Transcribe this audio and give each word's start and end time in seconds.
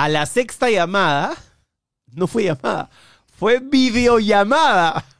A 0.00 0.08
la 0.08 0.24
sexta 0.24 0.70
llamada, 0.70 1.36
no 2.06 2.26
fue 2.26 2.44
llamada, 2.44 2.88
fue 3.36 3.58
videollamada. 3.60 5.04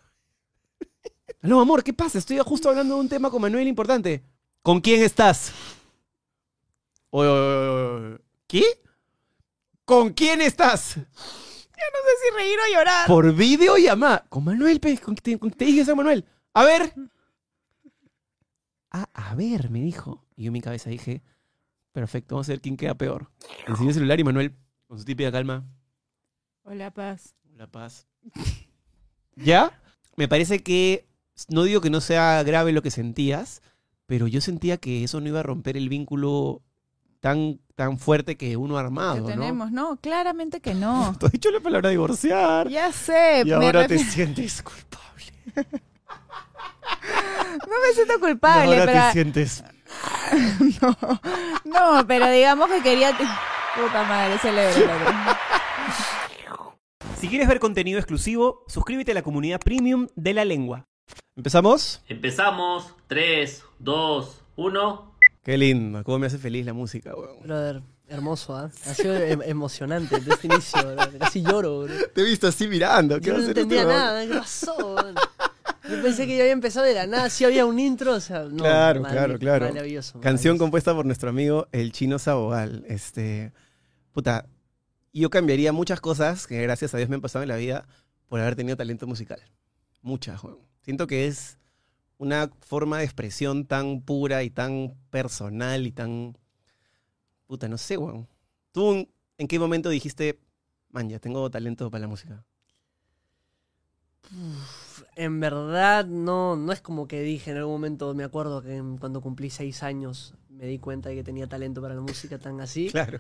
No, 1.43 1.61
amor, 1.63 1.83
¿qué 1.83 1.95
pasa? 1.95 2.19
Estoy 2.19 2.39
justo 2.41 2.69
hablando 2.69 2.95
de 2.95 3.01
un 3.01 3.09
tema 3.09 3.31
con 3.31 3.41
Manuel 3.41 3.67
importante. 3.67 4.23
¿Con 4.63 4.81
quién 4.83 5.03
estás? 5.03 5.53
Oye, 7.09 7.29
oye, 7.31 7.69
oye, 7.69 8.07
oye. 8.09 8.19
¿Qué? 8.47 8.65
¿Con 9.87 10.13
quién 10.13 10.43
estás? 10.43 10.97
No 10.99 11.03
sé 11.03 12.13
si 12.23 12.37
reír 12.37 12.59
o 12.59 12.75
llorar. 12.75 13.07
Por 13.07 13.35
videollamada. 13.35 14.27
Con 14.29 14.45
Manuel, 14.45 14.81
pe, 14.81 14.99
con, 14.99 15.15
te, 15.15 15.39
con- 15.39 15.51
te 15.51 15.65
dije 15.65 15.81
eso, 15.81 15.97
Manuel. 15.97 16.27
A 16.53 16.65
ver. 16.65 16.93
Ah, 18.91 19.09
a 19.15 19.35
ver, 19.35 19.71
me 19.71 19.81
dijo. 19.81 20.27
Y 20.37 20.43
yo 20.45 20.49
en 20.49 20.53
mi 20.53 20.61
cabeza 20.61 20.91
dije, 20.91 21.23
perfecto, 21.93 22.35
vamos 22.35 22.49
a 22.51 22.53
ver 22.53 22.61
quién 22.61 22.77
queda 22.77 22.95
peor. 22.95 23.31
Enseñé 23.67 23.89
el 23.89 23.95
celular 23.95 24.21
y 24.21 24.25
Manuel, 24.25 24.57
con 24.91 24.99
su 24.99 25.05
típica 25.05 25.31
calma, 25.31 25.65
Hola, 26.65 26.91
Paz. 26.91 27.37
la 27.55 27.69
paz. 27.69 28.09
¿Ya? 29.37 29.81
Me 30.17 30.27
parece 30.27 30.65
que, 30.65 31.07
no 31.49 31.63
digo 31.63 31.81
que 31.81 31.91
no 31.91 32.01
sea 32.01 32.43
grave 32.43 32.73
lo 32.73 32.83
que 32.83 32.91
sentías, 32.91 33.63
pero 34.07 34.27
yo 34.27 34.41
sentía 34.41 34.79
que 34.79 35.05
eso 35.05 35.21
no 35.21 35.29
iba 35.29 35.39
a 35.39 35.45
romper 35.45 35.77
el 35.77 35.89
vínculo 35.89 36.63
tan, 37.21 37.61
tan 37.77 37.99
fuerte 38.01 38.37
que 38.37 38.57
uno 38.57 38.79
ha 38.79 38.81
Que 38.81 38.87
armado, 38.87 39.21
¿no? 39.21 39.27
tenemos, 39.27 39.71
no, 39.71 39.97
claramente 39.99 40.61
que 40.61 40.75
no. 40.75 41.15
Te 41.21 41.27
has 41.27 41.33
dicho 41.33 41.53
la 41.53 41.61
palabra 41.61 41.91
divorciar. 41.91 42.69
Ya 42.69 42.91
sé. 42.91 43.45
y 43.47 43.53
ahora 43.53 43.87
te 43.87 43.97
sientes 43.97 44.61
culpable. 44.61 45.33
No 47.53 47.75
me 47.87 47.95
siento 47.95 48.15
Y 48.17 48.21
culpable, 48.21 48.79
ahora 48.81 48.93
pero... 48.93 49.07
te 49.07 49.13
sientes... 49.13 49.65
No, 50.81 50.97
no, 51.65 52.07
pero 52.07 52.31
digamos 52.31 52.69
que 52.71 52.83
quería... 52.83 53.13
Puta 53.77 54.03
madre, 54.05 54.39
celebro. 54.39 54.81
Si 57.19 57.29
quieres 57.29 57.49
ver 57.49 57.61
contenido 57.61 57.99
exclusivo, 57.99 58.65
suscríbete 58.67 59.13
a 59.13 59.15
la 59.15 59.23
comunidad 59.23 59.61
premium 59.61 60.09
de 60.17 60.35
la 60.35 60.45
lengua. 60.45 60.87
¿Empezamos? 61.37 62.03
Empezamos. 62.09 62.95
3, 63.09 63.63
2, 63.79 64.43
1. 64.57 65.15
Qué 65.45 65.59
lindo, 65.59 66.03
cómo 66.05 66.19
me 66.19 66.27
hace 66.27 66.39
feliz 66.39 66.67
la 66.67 66.73
música, 66.73 67.15
weón. 67.15 67.43
Brother, 67.43 67.83
hermoso, 68.09 68.57
¿ah? 68.57 68.71
Ha 68.87 68.95
sido 68.95 69.15
em- 69.17 69.43
emocionante 69.43 70.17
desde 70.19 70.33
este 70.35 70.47
inicio, 70.49 70.83
brother. 70.83 71.19
Casi 71.19 71.43
lloro, 71.43 71.81
bro. 71.85 71.95
Te 72.15 72.21
he 72.21 72.25
visto 72.25 72.47
así 72.49 72.69
mirando. 72.69 73.21
¿Qué 73.21 73.27
Yo 73.29 73.33
va 73.35 73.39
no 73.39 73.45
hacer 73.45 73.59
entendía 73.59 73.83
este 73.83 73.93
nada, 73.95 74.27
¿qué 74.27 74.35
pasó? 74.35 74.95
bro? 74.95 75.15
Yo 75.91 76.03
pensé 76.03 76.27
que 76.27 76.37
yo 76.37 76.43
había 76.43 76.53
empezado 76.53 76.87
de 76.87 76.95
la 76.95 77.07
nada, 77.07 77.29
sí 77.31 77.45
había 77.45 77.67
un 77.67 77.79
intro, 77.79 78.15
o 78.15 78.21
sea, 78.21 78.45
no, 78.45 78.57
Claro, 78.59 79.01
marav- 79.03 79.11
claro, 79.11 79.39
claro. 79.39 79.69
Maravilloso. 79.69 80.13
Canción 80.21 80.53
maravilloso. 80.55 80.59
compuesta 80.59 80.95
por 80.95 81.07
nuestro 81.07 81.31
amigo 81.31 81.67
el 81.73 81.93
chino 81.93 82.19
Sabogal. 82.19 82.85
Este, 82.89 83.53
puta, 84.13 84.47
yo 85.13 85.31
cambiaría 85.31 85.73
muchas 85.73 86.01
cosas 86.01 86.47
que 86.47 86.63
gracias 86.63 86.95
a 86.95 86.99
Dios 86.99 87.09
me 87.09 87.17
han 87.17 87.21
pasado 87.21 87.43
en 87.43 87.49
la 87.49 87.57
vida 87.57 87.87
por 88.29 88.41
haber 88.41 88.55
tenido 88.57 88.77
talento 88.77 89.07
musical. 89.07 89.41
Muchas, 90.03 90.43
weón. 90.45 90.59
Siento 90.83 91.07
que 91.07 91.27
es 91.27 91.59
una 92.19 92.51
forma 92.61 92.99
de 92.99 93.05
expresión 93.05 93.67
tan 93.67 94.01
pura 94.03 94.43
y 94.43 94.51
tan 94.51 94.95
personal 95.11 95.87
y 95.87 95.93
tan... 95.93 96.37
Puta, 97.47 97.69
no 97.69 97.77
sé, 97.79 97.97
weón. 97.97 98.29
¿Tú 98.73 99.09
en 99.39 99.49
qué 99.49 99.59
momento 99.59 99.89
dijiste, 99.89 100.39
man, 100.91 101.09
ya 101.09 101.19
tengo 101.19 101.51
talento 101.51 101.91
para 101.91 102.03
la 102.03 102.09
música? 102.09 102.45
En 105.21 105.39
verdad, 105.39 106.07
no, 106.07 106.57
no 106.57 106.73
es 106.73 106.81
como 106.81 107.07
que 107.07 107.21
dije 107.21 107.51
en 107.51 107.59
algún 107.59 107.75
momento, 107.75 108.15
me 108.15 108.25
acuerdo 108.25 108.63
que 108.63 108.83
cuando 108.99 109.21
cumplí 109.21 109.51
seis 109.51 109.83
años 109.83 110.33
me 110.49 110.65
di 110.65 110.79
cuenta 110.79 111.11
de 111.11 111.17
que 111.17 111.23
tenía 111.23 111.47
talento 111.47 111.83
para 111.83 111.95
la 111.95 112.01
música 112.01 112.39
tan 112.39 112.59
así. 112.63 112.89
Claro. 112.89 113.19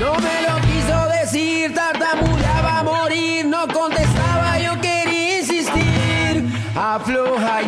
No 0.00 0.14
me 0.16 0.42
lo 0.42 0.56
quiso 0.66 1.08
decir, 1.20 1.72
tartamudeaba 1.72 2.80
a 2.80 2.82
morir, 2.82 3.46
no 3.46 3.68
contestaba, 3.68 4.58
yo 4.58 4.72
quería 4.80 5.38
insistir. 5.38 6.48
Afloja 6.74 7.62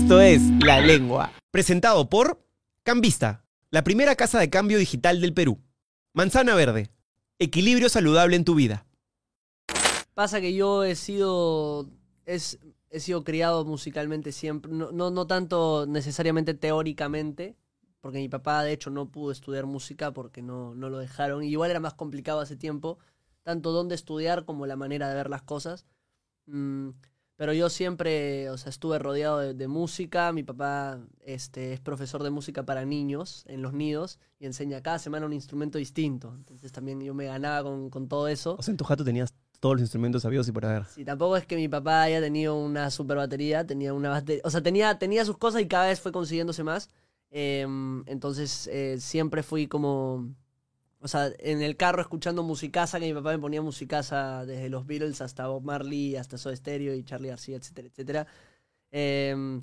Esto 0.00 0.20
es 0.20 0.42
La 0.64 0.80
Lengua, 0.80 1.32
presentado 1.50 2.08
por 2.08 2.40
Cambista, 2.84 3.44
la 3.70 3.82
primera 3.82 4.14
casa 4.14 4.38
de 4.38 4.48
cambio 4.48 4.78
digital 4.78 5.20
del 5.20 5.34
Perú. 5.34 5.58
Manzana 6.12 6.54
Verde, 6.54 6.88
equilibrio 7.40 7.88
saludable 7.88 8.36
en 8.36 8.44
tu 8.44 8.54
vida. 8.54 8.86
Pasa 10.14 10.40
que 10.40 10.54
yo 10.54 10.84
he 10.84 10.94
sido. 10.94 11.90
He 12.24 13.00
sido 13.00 13.24
criado 13.24 13.64
musicalmente 13.64 14.30
siempre. 14.30 14.70
No, 14.72 15.26
tanto 15.26 15.84
necesariamente 15.88 16.54
teóricamente. 16.54 17.56
Porque 18.00 18.18
mi 18.18 18.28
papá, 18.28 18.62
de 18.62 18.72
hecho, 18.72 18.90
no 18.90 19.10
pudo 19.10 19.32
estudiar 19.32 19.66
música 19.66 20.12
porque 20.12 20.42
no, 20.42 20.76
no 20.76 20.90
lo 20.90 20.98
dejaron. 20.98 21.42
Igual 21.42 21.72
era 21.72 21.80
más 21.80 21.94
complicado 21.94 22.38
hace 22.38 22.54
tiempo. 22.54 23.00
Tanto 23.42 23.72
dónde 23.72 23.96
estudiar 23.96 24.44
como 24.44 24.64
la 24.64 24.76
manera 24.76 25.08
de 25.08 25.16
ver 25.16 25.28
las 25.28 25.42
cosas. 25.42 25.86
Mm, 26.46 26.90
pero 27.38 27.52
yo 27.52 27.70
siempre, 27.70 28.50
o 28.50 28.58
sea, 28.58 28.70
estuve 28.70 28.98
rodeado 28.98 29.38
de, 29.38 29.54
de 29.54 29.68
música. 29.68 30.32
Mi 30.32 30.42
papá 30.42 30.98
este, 31.20 31.72
es 31.72 31.78
profesor 31.78 32.24
de 32.24 32.30
música 32.30 32.64
para 32.64 32.84
niños 32.84 33.44
en 33.46 33.62
los 33.62 33.72
nidos 33.72 34.18
y 34.40 34.46
enseña 34.46 34.82
cada 34.82 34.98
semana 34.98 35.24
un 35.24 35.32
instrumento 35.32 35.78
distinto. 35.78 36.34
Entonces 36.34 36.72
también 36.72 37.00
yo 37.00 37.14
me 37.14 37.26
ganaba 37.26 37.62
con, 37.62 37.90
con 37.90 38.08
todo 38.08 38.26
eso. 38.26 38.56
O 38.58 38.62
sea, 38.62 38.72
en 38.72 38.76
tu 38.76 38.82
jato 38.82 39.04
tenías 39.04 39.32
todos 39.60 39.76
los 39.76 39.82
instrumentos 39.82 40.22
sabidos 40.22 40.48
y 40.48 40.52
por 40.52 40.66
haber. 40.66 40.84
Sí, 40.86 41.04
tampoco 41.04 41.36
es 41.36 41.46
que 41.46 41.54
mi 41.54 41.68
papá 41.68 42.02
haya 42.02 42.20
tenido 42.20 42.56
una 42.56 42.90
super 42.90 43.16
batería, 43.16 43.64
tenía 43.64 43.94
una 43.94 44.08
batería, 44.10 44.42
o 44.44 44.50
sea, 44.50 44.60
tenía, 44.60 44.98
tenía 44.98 45.24
sus 45.24 45.38
cosas 45.38 45.62
y 45.62 45.68
cada 45.68 45.86
vez 45.86 46.00
fue 46.00 46.10
consiguiéndose 46.10 46.64
más. 46.64 46.90
Em, 47.30 48.02
entonces 48.06 48.66
eh, 48.72 48.96
siempre 48.98 49.44
fui 49.44 49.68
como, 49.68 50.34
o 51.00 51.08
sea, 51.08 51.30
en 51.38 51.62
el 51.62 51.76
carro 51.76 52.00
escuchando 52.02 52.42
musicaza, 52.42 52.98
que 52.98 53.06
mi 53.06 53.14
papá 53.14 53.30
me 53.32 53.38
ponía 53.38 53.62
musicaza 53.62 54.44
desde 54.44 54.68
los 54.68 54.86
Beatles 54.86 55.20
hasta 55.20 55.46
Bob 55.46 55.62
Marley, 55.62 56.16
hasta 56.16 56.38
Soda 56.38 56.56
Stereo 56.56 56.94
y 56.94 57.04
Charlie 57.04 57.28
García, 57.28 57.56
etcétera, 57.56 57.88
etcétera. 57.88 58.26
Em, 58.90 59.62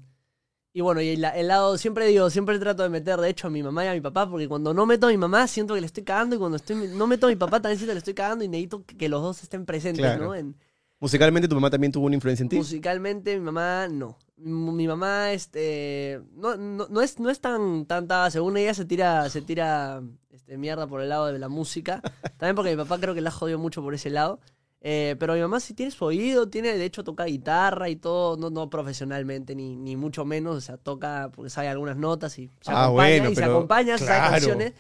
y 0.74 0.82
bueno, 0.82 1.02
y 1.02 1.10
el, 1.10 1.24
el 1.24 1.48
lado, 1.48 1.78
siempre 1.78 2.08
digo, 2.08 2.30
siempre 2.30 2.60
trato 2.60 2.84
de 2.84 2.90
meter, 2.90 3.20
de 3.20 3.30
hecho, 3.30 3.48
a 3.48 3.50
mi 3.50 3.64
mamá 3.64 3.86
y 3.86 3.88
a 3.88 3.94
mi 3.94 4.02
papá, 4.02 4.30
porque 4.30 4.48
cuando 4.48 4.74
no 4.74 4.86
meto 4.86 5.08
a 5.08 5.10
mi 5.10 5.18
mamá 5.18 5.48
siento 5.48 5.74
que 5.74 5.80
le 5.82 5.88
estoy 5.88 6.04
cagando 6.04 6.36
y 6.36 6.40
cuando 6.40 6.58
estoy, 6.58 6.76
no 6.90 7.08
meto 7.08 7.28
a 7.28 7.30
mi 7.30 7.36
papá 7.36 7.62
también 7.62 7.78
siento 7.78 7.92
que 7.92 7.96
le 7.96 8.00
estoy 8.00 8.14
cagando 8.14 8.44
y 8.44 8.48
necesito 8.50 8.86
que, 8.86 8.98
que 8.98 9.10
los 9.10 9.22
dos 9.22 9.42
estén 9.44 9.66
presentes, 9.66 10.04
Claro. 10.06 10.26
¿no? 10.26 10.36
En, 10.36 10.56
Musicalmente, 11.00 11.48
tu 11.48 11.56
mamá 11.56 11.70
también 11.70 11.92
tuvo 11.92 12.06
una 12.06 12.16
influencia 12.16 12.44
en 12.44 12.50
ti. 12.50 12.56
Musicalmente, 12.58 13.36
mi 13.38 13.42
mamá 13.44 13.88
no. 13.90 14.18
Mi, 14.38 14.86
mamá, 14.88 15.32
este, 15.32 16.22
no, 16.36 16.58
no, 16.58 16.88
no 16.90 17.02
es, 17.02 17.20
no 17.20 17.30
es 17.30 17.40
tan, 17.40 17.86
tanta, 17.86 18.30
según 18.32 18.58
ella 18.58 18.74
se 18.74 18.84
tira, 18.84 19.30
se 19.30 19.42
tira 19.42 20.04
este, 20.32 20.58
mierda 20.58 20.88
por 20.88 21.02
el 21.02 21.08
lado 21.10 21.28
de 21.28 21.40
la 21.40 21.48
música. 21.48 22.02
También 22.38 22.56
porque 22.56 22.72
mi 22.72 22.78
papá 22.78 23.00
creo 23.00 23.14
que 23.16 23.22
la 23.22 23.32
jodió 23.32 23.58
mucho 23.58 23.82
por 23.82 23.94
ese 23.94 24.10
lado. 24.10 24.40
Eh, 24.88 25.16
pero 25.20 25.34
mi 25.34 25.40
mamá 25.42 25.60
sí 25.60 25.74
tiene 25.74 25.92
su 25.92 26.06
oído, 26.06 26.48
tiene, 26.50 26.78
de 26.78 26.86
hecho 26.86 27.04
toca 27.04 27.24
guitarra 27.26 27.90
y 27.90 27.96
todo, 27.96 28.38
no, 28.38 28.52
no 28.52 28.70
profesionalmente, 28.70 29.56
ni, 29.56 29.76
ni 29.76 29.96
mucho 29.96 30.26
menos, 30.26 30.56
o 30.58 30.62
sea, 30.62 30.78
toca 30.78 31.32
porque 31.34 31.50
sabe 31.50 31.70
algunas 31.70 31.98
notas 31.98 32.38
y 32.38 32.52
se 32.62 32.72
Ah, 32.72 32.84
acompaña, 32.84 32.94
bueno, 33.18 33.30
y 33.32 33.36
se 33.36 33.44
acompaña, 33.46 33.98
sabe 33.98 34.10
claro. 34.20 34.32
canciones. 34.32 34.74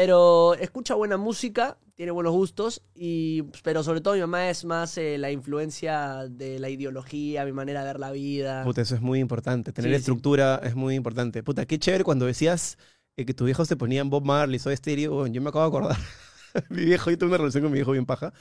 Pero 0.00 0.54
escucha 0.54 0.94
buena 0.94 1.18
música, 1.18 1.76
tiene 1.94 2.10
buenos 2.10 2.32
gustos, 2.32 2.80
y, 2.94 3.42
pero 3.62 3.82
sobre 3.82 4.00
todo 4.00 4.14
mi 4.14 4.20
mamá 4.20 4.48
es 4.48 4.64
más 4.64 4.96
eh, 4.96 5.18
la 5.18 5.30
influencia 5.30 6.26
de 6.30 6.58
la 6.58 6.70
ideología, 6.70 7.44
mi 7.44 7.52
manera 7.52 7.80
de 7.80 7.86
ver 7.88 8.00
la 8.00 8.10
vida. 8.10 8.64
Puta, 8.64 8.80
eso 8.80 8.94
es 8.94 9.02
muy 9.02 9.18
importante. 9.18 9.74
Tener 9.74 9.90
Sí, 9.90 9.94
sí. 9.96 9.98
estructura 10.00 10.58
es 10.64 10.74
muy 10.74 10.94
importante. 10.94 11.42
Puta, 11.42 11.66
qué 11.66 11.78
chévere 11.78 12.02
cuando 12.02 12.24
decías 12.24 12.78
eh, 13.18 13.26
que 13.26 13.34
tus 13.34 13.44
viejos 13.44 13.68
te 13.68 13.76
ponían 13.76 14.08
Bob 14.08 14.24
Marley, 14.24 14.58
Soda 14.58 14.74
Stereo. 14.74 15.12
Bueno, 15.16 15.34
yo 15.34 15.42
me 15.42 15.50
acabo 15.50 15.64
de 15.64 15.68
acordar. 15.68 15.98
mi 16.70 16.84
viejo, 16.86 17.10
yo 17.10 17.18
tuve 17.18 17.28
una 17.28 17.36
relación 17.38 17.62
con 17.64 17.70
mi 17.72 17.76
viejo 17.76 17.92
bien 17.92 18.06
paja. 18.06 18.32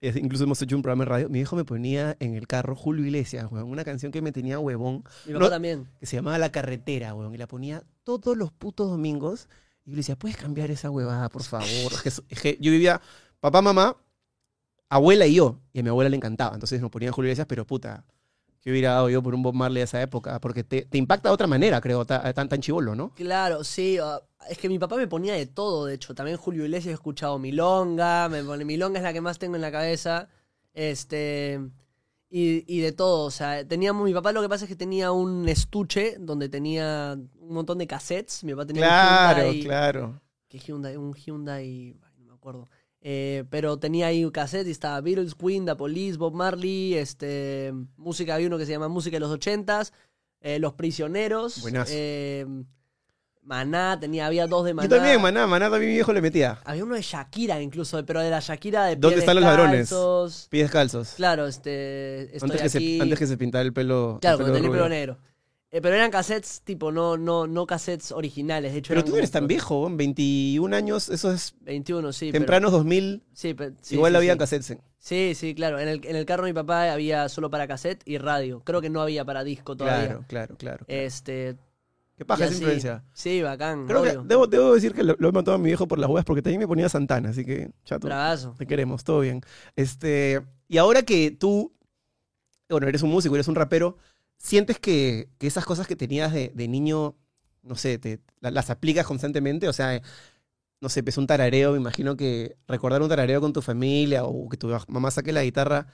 Es- 0.00 0.14
incluso 0.14 0.44
hemos 0.44 0.62
hecho 0.62 0.76
un 0.76 0.82
programa 0.82 1.02
en 1.02 1.08
radio. 1.10 1.28
Mi 1.28 1.40
viejo 1.40 1.56
me 1.56 1.64
ponía 1.64 2.16
en 2.20 2.34
el 2.36 2.46
carro 2.46 2.76
Julio 2.76 3.04
Iglesias, 3.04 3.50
weón. 3.50 3.68
Una 3.68 3.82
canción 3.82 4.12
que 4.12 4.22
me 4.22 4.30
tenía 4.30 4.60
huevón, 4.60 5.02
Mi 5.26 5.32
papá 5.32 5.44
No- 5.46 5.50
también. 5.50 5.88
que 5.98 6.06
se 6.06 6.14
llamaba 6.14 6.38
La 6.38 6.52
Carretera, 6.52 7.12
weón. 7.12 7.34
Y 7.34 7.38
la 7.38 7.48
ponía 7.48 7.82
todos 8.04 8.36
los 8.36 8.52
putos 8.52 8.88
domingos. 8.88 9.48
Y 9.84 9.90
yo 9.90 9.94
le 9.94 9.96
decía, 9.98 10.16
¿puedes 10.16 10.36
cambiar 10.36 10.70
esa 10.70 10.90
huevada, 10.90 11.28
por 11.28 11.42
favor? 11.42 11.92
Que, 12.02 12.10
que 12.36 12.58
yo 12.60 12.70
vivía, 12.70 13.00
papá, 13.40 13.60
mamá, 13.62 13.96
abuela 14.88 15.26
y 15.26 15.34
yo. 15.34 15.58
Y 15.72 15.80
a 15.80 15.82
mi 15.82 15.88
abuela 15.88 16.08
le 16.10 16.16
encantaba. 16.16 16.54
Entonces 16.54 16.80
nos 16.80 16.90
ponían 16.90 17.12
Julio 17.12 17.28
Iglesias, 17.28 17.46
pero 17.48 17.66
puta, 17.66 18.04
¿qué 18.60 18.70
hubiera 18.70 18.92
dado 18.92 19.10
yo 19.10 19.22
por 19.22 19.34
un 19.34 19.42
Bob 19.42 19.54
Marley 19.54 19.80
de 19.80 19.84
esa 19.84 20.00
época? 20.00 20.40
Porque 20.40 20.62
te, 20.64 20.82
te 20.82 20.98
impacta 20.98 21.28
de 21.28 21.34
otra 21.34 21.46
manera, 21.46 21.80
creo, 21.80 22.04
ta- 22.04 22.32
tan, 22.32 22.48
tan 22.48 22.60
chivolo, 22.60 22.94
¿no? 22.94 23.12
Claro, 23.14 23.64
sí. 23.64 23.98
es 24.48 24.58
que 24.58 24.68
mi 24.68 24.78
papá 24.78 24.96
me 24.96 25.08
ponía 25.08 25.34
de 25.34 25.46
todo, 25.46 25.86
de 25.86 25.94
hecho. 25.94 26.14
También 26.14 26.36
Julio 26.36 26.64
Iglesias 26.64 26.92
he 26.92 26.94
escuchado 26.94 27.38
Milonga. 27.38 28.28
Me 28.28 28.44
pone, 28.44 28.64
Milonga 28.64 28.98
es 28.98 29.02
la 29.02 29.12
que 29.12 29.20
más 29.20 29.38
tengo 29.38 29.56
en 29.56 29.62
la 29.62 29.72
cabeza. 29.72 30.28
Este. 30.74 31.60
Y, 32.34 32.64
y 32.66 32.80
de 32.80 32.92
todo, 32.92 33.26
o 33.26 33.30
sea, 33.30 33.62
teníamos, 33.68 34.06
mi 34.06 34.14
papá 34.14 34.32
lo 34.32 34.40
que 34.40 34.48
pasa 34.48 34.64
es 34.64 34.68
que 34.70 34.74
tenía 34.76 35.12
un 35.12 35.46
estuche 35.50 36.16
donde 36.18 36.48
tenía 36.48 37.14
un 37.38 37.52
montón 37.54 37.76
de 37.76 37.86
cassettes. 37.86 38.42
Mi 38.42 38.52
papá 38.52 38.64
tenía 38.66 38.84
Claro, 38.84 39.40
un 39.40 39.44
Hyundai, 39.52 39.64
claro. 39.66 40.20
¿qué 40.48 40.58
Hyundai? 40.58 40.96
Un 40.96 41.12
Hyundai, 41.12 41.94
no 42.20 42.24
me 42.28 42.32
acuerdo. 42.32 42.68
Eh, 43.02 43.44
pero 43.50 43.76
tenía 43.78 44.06
ahí 44.06 44.24
un 44.24 44.30
cassette 44.30 44.66
y 44.66 44.70
estaba 44.70 44.98
Beatles, 45.02 45.34
Queen, 45.34 45.66
The 45.66 45.74
Police, 45.76 46.16
Bob 46.16 46.32
Marley, 46.34 46.94
este, 46.94 47.74
música, 47.98 48.34
había 48.36 48.46
uno 48.46 48.56
que 48.56 48.64
se 48.64 48.72
llama 48.72 48.88
Música 48.88 49.16
de 49.16 49.20
los 49.20 49.30
Ochentas, 49.30 49.92
eh, 50.40 50.58
Los 50.58 50.72
Prisioneros, 50.72 51.60
Buenazo. 51.60 51.92
eh, 51.94 52.46
Maná, 53.44 53.98
tenía, 53.98 54.26
había 54.26 54.46
dos 54.46 54.64
de 54.64 54.72
Maná. 54.72 54.88
Yo 54.88 54.96
también, 54.96 55.20
Maná, 55.20 55.46
Maná 55.46 55.68
también 55.68 55.90
mi 55.90 55.94
viejo 55.96 56.12
le 56.12 56.20
metía. 56.22 56.60
Había 56.64 56.84
uno 56.84 56.94
de 56.94 57.02
Shakira 57.02 57.60
incluso, 57.60 58.04
pero 58.06 58.20
de 58.20 58.30
la 58.30 58.40
Shakira 58.40 58.84
de 58.86 58.96
¿Dónde 58.96 59.16
pies 59.16 59.18
están 59.20 59.36
los 59.36 59.44
ladrones? 59.44 60.46
Pies 60.48 60.70
calzos. 60.70 61.14
Claro, 61.16 61.46
este, 61.46 62.34
estoy 62.36 62.50
Antes 62.50 62.72
que, 62.72 62.78
aquí. 62.78 62.96
se, 62.96 63.02
antes 63.02 63.18
que 63.18 63.26
se 63.26 63.36
pintara 63.36 63.62
el 63.62 63.72
pelo. 63.72 64.18
claro, 64.20 64.38
con 64.38 64.52
pelo 64.52 64.64
el 64.64 64.70
pelo 64.70 64.88
negro. 64.88 65.18
Eh, 65.74 65.80
pero 65.80 65.96
eran 65.96 66.10
cassettes 66.10 66.60
tipo, 66.62 66.92
no, 66.92 67.16
no, 67.16 67.46
no 67.46 67.66
cassettes 67.66 68.12
originales. 68.12 68.72
De 68.74 68.78
hecho, 68.80 68.90
Pero 68.90 69.04
tú 69.04 69.12
no 69.12 69.16
eres 69.16 69.30
tan 69.30 69.46
viejo, 69.46 69.80
weón, 69.80 69.96
21 69.96 70.76
años, 70.76 71.08
eso 71.08 71.32
es 71.32 71.54
21, 71.62 72.12
sí. 72.12 72.30
tempranos 72.30 72.72
2000. 72.72 73.22
Pero, 73.24 73.30
sí, 73.32 73.54
pero- 73.54 73.74
sí, 73.80 73.94
igual 73.94 74.12
sí, 74.12 74.16
había 74.18 74.32
sí. 74.34 74.38
cassettes. 74.38 74.76
Sí, 74.98 75.32
sí, 75.34 75.54
claro. 75.54 75.80
En 75.80 75.88
el, 75.88 76.04
en 76.06 76.14
el 76.14 76.26
carro 76.26 76.44
de 76.44 76.52
mi 76.52 76.54
papá 76.54 76.92
había 76.92 77.28
solo 77.30 77.50
para 77.50 77.66
cassette 77.66 78.02
y 78.04 78.18
radio. 78.18 78.60
Creo 78.64 78.82
que 78.82 78.90
no 78.90 79.00
había 79.00 79.24
para 79.24 79.42
disco 79.44 79.74
todavía. 79.74 80.06
Claro, 80.08 80.24
claro, 80.28 80.56
claro. 80.58 80.84
claro. 80.84 80.84
Este. 80.88 81.56
Qué 82.22 82.26
paja 82.26 82.44
esa 82.44 82.54
influencia. 82.54 83.04
Sí, 83.12 83.42
bacán. 83.42 83.86
Creo 83.86 84.02
que 84.02 84.16
debo, 84.24 84.46
debo 84.46 84.74
decir 84.74 84.94
que 84.94 85.02
lo, 85.02 85.16
lo 85.18 85.28
he 85.28 85.32
matado 85.32 85.56
a 85.56 85.58
mi 85.58 85.66
viejo 85.66 85.86
por 85.88 85.98
las 85.98 86.08
huevas 86.08 86.24
porque 86.24 86.42
también 86.42 86.60
me 86.60 86.68
ponía 86.68 86.88
Santana, 86.88 87.30
así 87.30 87.44
que 87.44 87.70
chato. 87.84 88.06
Bravazo. 88.06 88.54
Te 88.56 88.66
queremos, 88.66 89.04
todo 89.04 89.20
bien. 89.20 89.40
Este, 89.76 90.40
y 90.68 90.78
ahora 90.78 91.02
que 91.02 91.30
tú, 91.32 91.72
bueno, 92.68 92.86
eres 92.88 93.02
un 93.02 93.10
músico, 93.10 93.34
eres 93.34 93.48
un 93.48 93.54
rapero, 93.54 93.96
¿sientes 94.38 94.78
que, 94.78 95.28
que 95.38 95.46
esas 95.46 95.64
cosas 95.64 95.86
que 95.86 95.96
tenías 95.96 96.32
de, 96.32 96.52
de 96.54 96.68
niño, 96.68 97.16
no 97.62 97.74
sé, 97.76 97.98
te, 97.98 98.20
la- 98.40 98.50
las 98.50 98.70
aplicas 98.70 99.06
constantemente? 99.06 99.68
O 99.68 99.72
sea, 99.72 100.00
no 100.80 100.88
sé, 100.88 101.02
pues 101.02 101.18
un 101.18 101.26
tarareo, 101.26 101.72
me 101.72 101.78
imagino 101.78 102.16
que 102.16 102.56
recordar 102.66 103.02
un 103.02 103.08
tarareo 103.08 103.40
con 103.40 103.52
tu 103.52 103.62
familia 103.62 104.24
o 104.24 104.48
que 104.48 104.56
tu 104.56 104.68
mamá 104.88 105.10
saque 105.10 105.32
la 105.32 105.44
guitarra 105.44 105.86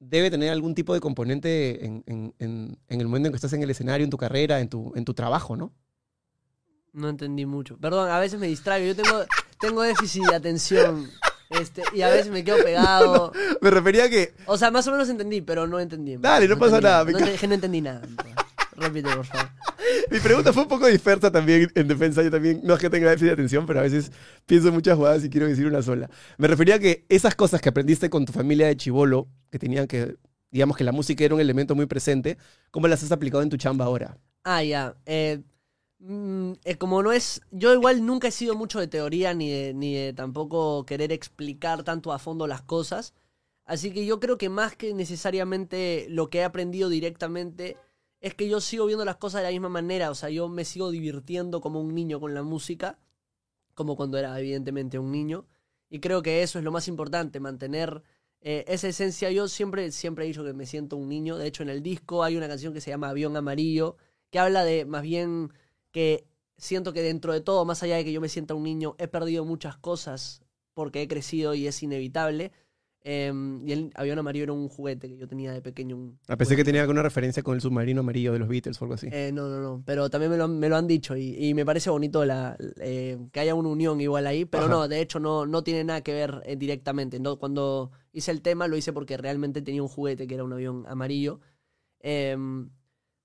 debe 0.00 0.30
tener 0.30 0.50
algún 0.50 0.74
tipo 0.74 0.94
de 0.94 1.00
componente 1.00 1.84
en, 1.84 2.04
en- 2.06 2.34
en- 2.38 2.78
en 2.88 3.00
el 3.00 3.06
momento 3.06 3.26
en 3.28 3.32
que 3.32 3.36
estás 3.36 3.52
en 3.52 3.62
el 3.62 3.70
escenario, 3.70 4.04
en 4.04 4.10
tu 4.10 4.16
carrera, 4.16 4.60
en 4.60 4.68
tu, 4.68 4.92
en 4.94 5.04
tu 5.04 5.14
trabajo, 5.14 5.56
¿no? 5.56 5.72
No 6.92 7.08
entendí 7.08 7.46
mucho. 7.46 7.76
Perdón, 7.78 8.10
a 8.10 8.18
veces 8.18 8.40
me 8.40 8.46
distraigo. 8.46 8.86
Yo 8.86 8.96
tengo, 8.96 9.24
tengo 9.60 9.82
déficit 9.82 10.24
de 10.28 10.34
atención. 10.34 11.08
Este, 11.50 11.82
y 11.94 12.02
a 12.02 12.08
veces 12.10 12.30
me 12.30 12.44
quedo 12.44 12.62
pegado. 12.62 13.32
Me 13.60 13.70
refería 13.70 14.04
a 14.04 14.08
que 14.10 14.34
O 14.46 14.56
sea, 14.58 14.70
más 14.70 14.86
o 14.86 14.92
menos 14.92 15.08
entendí, 15.08 15.40
pero 15.40 15.66
no 15.66 15.80
entendí. 15.80 16.16
Dale, 16.18 16.46
no 16.48 16.58
pasa 16.58 16.80
nada, 16.80 17.04
me 17.04 17.12
No, 17.12 17.18
ca- 17.18 17.46
no 17.46 17.54
entendí 17.54 17.80
nada. 17.80 18.02
Repite, 18.78 19.14
por 19.14 19.26
favor. 19.26 19.48
Mi 20.10 20.20
pregunta 20.20 20.52
fue 20.52 20.62
un 20.62 20.68
poco 20.68 20.86
dispersa 20.86 21.30
también 21.30 21.70
en 21.74 21.88
defensa. 21.88 22.22
Yo 22.22 22.30
también, 22.30 22.60
no 22.62 22.74
es 22.74 22.80
que 22.80 22.90
tenga 22.90 23.10
déficit 23.10 23.28
de 23.28 23.32
atención, 23.32 23.66
pero 23.66 23.80
a 23.80 23.82
veces 23.82 24.12
pienso 24.46 24.72
muchas 24.72 24.96
jugadas 24.96 25.24
y 25.24 25.30
quiero 25.30 25.46
decir 25.46 25.66
una 25.66 25.82
sola. 25.82 26.10
Me 26.36 26.48
refería 26.48 26.76
a 26.76 26.78
que 26.78 27.04
esas 27.08 27.34
cosas 27.34 27.60
que 27.60 27.68
aprendiste 27.68 28.10
con 28.10 28.24
tu 28.24 28.32
familia 28.32 28.66
de 28.66 28.76
chivolo, 28.76 29.28
que 29.50 29.58
tenían 29.58 29.86
que, 29.86 30.16
digamos 30.50 30.76
que 30.76 30.84
la 30.84 30.92
música 30.92 31.24
era 31.24 31.34
un 31.34 31.40
elemento 31.40 31.74
muy 31.74 31.86
presente, 31.86 32.38
¿cómo 32.70 32.88
las 32.88 33.02
has 33.02 33.12
aplicado 33.12 33.42
en 33.42 33.50
tu 33.50 33.56
chamba 33.56 33.84
ahora? 33.84 34.18
Ah, 34.44 34.62
ya. 34.62 34.96
Eh, 35.06 35.40
mm, 35.98 36.52
eh, 36.64 36.76
como 36.76 37.02
no 37.02 37.12
es. 37.12 37.40
Yo 37.50 37.72
igual 37.74 38.04
nunca 38.04 38.28
he 38.28 38.32
sido 38.32 38.54
mucho 38.54 38.80
de 38.80 38.88
teoría 38.88 39.34
ni 39.34 39.50
de, 39.50 39.74
ni 39.74 39.94
de 39.94 40.12
tampoco 40.12 40.84
querer 40.86 41.12
explicar 41.12 41.82
tanto 41.82 42.12
a 42.12 42.18
fondo 42.18 42.46
las 42.46 42.62
cosas. 42.62 43.14
Así 43.64 43.92
que 43.92 44.06
yo 44.06 44.18
creo 44.18 44.38
que 44.38 44.48
más 44.48 44.76
que 44.76 44.94
necesariamente 44.94 46.06
lo 46.08 46.30
que 46.30 46.38
he 46.38 46.44
aprendido 46.44 46.88
directamente 46.88 47.76
es 48.20 48.34
que 48.34 48.48
yo 48.48 48.60
sigo 48.60 48.86
viendo 48.86 49.04
las 49.04 49.16
cosas 49.16 49.40
de 49.40 49.48
la 49.48 49.52
misma 49.52 49.68
manera. 49.68 50.10
O 50.10 50.14
sea, 50.14 50.30
yo 50.30 50.48
me 50.48 50.64
sigo 50.64 50.90
divirtiendo 50.90 51.60
como 51.60 51.80
un 51.80 51.94
niño 51.94 52.20
con 52.20 52.34
la 52.34 52.42
música, 52.42 52.98
como 53.74 53.96
cuando 53.96 54.18
era 54.18 54.38
evidentemente 54.38 54.98
un 54.98 55.12
niño. 55.12 55.46
Y 55.90 56.00
creo 56.00 56.22
que 56.22 56.42
eso 56.42 56.58
es 56.58 56.64
lo 56.64 56.72
más 56.72 56.88
importante, 56.88 57.40
mantener 57.40 58.02
eh, 58.40 58.64
esa 58.68 58.88
esencia. 58.88 59.30
Yo 59.30 59.48
siempre, 59.48 59.90
siempre 59.92 60.24
he 60.24 60.28
dicho 60.28 60.44
que 60.44 60.52
me 60.52 60.66
siento 60.66 60.96
un 60.96 61.08
niño. 61.08 61.38
De 61.38 61.46
hecho, 61.46 61.62
en 61.62 61.70
el 61.70 61.82
disco 61.82 62.24
hay 62.24 62.36
una 62.36 62.48
canción 62.48 62.74
que 62.74 62.80
se 62.80 62.90
llama 62.90 63.10
Avión 63.10 63.36
Amarillo, 63.36 63.96
que 64.30 64.38
habla 64.38 64.64
de 64.64 64.84
más 64.84 65.02
bien 65.02 65.52
que 65.92 66.26
siento 66.56 66.92
que 66.92 67.02
dentro 67.02 67.32
de 67.32 67.40
todo, 67.40 67.64
más 67.64 67.82
allá 67.82 67.96
de 67.96 68.04
que 68.04 68.12
yo 68.12 68.20
me 68.20 68.28
sienta 68.28 68.54
un 68.54 68.64
niño, 68.64 68.96
he 68.98 69.08
perdido 69.08 69.44
muchas 69.44 69.76
cosas 69.78 70.42
porque 70.74 71.02
he 71.02 71.08
crecido 71.08 71.54
y 71.54 71.66
es 71.66 71.82
inevitable. 71.82 72.52
Em, 73.04 73.66
y 73.66 73.72
el 73.72 73.90
avión 73.94 74.18
amarillo 74.18 74.42
era 74.44 74.52
un 74.52 74.68
juguete 74.68 75.08
que 75.08 75.16
yo 75.16 75.26
tenía 75.28 75.52
de 75.52 75.62
pequeño. 75.62 75.96
Un 75.96 76.18
A 76.28 76.36
pesar 76.36 76.56
que 76.56 76.64
tenía 76.64 76.82
alguna 76.82 77.02
referencia 77.02 77.42
con 77.42 77.54
el 77.54 77.60
submarino 77.60 78.00
amarillo 78.00 78.32
de 78.32 78.38
los 78.40 78.48
Beatles 78.48 78.80
o 78.80 78.84
algo 78.84 78.94
así. 78.94 79.08
eh, 79.10 79.30
no, 79.32 79.48
no, 79.48 79.60
no. 79.60 79.82
Pero 79.86 80.10
también 80.10 80.30
me 80.32 80.36
lo, 80.36 80.44
han- 80.44 80.58
me 80.58 80.68
lo 80.68 80.76
han 80.76 80.86
dicho 80.86 81.16
y, 81.16 81.34
y 81.38 81.54
me 81.54 81.64
parece 81.64 81.90
bonito 81.90 82.24
la, 82.24 82.56
eh, 82.80 83.16
que 83.32 83.40
haya 83.40 83.54
una 83.54 83.68
unión 83.68 84.00
igual 84.00 84.26
ahí. 84.26 84.44
Pero 84.44 84.64
Ajá. 84.64 84.72
no, 84.72 84.88
de 84.88 85.00
hecho 85.00 85.20
no, 85.20 85.46
no 85.46 85.62
tiene 85.62 85.84
nada 85.84 86.02
que 86.02 86.12
ver 86.12 86.42
eh, 86.44 86.56
directamente. 86.56 87.18
No, 87.20 87.38
cuando 87.38 87.92
hice 88.12 88.30
el 88.32 88.42
tema 88.42 88.66
lo 88.68 88.76
hice 88.76 88.92
porque 88.92 89.16
realmente 89.16 89.62
tenía 89.62 89.82
un 89.82 89.88
juguete 89.88 90.26
que 90.26 90.34
era 90.34 90.44
un 90.44 90.52
avión 90.52 90.84
amarillo. 90.88 91.40
Em, 92.00 92.70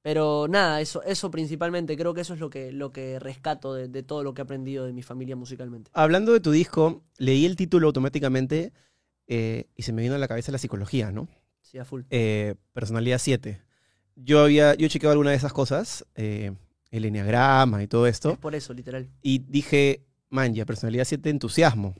pero 0.02 0.48
nada, 0.50 0.82
eso, 0.82 1.02
eso 1.04 1.32
principalmente. 1.32 1.96
Creo 1.98 2.14
que 2.14 2.22
eso 2.22 2.34
es 2.34 2.40
lo 2.40 2.50
que, 2.50 2.72
lo 2.72 2.92
que 2.92 3.20
rescato 3.20 3.74
de, 3.74 3.88
de 3.88 4.04
todo 4.04 4.24
lo 4.24 4.34
que 4.34 4.42
he 4.42 4.44
aprendido 4.44 4.86
de 4.86 4.94
mi 4.94 5.02
familia 5.02 5.36
musicalmente. 5.36 5.92
Hablando 5.94 6.34
de 6.34 6.40
tu 6.42 6.52
disco, 6.52 7.04
leí 7.18 7.46
el 7.46 7.56
título 7.56 7.88
automáticamente 7.88 8.74
eh, 9.28 9.66
y 9.76 9.84
se 9.84 9.94
me 9.94 10.02
vino 10.02 10.16
a 10.16 10.18
la 10.18 10.28
cabeza 10.28 10.52
la 10.52 10.58
psicología, 10.58 11.12
¿no? 11.12 11.28
Sí, 11.62 11.78
a 11.78 11.86
full. 11.86 12.02
eh, 12.10 12.56
personalidad 12.74 13.20
7. 13.20 13.62
Yo 14.16 14.42
había, 14.44 14.76
yo 14.76 14.88
chequeado 14.88 15.12
alguna 15.14 15.32
de 15.32 15.38
esas 15.38 15.54
cosas, 15.54 16.06
eh, 16.16 16.52
el 16.92 17.06
enneagrama 17.06 17.82
y 17.82 17.88
todo 17.88 18.06
esto, 18.06 18.32
Es 18.34 18.38
por 18.38 18.54
eso, 18.54 18.74
literal. 18.74 19.10
y 19.24 19.40
dije, 19.40 20.06
man, 20.30 20.54
ya, 20.54 20.66
personalidad 20.66 21.06
7, 21.06 21.30
entusiasmo. 21.30 21.96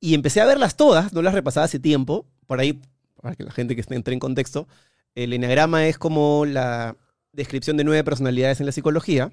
Y 0.00 0.14
empecé 0.14 0.40
a 0.40 0.46
verlas 0.46 0.76
todas, 0.76 1.12
no 1.12 1.20
las 1.22 1.34
repasaba 1.34 1.64
hace 1.64 1.78
tiempo, 1.78 2.26
por 2.46 2.60
ahí, 2.60 2.80
para 3.20 3.36
que 3.36 3.44
la 3.44 3.50
gente 3.52 3.74
que 3.74 3.82
esté- 3.82 3.96
entre 3.96 4.14
en 4.14 4.20
contexto, 4.20 4.66
el 5.14 5.32
enneagrama 5.32 5.86
es 5.86 5.98
como 5.98 6.46
la 6.46 6.96
descripción 7.32 7.76
de 7.76 7.84
nueve 7.84 8.02
personalidades 8.04 8.60
en 8.60 8.66
la 8.66 8.72
psicología. 8.72 9.30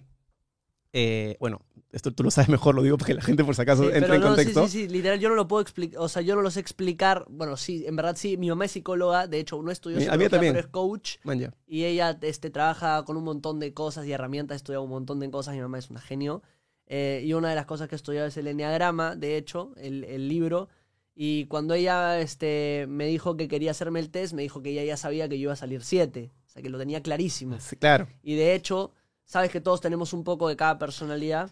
Eh, 0.93 1.37
bueno, 1.39 1.61
esto 1.91 2.11
tú 2.13 2.23
lo 2.23 2.31
sabes 2.31 2.49
mejor, 2.49 2.75
lo 2.75 2.81
digo 2.81 2.97
porque 2.97 3.13
la 3.13 3.21
gente 3.21 3.43
por 3.43 3.55
si 3.55 3.61
acaso 3.61 3.83
Sí, 3.83 3.89
entra 3.93 4.01
pero 4.01 4.13
en 4.15 4.21
no, 4.21 4.27
sí, 4.29 4.35
contexto. 4.35 4.67
sí, 4.67 4.83
sí, 4.83 4.87
literal, 4.89 5.19
yo 5.19 5.29
no 5.29 5.35
lo 5.35 5.47
puedo 5.47 5.61
explicar, 5.61 5.99
o 6.01 6.07
sea, 6.09 6.21
yo 6.21 6.35
no 6.35 6.41
lo 6.41 6.49
sé 6.51 6.59
explicar, 6.59 7.25
bueno, 7.29 7.57
sí, 7.57 7.85
en 7.85 7.95
verdad 7.95 8.15
sí, 8.17 8.37
mi 8.37 8.49
mamá 8.49 8.65
es 8.65 8.71
psicóloga, 8.71 9.27
de 9.27 9.39
hecho, 9.39 9.61
no 9.61 9.69
estudió 9.71 9.99
psicología, 9.99 10.29
también. 10.29 10.53
pero 10.53 10.65
es 10.65 10.71
coach, 10.71 11.15
Man, 11.23 11.39
ya. 11.39 11.53
y 11.67 11.83
ella 11.85 12.17
este, 12.21 12.49
trabaja 12.49 13.03
con 13.05 13.17
un 13.17 13.23
montón 13.23 13.59
de 13.59 13.73
cosas 13.73 14.05
y 14.05 14.11
herramientas, 14.11 14.55
estudia 14.57 14.79
un 14.79 14.89
montón 14.89 15.19
de 15.19 15.29
cosas, 15.29 15.55
mi 15.55 15.61
mamá 15.61 15.77
es 15.79 15.89
una 15.89 15.99
genio, 16.01 16.41
eh, 16.87 17.21
y 17.25 17.33
una 17.33 17.49
de 17.49 17.55
las 17.55 17.65
cosas 17.65 17.89
que 17.89 17.95
he 17.95 17.97
estudiado 17.97 18.27
es 18.27 18.37
el 18.37 18.47
enneagrama, 18.47 19.15
de 19.15 19.37
hecho, 19.37 19.71
el, 19.77 20.03
el 20.05 20.27
libro, 20.29 20.69
y 21.15 21.45
cuando 21.45 21.73
ella 21.73 22.19
este, 22.19 22.85
me 22.87 23.07
dijo 23.07 23.35
que 23.37 23.47
quería 23.47 23.71
hacerme 23.71 23.99
el 23.99 24.09
test, 24.09 24.33
me 24.33 24.41
dijo 24.43 24.61
que 24.61 24.69
ella 24.71 24.83
ya 24.83 24.97
sabía 24.97 25.27
que 25.27 25.37
yo 25.37 25.43
iba 25.43 25.53
a 25.53 25.57
salir 25.57 25.83
7, 25.83 26.31
o 26.45 26.49
sea, 26.49 26.61
que 26.61 26.69
lo 26.69 26.77
tenía 26.77 27.01
clarísimo, 27.01 27.59
Sí, 27.59 27.75
claro. 27.75 28.07
y 28.23 28.35
de 28.35 28.55
hecho, 28.55 28.91
sabes 29.27 29.51
que 29.51 29.61
todos 29.61 29.79
tenemos 29.79 30.11
un 30.13 30.23
poco 30.23 30.47
de 30.49 30.55
cada 30.55 30.79
personalidad, 30.79 31.51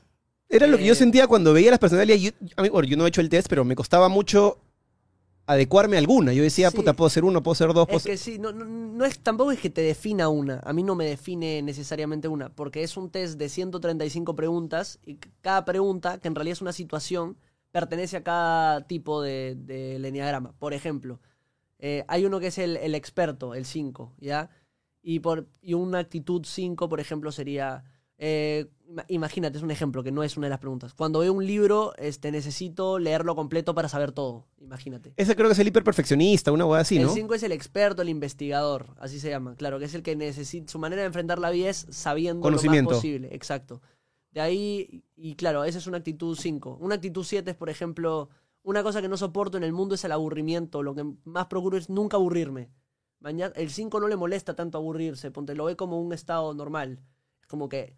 Era 0.50 0.66
lo 0.68 0.78
que 0.78 0.86
yo 0.86 0.94
Eh, 0.94 0.96
sentía 0.96 1.28
cuando 1.28 1.54
veía 1.54 1.70
las 1.72 1.80
personalidades. 1.80 2.22
Yo, 2.24 2.32
a 2.56 2.62
mí, 2.64 2.70
bueno, 2.70 2.88
yo 2.88 2.98
no 2.98 3.06
he 3.06 3.10
hecho 3.10 3.22
el 3.22 3.30
test, 3.30 3.48
pero 3.50 3.64
me 3.66 3.76
costaba 3.76 4.10
mucho 4.10 4.60
adecuarme 5.48 5.96
a 5.98 6.00
alguna. 6.00 6.34
Yo 6.34 6.44
decía, 6.44 6.72
Sí. 6.72 6.78
puta, 6.78 6.94
puedo 6.94 7.10
ser 7.10 7.24
uno, 7.24 7.44
puedo 7.44 7.56
ser 7.56 7.74
dos, 7.74 7.86
puedo 7.88 7.98
Es 7.98 8.04
ser... 8.04 8.12
que 8.14 8.18
sí, 8.18 8.40
no, 8.40 8.52
no, 8.52 8.66
no 8.66 9.06
es, 9.06 9.20
tampoco 9.20 9.52
es 9.52 9.60
que 9.60 9.70
te 9.70 9.82
defina 9.82 10.30
una. 10.30 10.60
A 10.64 10.72
mí 10.74 10.84
no 10.84 10.96
me 10.96 11.06
define 11.06 11.62
necesariamente 11.62 12.28
una, 12.28 12.50
porque 12.50 12.84
es 12.84 12.98
un 12.98 13.10
test 13.12 13.38
de 13.38 13.50
135 13.50 14.36
preguntas 14.36 15.00
y 15.06 15.16
cada 15.42 15.66
pregunta, 15.66 16.20
que 16.20 16.28
en 16.28 16.36
realidad 16.36 16.54
es 16.54 16.62
una 16.62 16.74
situación, 16.74 17.38
pertenece 17.72 18.18
a 18.18 18.24
cada 18.24 18.88
tipo 18.88 19.22
de, 19.22 19.56
de. 19.58 20.54
Por 20.60 20.74
ejemplo, 20.74 21.20
eh, 21.80 22.06
hay 22.08 22.26
uno 22.26 22.40
que 22.40 22.48
es 22.48 22.58
el, 22.58 22.78
el 22.78 22.96
experto, 22.96 23.54
el 23.54 23.66
5, 23.66 24.14
¿ya? 24.20 24.50
Y, 25.08 25.20
por, 25.20 25.46
y 25.62 25.76
una 25.76 26.00
actitud 26.00 26.42
5, 26.44 26.90
por 26.90 27.00
ejemplo, 27.00 27.32
sería... 27.32 27.84
eh, 28.18 28.66
ima- 28.90 29.06
imagínate, 29.08 29.58
es 29.58 29.64
un 29.64 29.70
ejemplo 29.70 30.02
que 30.02 30.12
no 30.12 30.24
es 30.24 30.36
una 30.36 30.48
de 30.48 30.50
las 30.50 30.60
preguntas. 30.60 30.96
Cuando 30.96 31.20
veo 31.20 31.32
un 31.32 31.46
libro, 31.46 31.94
este, 31.98 32.32
necesito 32.32 32.98
leerlo 32.98 33.36
completo 33.36 33.76
para 33.76 33.88
saber 33.88 34.12
todo. 34.14 34.48
Imagínate. 34.60 35.14
Ese 35.16 35.36
creo 35.36 35.48
que 35.48 35.54
es 35.54 35.60
el 35.60 35.68
hiperperfeccionista, 35.68 36.52
una 36.52 36.66
hueá 36.66 36.82
así, 36.82 36.98
El 36.98 37.04
¿no? 37.04 37.10
5 37.14 37.34
es 37.36 37.44
el 37.44 37.52
experto, 37.52 38.02
el 38.02 38.10
investigador, 38.10 38.96
así 39.00 39.20
se 39.20 39.30
llama. 39.30 39.56
Claro, 39.58 39.78
que 39.78 39.86
es 39.86 39.94
el 39.94 40.02
que 40.02 40.16
necesita. 40.16 40.72
Su 40.72 40.80
manera 40.80 41.02
de 41.04 41.08
enfrentar 41.08 41.38
la 41.38 41.52
vida 41.52 41.70
es 41.70 41.86
sabiendo 41.92 42.50
lo 42.50 42.56
más 42.56 42.64
posible. 42.96 43.30
Exacto. 43.32 43.82
De 44.32 44.42
ahí, 44.42 45.04
y 45.16 45.36
claro, 45.36 45.66
esa 45.66 45.78
es 45.78 45.86
una 45.86 45.98
actitud 45.98 46.36
5. 46.36 46.80
Una 46.82 46.96
actitud 46.96 47.24
7 47.24 47.52
es, 47.52 47.56
por 47.56 47.70
ejemplo, 47.70 48.30
una 48.64 48.82
cosa 48.82 49.02
que 49.04 49.08
no 49.08 49.18
soporto 49.18 49.56
en 49.58 49.64
el 49.64 49.72
mundo 49.72 49.94
es 49.96 50.04
el 50.04 50.12
aburrimiento. 50.12 50.82
Lo 50.82 50.96
que 50.96 51.06
más 51.26 51.46
procuro 51.46 51.78
es 51.78 51.90
nunca 51.92 52.18
aburrirme. 52.18 52.70
Mañana, 53.26 53.52
el 53.56 53.72
5 53.72 54.00
no 54.00 54.08
le 54.08 54.18
molesta 54.18 54.56
tanto 54.56 54.78
aburrirse, 54.78 55.32
ponte, 55.32 55.56
lo 55.56 55.66
ve 55.66 55.76
como 55.76 56.00
un 56.00 56.14
estado 56.14 56.54
normal. 56.54 57.00
Es 57.42 57.48
como 57.48 57.70
que 57.70 57.98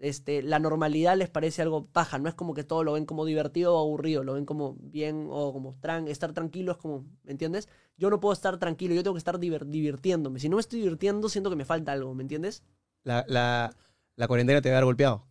este, 0.00 0.42
la 0.42 0.58
normalidad 0.58 1.16
les 1.16 1.30
parece 1.30 1.62
algo 1.62 1.86
paja. 1.86 2.18
No 2.18 2.28
es 2.28 2.34
como 2.34 2.52
que 2.52 2.62
todo 2.62 2.84
lo 2.84 2.92
ven 2.92 3.06
como 3.06 3.24
divertido 3.24 3.74
o 3.74 3.80
aburrido, 3.80 4.22
lo 4.22 4.34
ven 4.34 4.44
como 4.44 4.76
bien 4.78 5.28
o 5.30 5.50
como 5.54 5.78
tran 5.80 6.08
estar 6.08 6.34
tranquilo 6.34 6.72
es 6.72 6.76
como, 6.76 7.06
¿me 7.22 7.32
entiendes? 7.32 7.70
Yo 7.96 8.10
no 8.10 8.20
puedo 8.20 8.34
estar 8.34 8.58
tranquilo, 8.58 8.94
yo 8.94 9.02
tengo 9.02 9.14
que 9.14 9.20
estar 9.20 9.38
divirtiéndome. 9.38 10.40
Si 10.40 10.50
no 10.50 10.56
me 10.56 10.60
estoy 10.60 10.80
divirtiendo, 10.80 11.30
siento 11.30 11.48
que 11.48 11.56
me 11.56 11.64
falta 11.64 11.92
algo, 11.92 12.14
¿me 12.14 12.22
entiendes? 12.22 12.62
La, 13.02 13.24
la, 13.28 13.74
la 14.14 14.28
cuarentena 14.28 14.60
te 14.60 14.68
va 14.68 14.74
a 14.74 14.78
haber 14.80 14.84
golpeado. 14.84 15.24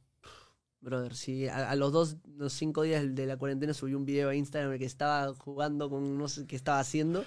Brother, 0.82 1.14
si 1.14 1.48
a, 1.48 1.70
a 1.70 1.76
los 1.76 1.92
dos, 1.92 2.18
los 2.26 2.52
cinco 2.52 2.82
días 2.82 3.14
de 3.14 3.28
la 3.28 3.38
cuarentena 3.38 3.76
subí 3.76 3.94
un 3.94 4.06
video 4.06 4.30
a 4.30 4.36
Instagram 4.36 4.70
en 4.70 4.74
el 4.74 4.80
que 4.80 4.86
estaba 4.86 5.36
jugando 5.36 5.88
con 5.88 6.18
no 6.18 6.28
sé 6.30 6.48
qué 6.48 6.56
estaba 6.56 6.80
haciendo. 6.80 7.24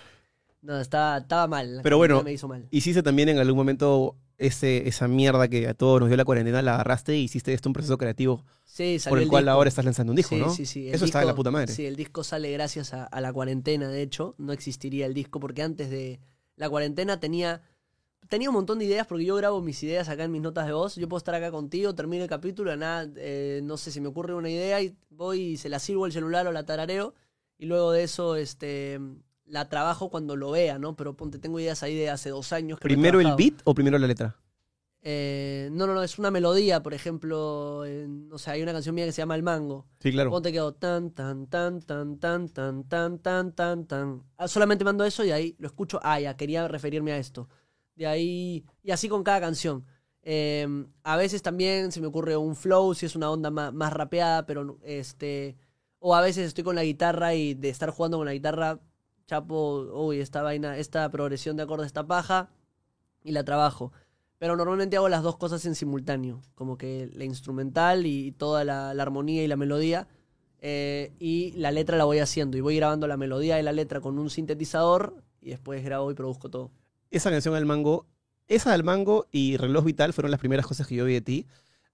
No, 0.61 0.81
estaba, 0.81 1.19
estaba 1.19 1.47
mal. 1.47 1.81
Pero 1.83 1.99
bueno, 1.99 2.23
me 2.23 2.33
hizo 2.33 2.49
mal. 2.49 2.67
Hiciste 2.71 3.03
también 3.03 3.29
en 3.29 3.39
algún 3.39 3.57
momento 3.57 4.17
ese, 4.39 4.89
esa 4.89 5.07
mierda 5.09 5.49
que 5.49 5.69
a 5.69 5.75
todos 5.75 6.01
nos 6.01 6.09
dio 6.09 6.17
la 6.17 6.25
cuarentena, 6.25 6.63
la 6.63 6.75
agarraste 6.75 7.17
y 7.17 7.23
hiciste 7.25 7.53
esto 7.55 7.69
un 7.69 7.73
proceso 7.73 7.97
creativo 7.99 8.45
Sí, 8.65 8.99
salió 8.99 9.13
por 9.15 9.23
el, 9.23 9.29
cual 9.29 9.45
disco. 9.45 9.53
ahora 9.53 9.69
estás 9.69 9.85
lanzando 9.85 10.13
un 10.13 10.17
disco, 10.17 10.35
sí, 10.37 10.41
¿no? 10.41 10.51
Sí, 10.51 10.67
sí. 10.67 10.89
el 10.89 10.95
Eso 10.95 11.05
está 11.05 11.21
de 11.21 11.25
la 11.27 11.33
disco- 11.33 11.37
puta 11.37 11.51
madre. 11.51 11.73
Sí, 11.73 11.87
el 11.87 11.97
disco 11.97 12.23
sale 12.25 12.51
gracias 12.53 12.93
a, 12.95 13.05
a 13.05 13.21
la 13.21 13.33
cuarentena, 13.33 13.89
de 13.89 14.03
hecho. 14.03 14.35
No 14.39 14.53
existiría 14.53 15.07
el 15.07 15.15
disco 15.15 15.41
porque 15.41 15.63
antes 15.63 15.91
de 15.91 16.21
la 16.57 16.69
cuarentena 16.69 17.19
tenía, 17.19 17.63
tenía 18.29 18.51
un 18.51 18.55
montón 18.55 18.79
de 18.79 18.85
ideas 18.85 19.07
porque 19.07 19.25
yo 19.25 19.37
grabo 19.37 19.63
mis 19.63 19.83
ideas 19.83 20.09
acá 20.09 20.25
en 20.25 20.33
mis 20.33 20.43
notas 20.43 20.67
de 20.67 20.73
voz. 20.73 20.97
Yo 20.97 21.09
puedo 21.09 21.19
estar 21.19 21.35
acá 21.35 21.51
contigo, 21.51 21.95
termino 21.95 22.23
el 22.25 22.29
capítulo, 22.29 22.77
nada, 22.77 23.09
eh, 23.17 23.61
no 23.65 23.77
sé, 23.77 23.91
se 23.91 24.01
me 24.01 24.09
ocurre 24.09 24.35
una 24.35 24.51
idea 24.51 24.81
y 24.83 24.95
voy 25.11 25.41
y 25.41 25.57
se 25.57 25.69
la 25.69 25.79
sirvo 25.79 26.05
al 26.05 26.13
celular 26.13 26.47
o 26.47 26.53
la 26.53 26.65
tarareo 26.67 27.15
y 27.59 27.67
luego 27.67 27.91
de 27.93 28.05
eso 28.05 28.37
este, 28.37 29.01
la 29.49 29.69
trabajo 29.69 30.11
cuando 30.11 30.37
lo 30.37 30.51
vea, 30.53 30.79
¿no? 30.79 30.95
Pero 30.97 31.15
ponte, 31.17 31.39
tengo 31.39 31.59
ideas 31.61 31.83
ahí 31.83 31.95
de 31.97 32.11
hace 32.11 32.31
dos 32.31 32.53
años. 32.53 32.79
Que 32.79 32.85
no 32.89 32.89
¿Primero 32.89 33.21
el 33.21 33.35
beat 33.37 33.55
o 33.65 33.75
primero 33.75 33.99
la 33.99 34.07
letra? 34.07 34.37
Eh, 35.01 35.69
no, 35.73 35.87
no, 35.87 35.95
no, 35.95 36.03
es 36.03 36.19
una 36.19 36.31
melodía, 36.31 36.83
por 36.83 36.93
ejemplo, 36.93 37.85
en- 37.87 38.29
o 38.33 38.39
sea, 38.39 38.55
hay 38.55 38.63
una 38.63 38.73
canción 38.73 38.95
mía 38.95 39.05
que 39.07 39.13
se 39.13 39.23
llama 39.23 39.37
El 39.37 39.43
Mango. 39.45 39.87
Sí, 40.01 40.11
claro. 40.11 40.31
Ponte 40.31 40.51
quedó 40.53 40.75
tan, 40.75 41.13
tan, 41.13 41.47
tan, 41.47 41.81
tan, 41.83 42.19
tan, 42.19 42.49
tan, 42.49 42.85
tan, 42.89 43.19
tan, 43.21 43.53
tan, 43.53 43.87
tan. 43.87 44.23
Ah, 44.37 44.49
solamente 44.49 44.85
mando 44.85 45.05
eso 45.05 45.25
y 45.25 45.31
ahí 45.31 45.55
lo 45.59 45.69
escucho. 45.69 46.01
Ah, 46.03 46.19
ya, 46.21 46.37
quería 46.37 46.67
referirme 46.67 47.13
a 47.13 47.19
esto. 47.19 47.49
De 47.95 48.07
ahí, 48.07 48.65
y 48.83 48.91
así 48.91 49.09
con 49.09 49.23
cada 49.23 49.41
canción. 49.41 49.85
Eh, 50.23 50.67
a 51.05 51.17
veces 51.17 51.43
también 51.43 51.91
se 51.93 52.01
me 52.01 52.09
ocurre 52.09 52.37
un 52.37 52.57
flow, 52.57 52.93
si 52.95 53.07
es 53.07 53.15
una 53.17 53.31
onda 53.31 53.51
más, 53.51 53.73
más 53.73 53.93
rapeada, 53.93 54.47
pero 54.47 54.65
no- 54.65 54.79
este. 54.83 55.57
O 56.01 56.15
a 56.15 56.21
veces 56.21 56.49
estoy 56.49 56.65
con 56.65 56.75
la 56.77 56.85
guitarra 56.85 57.35
y 57.35 57.55
de 57.55 57.69
estar 57.71 57.91
jugando 57.91 58.19
con 58.19 58.27
la 58.27 58.33
guitarra, 58.33 58.79
chapo, 59.29 59.83
uy, 59.93 60.21
esta 60.21 60.43
vaina, 60.43 60.79
esta 60.79 61.09
progresión 61.11 61.57
de 61.57 61.63
acordes 61.63 61.87
está 61.87 62.05
paja, 62.07 62.51
y 63.23 63.33
la 63.33 63.45
trabajo. 63.45 63.93
Pero 64.39 64.57
normalmente 64.57 64.97
hago 64.97 65.09
las 65.09 65.23
dos 65.23 65.37
cosas 65.37 65.65
en 65.67 65.75
simultáneo, 65.75 66.41
como 66.55 66.79
que 66.79 67.11
la 67.13 67.25
instrumental 67.25 68.07
y 68.07 68.33
toda 68.33 68.65
la, 68.65 68.95
la 68.95 69.03
armonía 69.03 69.45
y 69.45 69.49
la 69.49 69.57
melodía, 69.57 70.09
eh, 70.61 71.13
y 71.19 71.53
la 71.53 71.71
letra 71.71 71.97
la 71.97 72.05
voy 72.05 72.21
haciendo, 72.21 72.57
y 72.57 72.61
voy 72.61 72.77
grabando 72.77 73.07
la 73.07 73.17
melodía 73.17 73.61
y 73.61 73.63
la 73.63 73.73
letra 73.73 74.01
con 74.01 74.19
un 74.19 74.31
sintetizador, 74.31 75.23
y 75.41 75.51
después 75.51 75.85
grabo 75.85 76.11
y 76.11 76.15
produzco 76.15 76.49
todo. 76.49 76.71
Esa 77.11 77.31
canción 77.31 77.55
al 77.55 77.67
mango, 77.67 78.07
esa 78.47 78.73
del 78.73 78.83
mango 78.83 79.27
y 79.31 79.57
Reloj 79.57 79.85
Vital 79.85 80.13
fueron 80.13 80.31
las 80.31 80.41
primeras 80.41 80.67
cosas 80.67 80.87
que 80.87 80.95
yo 80.95 81.05
vi 81.05 81.13
de 81.15 81.21
ti. 81.21 81.47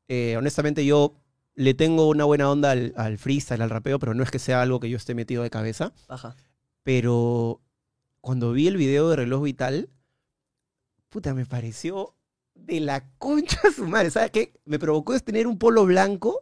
Eh, 0.06 0.36
honestamente, 0.36 0.84
yo 0.84 1.14
le 1.54 1.74
tengo 1.74 2.08
una 2.08 2.24
buena 2.24 2.50
onda 2.50 2.70
al, 2.70 2.92
al 2.96 3.18
freestyle, 3.18 3.62
al 3.62 3.70
rapeo, 3.70 3.98
pero 3.98 4.14
no 4.14 4.22
es 4.22 4.30
que 4.30 4.38
sea 4.38 4.62
algo 4.62 4.80
que 4.80 4.90
yo 4.90 4.96
esté 4.96 5.14
metido 5.14 5.42
de 5.42 5.50
cabeza. 5.50 5.92
Baja. 6.08 6.36
Pero 6.84 7.60
cuando 8.20 8.52
vi 8.52 8.68
el 8.68 8.76
video 8.76 9.08
de 9.10 9.16
Reloj 9.16 9.42
Vital, 9.42 9.90
puta, 11.08 11.34
me 11.34 11.46
pareció 11.46 12.14
de 12.54 12.80
la 12.80 13.08
concha 13.18 13.58
a 13.68 13.72
su 13.72 13.86
madre. 13.86 14.10
¿Sabes 14.10 14.30
qué? 14.30 14.52
Me 14.64 14.78
provocó 14.78 15.14
es 15.14 15.24
tener 15.24 15.46
un 15.46 15.58
polo 15.58 15.84
blanco 15.84 16.40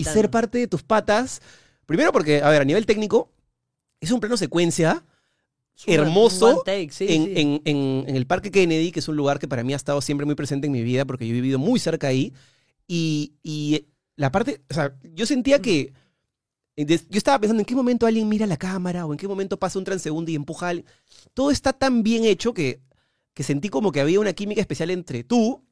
y 0.00 0.04
ser 0.14 0.30
parte 0.30 0.58
de 0.58 0.66
tus 0.66 0.82
patas. 0.82 1.40
Primero 1.86 2.10
porque, 2.12 2.42
a 2.42 2.48
ver, 2.50 2.62
a 2.62 2.64
nivel 2.64 2.86
técnico, 2.86 3.30
es 4.00 4.10
un 4.10 4.20
plano 4.20 4.36
secuencia 4.36 5.04
hermoso 5.92 6.62
take, 6.64 6.90
sí, 6.90 7.06
en, 7.08 7.24
sí. 7.24 7.32
en- 7.36 7.62
en- 7.64 8.04
en 8.08 8.16
el 8.16 8.26
Parque 8.26 8.50
Kennedy, 8.50 8.92
que 8.92 9.00
es 9.00 9.08
un 9.08 9.16
lugar 9.16 9.38
que 9.38 9.48
para 9.48 9.62
mí 9.64 9.72
ha 9.72 9.76
estado 9.76 10.00
siempre 10.00 10.26
muy 10.26 10.34
presente 10.34 10.66
en 10.66 10.72
mi 10.72 10.82
vida 10.82 11.04
porque 11.04 11.26
yo 11.26 11.32
he 11.32 11.40
vivido 11.40 11.58
muy 11.58 11.78
cerca 11.78 12.08
ahí. 12.08 12.32
Y, 12.86 13.34
y 13.42 13.86
la 14.16 14.30
parte, 14.32 14.62
o 14.70 14.74
sea, 14.74 14.94
yo 15.14 15.24
sentía 15.26 15.60
que, 15.62 15.84
des- 15.84 15.92
yo 16.86 17.18
estaba 17.18 17.38
pensando 17.38 17.60
en 17.60 17.64
qué 17.66 17.74
momento 17.74 18.06
alguien 18.06 18.28
mira 18.28 18.46
la 18.46 18.56
cámara 18.56 19.06
o 19.06 19.12
en 19.12 19.18
qué 19.18 19.28
momento 19.28 19.58
pasa 19.58 19.78
un 19.78 19.84
transeúnte 19.84 20.32
y 20.32 20.34
empuja 20.34 20.66
a 20.66 20.68
alguien. 20.70 20.86
Todo 21.34 21.50
está 21.50 21.72
tan 21.72 22.02
bien 22.02 22.24
hecho 22.24 22.54
que, 22.54 22.80
que 23.34 23.42
sentí 23.42 23.68
como 23.68 23.92
que 23.92 24.00
había 24.00 24.20
una 24.20 24.32
química 24.32 24.60
especial 24.60 24.90
entre 24.90 25.24
tú 25.24 25.64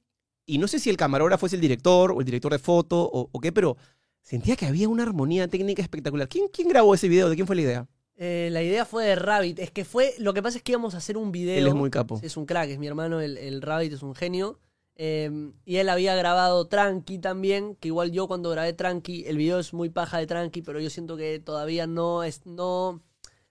y 0.47 0.59
no 0.59 0.67
sé 0.69 0.79
si 0.79 0.91
el 0.91 0.97
camarógrafo 0.97 1.47
es 1.47 1.53
el 1.53 1.61
director 1.61 2.13
o 2.13 2.21
el 2.21 2.25
director 2.25 2.53
de 2.53 2.59
foto 2.59 3.03
o, 3.03 3.29
o 3.31 3.41
qué, 3.41 3.53
pero 3.53 3.77
sentía 4.23 4.57
que 4.57 4.67
había 4.67 4.89
una 4.89 5.03
armonía 5.03 5.49
técnica 5.49 5.83
espectacular. 5.83 6.29
¿Quién, 6.29 6.49
¿Quién 6.53 6.69
grabó 6.69 6.95
ese 6.95 7.09
video? 7.09 7.29
¿De 7.29 7.35
quién 7.35 7.47
fue 7.47 7.57
la 7.57 7.63
idea? 7.63 7.89
Eh, 8.17 8.49
la 8.51 8.63
idea 8.63 8.85
fue 8.85 9.05
de 9.05 9.15
Rabbit. 9.15 9.59
Es 9.61 9.71
que 9.71 9.85
fue. 9.85 10.15
Lo 10.19 10.35
que 10.35 10.43
pasa 10.43 10.59
es 10.59 10.63
que 10.65 10.73
íbamos 10.73 10.95
a 10.95 10.99
hacer 10.99 11.17
un 11.17 11.31
video. 11.31 11.57
Él 11.57 11.69
es 11.69 11.75
muy 11.75 11.89
capo. 11.89 12.19
Es 12.23 12.37
un 12.37 12.47
crack, 12.47 12.69
es 12.71 12.79
mi 12.79 12.87
hermano, 12.89 13.21
el, 13.21 13.39
el 13.39 13.63
Rabbit 13.63 13.93
es 13.93 14.03
un 14.03 14.15
genio. 14.15 14.59
Eh, 14.99 15.53
y 15.65 15.77
él 15.77 15.89
había 15.89 16.17
grabado 16.17 16.67
Tranqui 16.67 17.19
también, 17.19 17.77
que 17.77 17.89
igual 17.89 18.11
yo 18.11 18.27
cuando 18.27 18.51
grabé 18.51 18.73
Tranqui, 18.73 19.25
el 19.27 19.37
video 19.37 19.61
es 19.61 19.73
muy 19.73 19.91
paja 19.91 20.19
de 20.19 20.27
Tranqui, 20.27 20.63
pero 20.63 20.81
yo 20.81 20.91
siento 20.91 21.17
que 21.17 21.39
todavía 21.39 21.87
no 21.87 22.25
es, 22.25 22.45
no, 22.47 23.01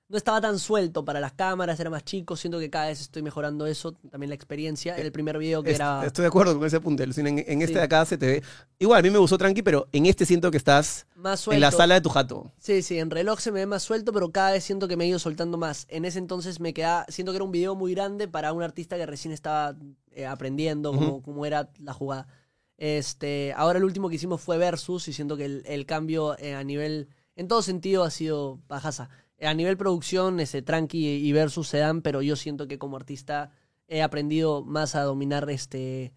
no 0.10 0.16
estaba 0.18 0.40
tan 0.40 0.58
suelto 0.58 1.04
para 1.04 1.20
las 1.20 1.34
cámaras, 1.34 1.78
era 1.80 1.90
más 1.90 2.04
chico, 2.06 2.38
siento 2.38 2.60
que 2.60 2.70
cada 2.70 2.88
vez 2.88 3.02
estoy 3.02 3.22
mejorando 3.22 3.66
eso, 3.68 3.92
también 4.10 4.30
la 4.30 4.36
experiencia. 4.36 4.96
El 4.96 5.12
primer 5.12 5.38
video 5.38 5.62
que 5.64 5.72
era... 5.76 6.06
Estoy 6.06 6.24
de 6.24 6.28
acuerdo 6.28 6.58
con 6.58 6.66
ese 6.66 6.80
punto. 6.80 7.04
En, 7.04 7.10
en 7.40 7.62
este 7.62 7.68
Sí. 7.68 7.74
de 7.74 7.82
acá 7.82 8.06
se 8.06 8.18
te 8.18 8.26
ve. 8.28 8.44
Igual, 8.80 9.00
a 9.00 9.02
mí 9.02 9.10
me 9.10 9.18
gustó 9.18 9.38
tranqui, 9.38 9.62
pero 9.64 9.90
en 9.92 10.06
este 10.06 10.26
siento 10.26 10.50
que 10.50 10.56
estás 10.58 11.08
Más 11.16 11.42
suelto. 11.42 11.56
en 11.58 11.62
la 11.62 11.72
sala 11.72 11.96
de 11.96 12.02
tu 12.02 12.10
jato. 12.10 12.52
Sí, 12.58 12.82
sí, 12.84 13.00
en 13.00 13.10
reloj 13.12 13.40
se 13.42 13.52
me 13.52 13.60
ve 13.60 13.66
más 13.66 13.84
suelto, 13.84 14.14
pero 14.14 14.32
cada 14.32 14.52
vez 14.52 14.64
siento 14.64 14.88
que 14.88 14.96
me 14.96 15.04
he 15.04 15.08
ido 15.08 15.20
soltando 15.20 15.58
más. 15.58 15.86
En 15.90 16.06
ese 16.06 16.20
entonces 16.20 16.62
me 16.62 16.74
quedaba, 16.74 17.06
siento 17.10 17.34
que 17.34 17.38
era 17.38 17.44
un 17.46 17.52
video 17.52 17.76
muy 17.76 17.94
grande 17.94 18.30
para 18.30 18.54
un 18.54 18.64
artista 18.64 18.96
que 18.96 19.06
recién 19.06 19.34
estaba 19.34 19.76
eh, 20.12 20.26
aprendiendo 20.26 20.94
cómo, 20.94 21.08
Ujú. 21.16 21.22
cómo 21.22 21.46
era 21.46 21.70
la 21.80 21.92
jugada. 21.94 22.28
Este, 22.78 23.54
ahora 23.58 23.80
el 23.80 23.84
último 23.84 24.08
que 24.08 24.16
hicimos 24.16 24.40
fue 24.40 24.58
Versus 24.58 25.08
y 25.08 25.14
siento 25.14 25.36
que 25.36 25.46
el, 25.46 25.64
el 25.66 25.86
cambio 25.86 26.38
eh, 26.40 26.54
a 26.56 26.64
nivel, 26.64 27.10
en 27.36 27.48
todo 27.48 27.62
sentido 27.62 28.04
ha 28.04 28.10
sido 28.12 28.60
bajaza. 28.68 29.10
A 29.42 29.54
nivel 29.54 29.78
producción, 29.78 30.40
ese 30.40 30.62
Tranqui 30.62 31.06
y 31.06 31.32
Versus 31.32 31.68
se 31.68 31.78
dan, 31.78 32.02
pero 32.02 32.22
yo 32.22 32.36
siento 32.36 32.68
que 32.68 32.80
como 32.80 32.98
artista 32.98 33.52
he 33.88 34.02
aprendido 34.02 34.64
más 34.64 34.96
a 34.96 35.04
dominar 35.04 35.50
este 35.50 36.14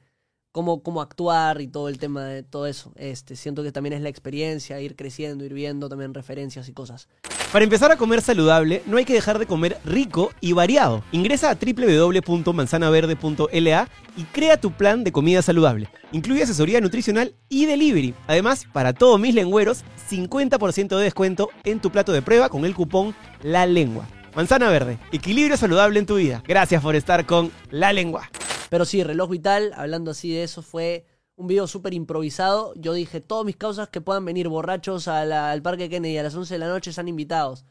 cómo, 0.52 0.82
cómo 0.82 1.00
actuar 1.00 1.60
y 1.60 1.68
todo 1.68 1.88
el 1.88 1.98
tema 1.98 2.24
de 2.24 2.42
todo 2.42 2.66
eso. 2.66 2.92
Este, 2.96 3.36
siento 3.36 3.62
que 3.62 3.72
también 3.72 3.92
es 3.92 4.02
la 4.02 4.08
experiencia, 4.08 4.80
ir 4.80 4.96
creciendo, 4.96 5.44
ir 5.44 5.54
viendo 5.54 5.88
también 5.88 6.14
referencias 6.14 6.68
y 6.68 6.72
cosas. 6.72 7.08
Para 7.52 7.64
empezar 7.64 7.90
a 7.90 7.96
comer 7.96 8.22
saludable, 8.22 8.80
no 8.86 8.96
hay 8.96 9.04
que 9.04 9.12
dejar 9.12 9.40
de 9.40 9.46
comer 9.46 9.76
rico 9.84 10.30
y 10.40 10.52
variado. 10.52 11.02
Ingresa 11.10 11.50
a 11.50 11.56
www.manzanaverde.la 11.56 13.88
y 14.16 14.24
crea 14.24 14.56
tu 14.56 14.70
plan 14.70 15.02
de 15.02 15.10
comida 15.10 15.42
saludable. 15.42 15.88
Incluye 16.12 16.44
asesoría 16.44 16.80
nutricional 16.80 17.34
y 17.48 17.66
delivery. 17.66 18.14
Además, 18.28 18.66
para 18.72 18.92
todos 18.92 19.18
mis 19.18 19.34
lengüeros, 19.34 19.82
50% 20.08 20.96
de 20.96 21.02
descuento 21.02 21.50
en 21.64 21.80
tu 21.80 21.90
plato 21.90 22.12
de 22.12 22.22
prueba 22.22 22.50
con 22.50 22.64
el 22.64 22.72
cupón 22.72 23.16
La 23.42 23.66
Lengua. 23.66 24.06
Manzana 24.36 24.70
Verde, 24.70 25.00
equilibrio 25.10 25.56
saludable 25.56 25.98
en 25.98 26.06
tu 26.06 26.14
vida. 26.14 26.44
Gracias 26.46 26.80
por 26.80 26.94
estar 26.94 27.26
con 27.26 27.50
La 27.70 27.92
Lengua. 27.92 28.30
Pero 28.68 28.84
sí, 28.84 29.02
Reloj 29.02 29.28
Vital, 29.28 29.72
hablando 29.76 30.12
así 30.12 30.30
de 30.30 30.44
eso, 30.44 30.62
fue 30.62 31.04
un 31.40 31.46
video 31.46 31.66
súper 31.66 31.94
improvisado. 31.94 32.72
Yo 32.76 32.92
dije, 32.92 33.20
todos 33.20 33.44
mis 33.44 33.56
causas 33.56 33.88
que 33.88 34.00
puedan 34.00 34.24
venir 34.24 34.48
borrachos 34.48 35.08
a 35.08 35.24
la- 35.24 35.50
al 35.50 35.62
Parque 35.62 35.88
Kennedy 35.88 36.18
a 36.18 36.22
las 36.22 36.34
11 36.34 36.54
de 36.54 36.58
la 36.58 36.68
noche 36.68 36.90
están 36.90 37.08
invitados. 37.08 37.64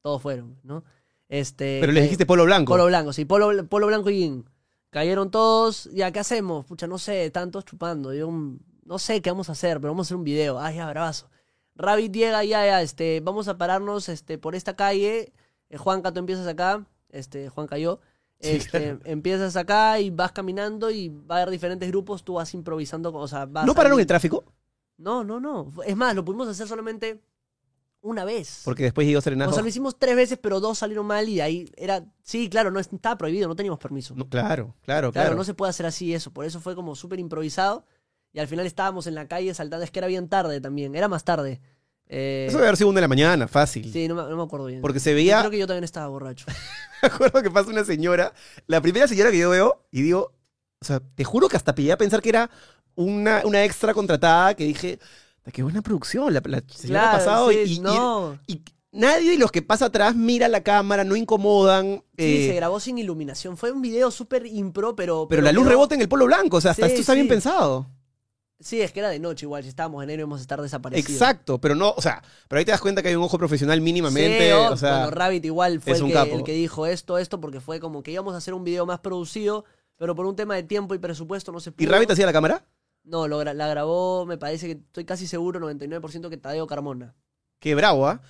Todos 0.00 0.22
fueron, 0.22 0.58
¿no? 0.62 0.84
Este, 1.28 1.78
Pero 1.80 1.92
les 1.92 2.04
dijiste 2.04 2.26
polo 2.26 2.44
blanco. 2.44 2.72
Polo 2.72 2.86
blanco, 2.86 3.12
sí, 3.12 3.24
polo, 3.24 3.66
polo 3.66 3.86
blanco 3.88 4.10
y. 4.10 4.44
Cayeron 4.90 5.30
todos, 5.30 5.90
ya, 5.92 6.12
¿qué 6.12 6.20
hacemos? 6.20 6.64
Pucha, 6.64 6.86
no 6.86 6.96
sé, 6.98 7.28
tantos 7.30 7.64
chupando. 7.64 8.14
Yo, 8.14 8.30
mm, 8.30 8.58
no 8.84 8.98
sé 8.98 9.20
qué 9.20 9.30
vamos 9.30 9.48
a 9.48 9.52
hacer, 9.52 9.78
pero 9.80 9.92
vamos 9.92 10.06
a 10.06 10.08
hacer 10.08 10.16
un 10.16 10.24
video. 10.24 10.58
Ay, 10.60 10.76
ya, 10.76 10.88
bravazo. 10.88 11.28
Rabbit 11.74 12.12
llega, 12.14 12.44
ya, 12.44 12.64
ya, 12.64 12.80
este, 12.80 13.20
vamos 13.20 13.48
a 13.48 13.58
pararnos 13.58 14.08
este, 14.08 14.38
por 14.38 14.54
esta 14.54 14.76
calle. 14.76 15.32
Eh, 15.68 15.76
Juanca, 15.76 16.12
tú 16.12 16.20
empiezas 16.20 16.46
acá. 16.46 16.86
Este, 17.10 17.48
Juan 17.50 17.66
cayó. 17.66 18.00
Este, 18.38 18.98
empiezas 19.04 19.56
acá 19.56 19.98
y 19.98 20.10
vas 20.10 20.32
caminando 20.32 20.90
y 20.90 21.08
va 21.08 21.36
a 21.36 21.42
haber 21.42 21.50
diferentes 21.50 21.88
grupos, 21.88 22.22
tú 22.24 22.34
vas 22.34 22.52
improvisando, 22.54 23.12
o 23.14 23.26
sea, 23.28 23.46
vas 23.46 23.66
¿No 23.66 23.74
pararon 23.74 23.98
ahí- 23.98 24.02
el 24.02 24.06
tráfico? 24.06 24.44
No, 24.98 25.24
no, 25.24 25.40
no. 25.40 25.72
Es 25.84 25.96
más, 25.96 26.14
lo 26.14 26.24
pudimos 26.24 26.48
hacer 26.48 26.66
solamente 26.68 27.20
una 28.02 28.24
vez. 28.24 28.62
Porque 28.64 28.84
después 28.84 29.06
llegó 29.06 29.18
O 29.18 29.22
Serenazo. 29.22 29.52
sea, 29.52 29.62
lo 29.62 29.68
hicimos 29.68 29.98
tres 29.98 30.16
veces, 30.16 30.38
pero 30.40 30.60
dos 30.60 30.78
salieron 30.78 31.06
mal 31.06 31.28
y 31.28 31.40
ahí 31.40 31.70
era. 31.76 32.04
Sí, 32.22 32.48
claro, 32.48 32.70
no 32.70 32.78
estaba 32.78 33.18
prohibido, 33.18 33.48
no 33.48 33.56
teníamos 33.56 33.78
permiso. 33.78 34.14
No, 34.14 34.28
claro, 34.28 34.48
claro, 34.48 34.74
claro, 34.82 35.12
claro. 35.12 35.34
no 35.34 35.44
se 35.44 35.54
puede 35.54 35.70
hacer 35.70 35.86
así 35.86 36.14
eso. 36.14 36.30
Por 36.32 36.44
eso 36.44 36.60
fue 36.60 36.74
como 36.74 36.94
súper 36.94 37.18
improvisado. 37.20 37.84
Y 38.32 38.38
al 38.38 38.48
final 38.48 38.66
estábamos 38.66 39.06
en 39.06 39.14
la 39.14 39.26
calle 39.28 39.52
saltando. 39.54 39.82
Es 39.84 39.90
que 39.90 39.98
era 39.98 40.08
bien 40.08 40.28
tarde 40.28 40.60
también, 40.60 40.94
era 40.94 41.08
más 41.08 41.24
tarde. 41.24 41.60
Eh, 42.08 42.46
Eso 42.48 42.58
debe 42.58 42.68
haber 42.68 42.76
sido 42.76 42.88
una 42.90 42.98
de 42.98 43.02
la 43.02 43.08
mañana, 43.08 43.48
fácil. 43.48 43.90
sí, 43.92 44.06
no 44.06 44.14
me, 44.14 44.22
no 44.22 44.36
me 44.36 44.42
acuerdo 44.42 44.66
bien. 44.66 44.80
Porque 44.80 45.00
se 45.00 45.10
Yo 45.10 45.16
veía 45.16 45.38
Creo 45.40 45.50
que 45.50 45.58
yo 45.58 45.66
también 45.66 45.84
estaba 45.84 46.06
borracho. 46.08 46.46
Me 47.02 47.08
acuerdo 47.08 47.42
que 47.42 47.50
pasa 47.50 47.70
una 47.70 47.84
señora, 47.84 48.32
la 48.66 48.80
primera 48.80 49.06
señora 49.06 49.30
que 49.30 49.38
yo 49.38 49.50
veo, 49.50 49.86
y 49.90 50.02
digo, 50.02 50.32
o 50.80 50.84
sea, 50.84 51.00
te 51.00 51.24
juro 51.24 51.48
que 51.48 51.56
hasta 51.56 51.74
pillé 51.74 51.92
a 51.92 51.98
pensar 51.98 52.22
que 52.22 52.30
era 52.30 52.50
una, 52.94 53.42
una 53.44 53.64
extra 53.64 53.92
contratada 53.92 54.54
que 54.54 54.64
dije, 54.64 54.98
qué 55.52 55.62
buena 55.62 55.82
producción, 55.82 56.32
la, 56.32 56.40
la 56.44 56.62
señora 56.72 57.00
Claro, 57.02 57.18
pasado. 57.18 57.50
sí, 57.50 57.74
y, 57.74 57.78
no. 57.80 58.38
y 58.46 58.62
nadie 58.92 59.32
de 59.32 59.38
los 59.38 59.52
que 59.52 59.60
pasa 59.62 59.86
atrás 59.86 60.16
mira 60.16 60.48
la 60.48 60.62
cámara, 60.62 61.04
no 61.04 61.16
incomodan. 61.16 62.02
Sí, 62.16 62.24
eh, 62.46 62.48
se 62.50 62.54
grabó 62.56 62.80
sin 62.80 62.96
iluminación. 62.98 63.56
Fue 63.58 63.70
un 63.72 63.82
video 63.82 64.10
súper 64.10 64.46
impro, 64.46 64.96
pero. 64.96 65.26
pero 65.28 65.42
la 65.42 65.52
luz 65.52 65.66
rebota 65.66 65.94
en 65.94 66.00
el 66.00 66.08
polo 66.08 66.24
blanco, 66.24 66.56
o 66.56 66.60
sea, 66.60 66.70
hasta 66.70 66.86
Sí, 66.86 66.92
esto 66.92 67.00
está 67.02 67.14
bien 67.14 67.28
pensado. 67.28 67.86
Sí, 68.58 68.80
es 68.80 68.90
que 68.90 69.00
era 69.00 69.10
de 69.10 69.18
noche 69.18 69.44
igual. 69.44 69.62
Si 69.62 69.68
estábamos 69.68 70.02
en 70.02 70.08
enero 70.08 70.22
íbamos 70.22 70.38
a 70.38 70.42
estar 70.42 70.60
desaparecidos. 70.62 71.10
Exacto, 71.10 71.60
pero 71.60 71.74
no, 71.74 71.90
o 71.90 72.00
sea, 72.00 72.22
pero 72.48 72.58
ahí 72.58 72.64
te 72.64 72.70
das 72.70 72.80
cuenta 72.80 73.02
que 73.02 73.08
hay 73.08 73.14
un 73.14 73.22
ojo 73.22 73.36
profesional 73.36 73.80
mínimamente, 73.82 74.46
Sí, 74.46 74.52
oh, 74.52 74.72
o 74.72 74.76
sea, 74.78 74.92
bueno, 74.98 75.10
Rabbit 75.10 75.44
igual 75.44 75.80
fue 75.80 75.92
es 75.92 75.98
el 75.98 76.04
un 76.04 76.08
que, 76.10 76.14
capo. 76.14 76.36
el 76.36 76.42
que 76.42 76.52
dijo 76.52 76.86
esto, 76.86 77.18
esto, 77.18 77.38
porque 77.40 77.60
fue 77.60 77.80
como 77.80 78.02
que 78.02 78.12
íbamos 78.12 78.32
a 78.34 78.38
hacer 78.38 78.54
un 78.54 78.64
video 78.64 78.86
más 78.86 79.00
producido, 79.00 79.66
pero 79.98 80.14
por 80.14 80.24
un 80.24 80.36
tema 80.36 80.54
de 80.54 80.62
tiempo 80.62 80.94
y 80.94 80.98
presupuesto 80.98 81.52
no 81.52 81.60
se 81.60 81.70
pudo. 81.70 81.84
¿y 81.84 81.86
Rabbit 81.86 82.10
hacía 82.12 82.24
la 82.24 82.32
cámara? 82.32 82.64
No, 83.04 83.28
lo 83.28 83.42
gra- 83.42 83.52
la 83.52 83.68
grabó, 83.68 84.24
me 84.24 84.38
parece 84.38 84.66
que 84.66 84.72
estoy 84.72 85.04
casi 85.04 85.26
seguro, 85.26 85.60
99% 85.60 86.30
que 86.30 86.38
Tadeo 86.38 86.66
Carmona. 86.66 87.14
Qué 87.60 87.74
bravo, 87.74 88.08
¿ah? 88.08 88.22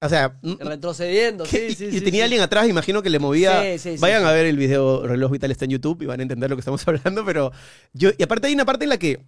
O 0.00 0.08
sea, 0.08 0.38
n- 0.44 0.56
Retrocediendo, 0.60 1.42
¿qué- 1.42 1.70
sí, 1.70 1.74
sí, 1.74 1.84
y 1.86 1.98
sí, 1.98 2.00
tenía 2.02 2.20
sí. 2.20 2.22
alguien 2.24 2.42
atrás, 2.42 2.68
imagino 2.68 3.02
que 3.02 3.10
le 3.10 3.18
movía. 3.18 3.60
Sí, 3.62 3.78
sí, 3.80 3.90
sí, 3.96 4.00
Vayan 4.00 4.24
a 4.24 4.30
ver 4.30 4.46
el 4.46 4.56
video 4.56 5.04
Reloj 5.04 5.32
Vital 5.32 5.50
está 5.50 5.64
en 5.64 5.72
YouTube 5.72 6.02
y 6.02 6.06
van 6.06 6.20
a 6.20 6.22
entender 6.22 6.48
lo 6.48 6.54
que 6.54 6.60
estamos 6.60 6.80
hablando, 6.88 7.24
pero 7.24 7.50
yo, 7.92 8.10
y 8.16 8.22
aparte 8.22 8.46
hay 8.46 8.54
una 8.54 8.64
parte 8.64 8.84
en 8.84 8.90
la 8.90 8.98
que 8.98 9.20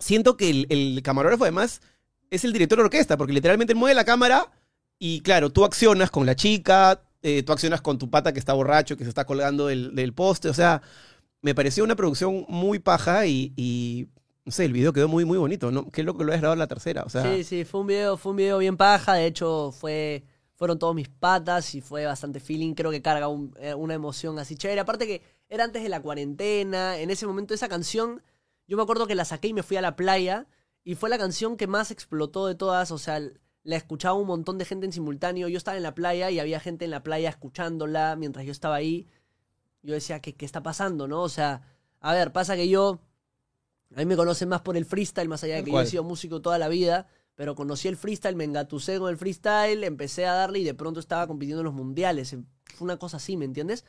siento 0.00 0.36
que 0.36 0.66
el, 0.68 1.00
camarógrafo 1.02 1.44
además 1.44 1.80
es 2.30 2.44
el 2.44 2.52
director 2.52 2.78
de 2.78 2.84
orquesta, 2.84 3.16
porque 3.16 3.32
literalmente 3.32 3.74
mueve 3.74 3.94
la 3.94 4.04
cámara 4.04 4.50
y 4.98 5.20
claro, 5.20 5.50
tú 5.50 5.64
accionas 5.64 6.10
con 6.10 6.26
la 6.26 6.34
chica, 6.34 7.02
eh, 7.22 7.42
tú 7.42 7.52
accionas 7.52 7.80
con 7.80 7.98
tu 7.98 8.10
pata 8.10 8.32
que 8.32 8.38
está 8.38 8.52
borracho, 8.52 8.96
que 8.96 9.04
se 9.04 9.10
está 9.10 9.24
colgando 9.24 9.66
del, 9.66 10.12
poste, 10.12 10.48
o 10.48 10.54
sea, 10.54 10.82
me 11.42 11.54
pareció 11.54 11.84
una 11.84 11.96
producción 11.96 12.44
muy 12.48 12.78
paja 12.78 13.26
y, 13.26 14.08
no 14.44 14.52
sé, 14.52 14.64
el 14.64 14.72
video 14.72 14.92
quedó 14.92 15.08
muy, 15.08 15.24
muy 15.24 15.38
bonito, 15.38 15.70
¿no? 15.70 15.90
Qué 15.90 16.02
loco 16.02 16.18
que 16.18 16.24
lo 16.24 16.32
hayas 16.32 16.42
grabado 16.42 16.54
en 16.54 16.60
la 16.60 16.66
tercera, 16.66 17.02
o 17.04 17.08
sea, 17.08 17.22
Sí, 17.22 17.44
sí, 17.44 17.64
fue 17.64 17.80
un 17.80 17.86
video, 17.86 18.16
fue 18.16 18.30
un 18.30 18.36
video 18.36 18.58
bien 18.58 18.76
paja, 18.76 19.14
de 19.14 19.26
hecho 19.26 19.72
fue 19.72 20.24
fueron 20.60 20.78
todos 20.78 20.94
mis 20.94 21.08
patas 21.08 21.74
y 21.74 21.80
fue 21.80 22.04
bastante 22.04 22.38
feeling, 22.38 22.74
creo 22.74 22.90
que 22.90 23.00
carga 23.00 23.28
eh, 23.60 23.72
una 23.72 23.94
emoción 23.94 24.38
así 24.38 24.56
chévere, 24.56 24.82
aparte 24.82 25.06
que 25.06 25.22
era 25.48 25.64
antes 25.64 25.82
de 25.82 25.88
la 25.88 26.02
cuarentena, 26.02 26.98
en 26.98 27.08
ese 27.08 27.26
momento 27.26 27.54
esa 27.54 27.66
canción, 27.66 28.22
yo 28.70 28.76
me 28.76 28.84
acuerdo 28.84 29.08
que 29.08 29.16
la 29.16 29.24
saqué 29.24 29.48
y 29.48 29.52
me 29.52 29.64
fui 29.64 29.76
a 29.78 29.82
la 29.82 29.96
playa 29.96 30.46
y 30.84 30.94
fue 30.94 31.10
la 31.10 31.18
canción 31.18 31.56
que 31.56 31.66
más 31.66 31.90
explotó 31.90 32.46
de 32.46 32.54
todas, 32.54 32.92
o 32.92 32.98
sea, 32.98 33.20
la 33.64 33.76
escuchaba 33.76 34.14
un 34.14 34.28
montón 34.28 34.58
de 34.58 34.64
gente 34.64 34.86
en 34.86 34.92
simultáneo, 34.92 35.48
yo 35.48 35.58
estaba 35.58 35.76
en 35.76 35.82
la 35.82 35.92
playa 35.92 36.30
y 36.30 36.38
había 36.38 36.60
gente 36.60 36.84
en 36.84 36.92
la 36.92 37.02
playa 37.02 37.30
escuchándola 37.30 38.14
mientras 38.14 38.46
yo 38.46 38.52
estaba 38.52 38.76
ahí, 38.76 39.08
yo 39.82 39.94
decía, 39.94 40.20
¿qué, 40.20 40.36
qué 40.36 40.46
está 40.46 40.62
pasando, 40.62 41.08
no? 41.08 41.20
O 41.20 41.28
sea, 41.28 41.62
a 41.98 42.14
ver, 42.14 42.32
pasa 42.32 42.54
que 42.54 42.68
yo... 42.68 43.00
A 43.96 43.98
mí 43.98 44.06
me 44.06 44.14
conocen 44.14 44.48
más 44.48 44.60
por 44.60 44.76
el 44.76 44.84
freestyle, 44.84 45.28
más 45.28 45.42
allá 45.42 45.56
de 45.56 45.64
que 45.64 45.72
yo 45.72 45.80
he 45.80 45.86
sido 45.86 46.04
músico 46.04 46.40
toda 46.40 46.56
la 46.56 46.68
vida, 46.68 47.08
pero 47.34 47.56
conocí 47.56 47.88
el 47.88 47.96
freestyle, 47.96 48.36
me 48.36 48.44
engatusé 48.44 49.00
con 49.00 49.10
el 49.10 49.16
freestyle, 49.16 49.82
empecé 49.82 50.26
a 50.26 50.34
darle 50.34 50.60
y 50.60 50.64
de 50.64 50.74
pronto 50.74 51.00
estaba 51.00 51.26
compitiendo 51.26 51.62
en 51.62 51.64
los 51.64 51.74
mundiales. 51.74 52.36
Fue 52.76 52.84
una 52.84 53.00
cosa 53.00 53.16
así, 53.16 53.36
¿me 53.36 53.46
entiendes? 53.46 53.84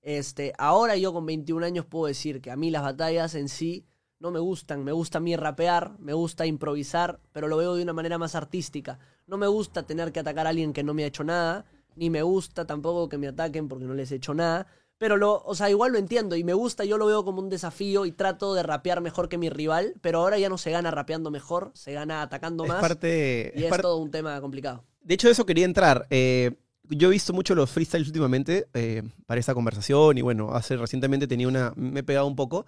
Este, 0.00 0.54
ahora 0.56 0.96
yo 0.96 1.12
con 1.12 1.26
21 1.26 1.66
años 1.66 1.84
puedo 1.84 2.06
decir 2.06 2.40
que 2.40 2.50
a 2.50 2.56
mí 2.56 2.70
las 2.70 2.82
batallas 2.82 3.34
en 3.34 3.50
sí 3.50 3.84
no 4.22 4.30
me 4.30 4.38
gustan. 4.38 4.84
Me 4.84 4.92
gusta 4.92 5.18
a 5.18 5.20
mí 5.20 5.34
rapear, 5.36 5.98
me 5.98 6.12
gusta 6.14 6.46
improvisar, 6.46 7.18
pero 7.32 7.48
lo 7.48 7.56
veo 7.56 7.74
de 7.74 7.82
una 7.82 7.92
manera 7.92 8.18
más 8.18 8.34
artística. 8.36 8.98
No 9.26 9.36
me 9.36 9.48
gusta 9.48 9.82
tener 9.82 10.12
que 10.12 10.20
atacar 10.20 10.46
a 10.46 10.50
alguien 10.50 10.72
que 10.72 10.84
no 10.84 10.94
me 10.94 11.02
ha 11.02 11.08
hecho 11.08 11.24
nada, 11.24 11.64
ni 11.96 12.08
me 12.08 12.22
gusta 12.22 12.64
tampoco 12.64 13.08
que 13.08 13.18
me 13.18 13.26
ataquen 13.28 13.68
porque 13.68 13.84
no 13.84 13.94
les 13.94 14.12
he 14.12 14.14
hecho 14.16 14.32
nada. 14.32 14.66
Pero 14.96 15.16
lo, 15.16 15.42
o 15.44 15.54
sea, 15.56 15.68
igual 15.68 15.90
lo 15.90 15.98
entiendo 15.98 16.36
y 16.36 16.44
me 16.44 16.54
gusta, 16.54 16.84
yo 16.84 16.96
lo 16.96 17.06
veo 17.06 17.24
como 17.24 17.40
un 17.42 17.48
desafío 17.50 18.06
y 18.06 18.12
trato 18.12 18.54
de 18.54 18.62
rapear 18.62 19.00
mejor 19.00 19.28
que 19.28 19.36
mi 19.36 19.50
rival, 19.50 19.94
pero 20.00 20.20
ahora 20.20 20.38
ya 20.38 20.48
no 20.48 20.56
se 20.56 20.70
gana 20.70 20.92
rapeando 20.92 21.32
mejor, 21.32 21.72
se 21.74 21.92
gana 21.92 22.22
atacando 22.22 22.62
es 22.62 22.68
más. 22.68 22.80
parte... 22.80 23.52
y 23.56 23.64
es 23.64 23.70
parte- 23.70 23.82
todo 23.82 23.96
un 23.96 24.12
tema 24.12 24.40
complicado. 24.40 24.84
De 25.00 25.14
hecho, 25.14 25.26
de 25.26 25.32
eso 25.32 25.44
quería 25.44 25.64
entrar. 25.64 26.06
Eh, 26.10 26.52
yo 26.88 27.08
he 27.08 27.10
visto 27.10 27.32
mucho 27.32 27.56
los 27.56 27.68
freestyles 27.70 28.06
últimamente 28.06 28.68
eh, 28.74 29.02
para 29.26 29.40
esta 29.40 29.54
conversación 29.54 30.16
y 30.18 30.22
bueno, 30.22 30.54
hace 30.54 30.76
recientemente 30.76 31.26
tenía 31.26 31.48
una, 31.48 31.72
me 31.74 32.00
he 32.00 32.04
pegado 32.04 32.28
un 32.28 32.36
poco. 32.36 32.64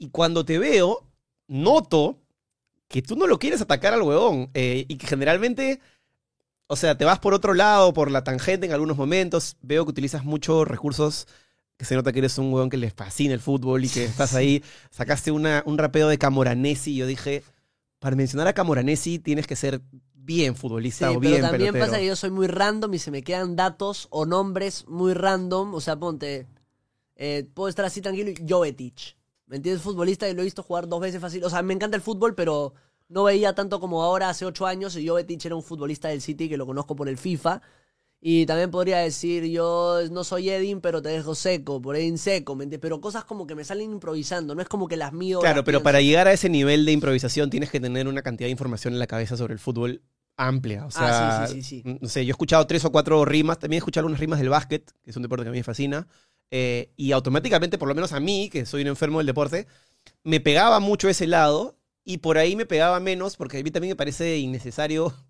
Y 0.00 0.08
cuando 0.08 0.46
te 0.46 0.58
veo, 0.58 1.06
noto 1.46 2.16
que 2.88 3.02
tú 3.02 3.16
no 3.16 3.26
lo 3.26 3.38
quieres 3.38 3.60
atacar 3.60 3.92
al 3.92 4.00
huevón 4.02 4.50
eh, 4.54 4.86
y 4.88 4.96
que 4.96 5.06
generalmente, 5.06 5.78
o 6.66 6.74
sea, 6.74 6.96
te 6.96 7.04
vas 7.04 7.18
por 7.18 7.34
otro 7.34 7.52
lado, 7.52 7.92
por 7.92 8.10
la 8.10 8.24
tangente 8.24 8.66
en 8.66 8.72
algunos 8.72 8.96
momentos. 8.96 9.58
Veo 9.60 9.84
que 9.84 9.90
utilizas 9.90 10.24
muchos 10.24 10.66
recursos 10.66 11.28
que 11.76 11.84
se 11.84 11.94
nota 11.94 12.12
que 12.12 12.20
eres 12.20 12.38
un 12.38 12.50
huevón 12.50 12.70
que 12.70 12.78
les 12.78 12.94
fascina 12.94 13.34
el 13.34 13.40
fútbol 13.40 13.84
y 13.84 13.90
que 13.90 14.06
estás 14.06 14.34
ahí. 14.34 14.64
Sacaste 14.90 15.30
una, 15.32 15.62
un 15.66 15.76
rapeo 15.76 16.08
de 16.08 16.16
Camoranesi 16.16 16.92
y 16.92 16.96
yo 16.96 17.06
dije, 17.06 17.42
para 17.98 18.16
mencionar 18.16 18.48
a 18.48 18.54
Camoranesi 18.54 19.18
tienes 19.18 19.46
que 19.46 19.54
ser 19.54 19.82
bien 20.14 20.56
futbolista 20.56 21.10
Sí, 21.10 21.16
o 21.16 21.20
pero 21.20 21.30
bien 21.30 21.42
también 21.42 21.72
pelotero. 21.72 21.86
pasa 21.86 21.98
que 21.98 22.06
yo 22.06 22.16
soy 22.16 22.30
muy 22.30 22.46
random 22.46 22.94
y 22.94 22.98
se 22.98 23.10
me 23.10 23.22
quedan 23.22 23.54
datos 23.54 24.08
o 24.10 24.24
nombres 24.24 24.88
muy 24.88 25.12
random. 25.12 25.74
O 25.74 25.80
sea, 25.80 25.96
ponte, 25.96 26.46
eh, 27.16 27.46
puedo 27.52 27.68
estar 27.68 27.84
así 27.84 28.00
tranquilo 28.00 28.30
y 28.30 28.48
Jovetic. 28.48 29.19
¿Me 29.50 29.56
entiendes? 29.56 29.82
Futbolista 29.82 30.28
y 30.28 30.34
lo 30.34 30.40
he 30.42 30.44
visto 30.44 30.62
jugar 30.62 30.88
dos 30.88 31.00
veces 31.00 31.20
fácil. 31.20 31.44
O 31.44 31.50
sea, 31.50 31.60
me 31.62 31.74
encanta 31.74 31.96
el 31.96 32.02
fútbol, 32.02 32.34
pero 32.34 32.72
no 33.08 33.24
veía 33.24 33.52
tanto 33.54 33.80
como 33.80 34.02
ahora 34.02 34.28
hace 34.30 34.46
ocho 34.46 34.64
años. 34.64 34.96
Y 34.96 35.06
Jovetic 35.08 35.44
era 35.44 35.56
un 35.56 35.62
futbolista 35.64 36.08
del 36.08 36.20
City 36.22 36.48
que 36.48 36.56
lo 36.56 36.64
conozco 36.66 36.94
por 36.96 37.08
el 37.08 37.18
FIFA. 37.18 37.60
Y 38.22 38.46
también 38.46 38.70
podría 38.70 38.98
decir, 38.98 39.44
yo 39.46 39.98
no 40.10 40.24
soy 40.24 40.50
Edin, 40.50 40.80
pero 40.82 41.00
te 41.02 41.08
dejo 41.08 41.34
seco, 41.34 41.80
por 41.80 41.96
Edin 41.96 42.18
seco, 42.18 42.54
¿me 42.54 42.64
entiendes? 42.64 42.82
Pero 42.82 43.00
cosas 43.00 43.24
como 43.24 43.46
que 43.46 43.54
me 43.54 43.64
salen 43.64 43.92
improvisando, 43.92 44.54
no 44.54 44.60
es 44.62 44.68
como 44.68 44.88
que 44.88 44.96
las 44.98 45.12
mío. 45.14 45.40
Claro, 45.40 45.56
las 45.56 45.64
pero 45.64 45.78
pienso. 45.78 45.84
para 45.84 46.00
llegar 46.02 46.28
a 46.28 46.32
ese 46.32 46.50
nivel 46.50 46.84
de 46.84 46.92
improvisación 46.92 47.48
tienes 47.48 47.70
que 47.70 47.80
tener 47.80 48.06
una 48.06 48.20
cantidad 48.22 48.46
de 48.46 48.50
información 48.52 48.92
en 48.92 48.98
la 48.98 49.06
cabeza 49.06 49.38
sobre 49.38 49.54
el 49.54 49.58
fútbol 49.58 50.02
amplia. 50.36 50.84
O 50.84 50.90
sea, 50.90 51.44
Ah, 51.44 51.46
sí, 51.46 51.62
sí, 51.62 51.62
sí, 51.62 51.82
sí. 51.82 51.98
no 52.00 52.08
sé, 52.08 52.26
yo 52.26 52.30
he 52.30 52.32
escuchado 52.32 52.66
tres 52.66 52.84
o 52.84 52.92
cuatro 52.92 53.24
rimas, 53.24 53.58
también 53.58 53.78
he 53.78 53.80
escuchado 53.80 54.02
algunas 54.02 54.20
rimas 54.20 54.38
del 54.38 54.50
básquet, 54.50 54.90
que 55.02 55.10
es 55.10 55.16
un 55.16 55.22
deporte 55.22 55.44
que 55.44 55.48
a 55.48 55.52
mí 55.52 55.58
me 55.58 55.64
fascina, 55.64 56.06
eh, 56.50 56.92
y 56.96 57.12
automáticamente, 57.12 57.78
por 57.78 57.88
lo 57.88 57.94
menos 57.94 58.12
a 58.12 58.20
mí, 58.20 58.48
que 58.50 58.66
soy 58.66 58.82
un 58.82 58.88
enfermo 58.88 59.18
del 59.18 59.26
deporte, 59.26 59.66
me 60.24 60.40
pegaba 60.40 60.80
mucho 60.80 61.08
ese 61.08 61.26
lado, 61.26 61.80
y 62.04 62.18
por 62.18 62.38
ahí 62.38 62.56
me 62.56 62.66
pegaba 62.66 62.98
menos, 63.00 63.36
porque 63.36 63.58
a 63.58 63.62
mí 63.62 63.70
también 63.70 63.92
me 63.92 63.96
parece 63.96 64.38
innecesario. 64.38 65.14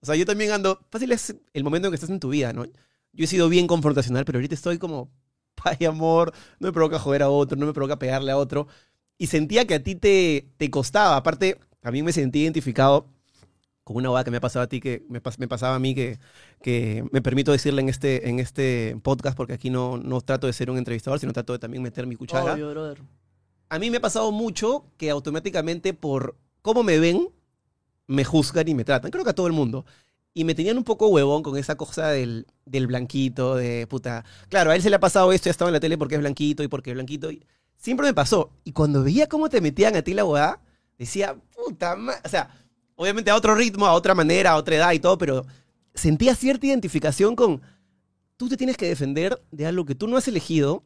O 0.00 0.06
sea, 0.06 0.16
yo 0.16 0.26
también 0.26 0.50
ando, 0.52 0.86
fácil 0.90 1.12
es 1.12 1.34
el 1.54 1.64
momento 1.64 1.88
en 1.88 1.92
que 1.92 1.94
estás 1.94 2.10
en 2.10 2.20
tu 2.20 2.28
vida, 2.28 2.52
¿no? 2.52 2.66
Yo 2.66 3.24
he 3.24 3.26
sido 3.26 3.48
bien 3.48 3.66
confrontacional, 3.66 4.26
pero 4.26 4.36
ahorita 4.36 4.54
estoy 4.54 4.76
como, 4.76 5.10
paz 5.54 5.78
y 5.80 5.86
amor, 5.86 6.34
no 6.58 6.68
me 6.68 6.72
provoca 6.74 6.98
joder 6.98 7.22
a 7.22 7.30
otro, 7.30 7.56
no 7.56 7.64
me 7.64 7.72
provoca 7.72 7.98
pegarle 7.98 8.30
a 8.30 8.36
otro. 8.36 8.68
Y 9.16 9.28
sentía 9.28 9.66
que 9.66 9.72
a 9.76 9.82
ti 9.82 9.94
te, 9.94 10.52
te 10.58 10.70
costaba. 10.70 11.16
Aparte, 11.16 11.58
también 11.80 12.04
me 12.04 12.12
sentí 12.12 12.40
identificado 12.40 13.13
con 13.84 13.96
una 13.96 14.08
boda 14.08 14.24
que 14.24 14.30
me 14.30 14.38
ha 14.38 14.40
pasado 14.40 14.64
a 14.64 14.66
ti, 14.66 14.80
que 14.80 15.04
me, 15.08 15.22
pas- 15.22 15.38
me 15.38 15.46
pasaba 15.46 15.76
a 15.76 15.78
mí, 15.78 15.94
que, 15.94 16.18
que 16.62 17.04
me 17.12 17.20
permito 17.22 17.52
decirle 17.52 17.82
en 17.82 17.88
este, 17.90 18.28
en 18.28 18.40
este 18.40 18.96
podcast, 19.02 19.36
porque 19.36 19.52
aquí 19.52 19.70
no, 19.70 19.98
no 19.98 20.20
trato 20.22 20.46
de 20.46 20.52
ser 20.54 20.70
un 20.70 20.78
entrevistador, 20.78 21.20
sino 21.20 21.32
trato 21.32 21.52
de 21.52 21.58
también 21.58 21.82
meter 21.82 22.06
mi 22.06 22.16
cuchara. 22.16 22.54
Obvio, 22.54 22.70
brother. 22.70 23.02
A 23.68 23.78
mí 23.78 23.90
me 23.90 23.98
ha 23.98 24.00
pasado 24.00 24.32
mucho 24.32 24.86
que 24.96 25.10
automáticamente 25.10 25.94
por 25.94 26.36
cómo 26.62 26.82
me 26.82 26.98
ven, 26.98 27.28
me 28.06 28.24
juzgan 28.24 28.68
y 28.68 28.74
me 28.74 28.84
tratan. 28.84 29.10
Creo 29.10 29.24
que 29.24 29.30
a 29.30 29.34
todo 29.34 29.46
el 29.46 29.52
mundo. 29.52 29.84
Y 30.32 30.44
me 30.44 30.54
tenían 30.54 30.76
un 30.78 30.84
poco 30.84 31.08
huevón 31.08 31.42
con 31.42 31.56
esa 31.56 31.76
cosa 31.76 32.08
del, 32.08 32.46
del 32.64 32.86
blanquito, 32.86 33.54
de 33.54 33.86
puta. 33.86 34.24
Claro, 34.48 34.70
a 34.70 34.76
él 34.76 34.82
se 34.82 34.90
le 34.90 34.96
ha 34.96 35.00
pasado 35.00 35.32
esto, 35.32 35.46
ya 35.46 35.52
estaba 35.52 35.68
en 35.68 35.74
la 35.74 35.80
tele 35.80 35.96
porque 35.96 36.16
es 36.16 36.20
blanquito 36.20 36.62
y 36.62 36.68
porque 36.68 36.90
es 36.90 36.94
blanquito. 36.94 37.30
Y 37.30 37.44
siempre 37.76 38.06
me 38.06 38.14
pasó. 38.14 38.50
Y 38.64 38.72
cuando 38.72 39.04
veía 39.04 39.28
cómo 39.28 39.48
te 39.48 39.60
metían 39.60 39.94
a 39.94 40.02
ti 40.02 40.12
la 40.14 40.24
huevada, 40.24 40.60
decía, 40.98 41.36
puta 41.54 41.94
ma-". 41.96 42.20
O 42.24 42.28
sea, 42.28 42.50
obviamente 42.96 43.30
a 43.30 43.36
otro 43.36 43.54
ritmo, 43.54 43.86
a 43.86 43.92
otra 43.92 44.14
manera, 44.14 44.52
a 44.52 44.56
otra 44.56 44.76
edad 44.76 44.92
y 44.92 44.98
todo, 44.98 45.18
pero 45.18 45.46
sentía 45.94 46.34
cierta 46.34 46.66
identificación 46.66 47.36
con. 47.36 47.62
Tú 48.36 48.48
te 48.48 48.56
tienes 48.56 48.76
que 48.76 48.88
defender 48.88 49.40
de 49.52 49.66
algo 49.66 49.84
que 49.84 49.94
tú 49.94 50.08
no 50.08 50.16
has 50.16 50.26
elegido 50.26 50.82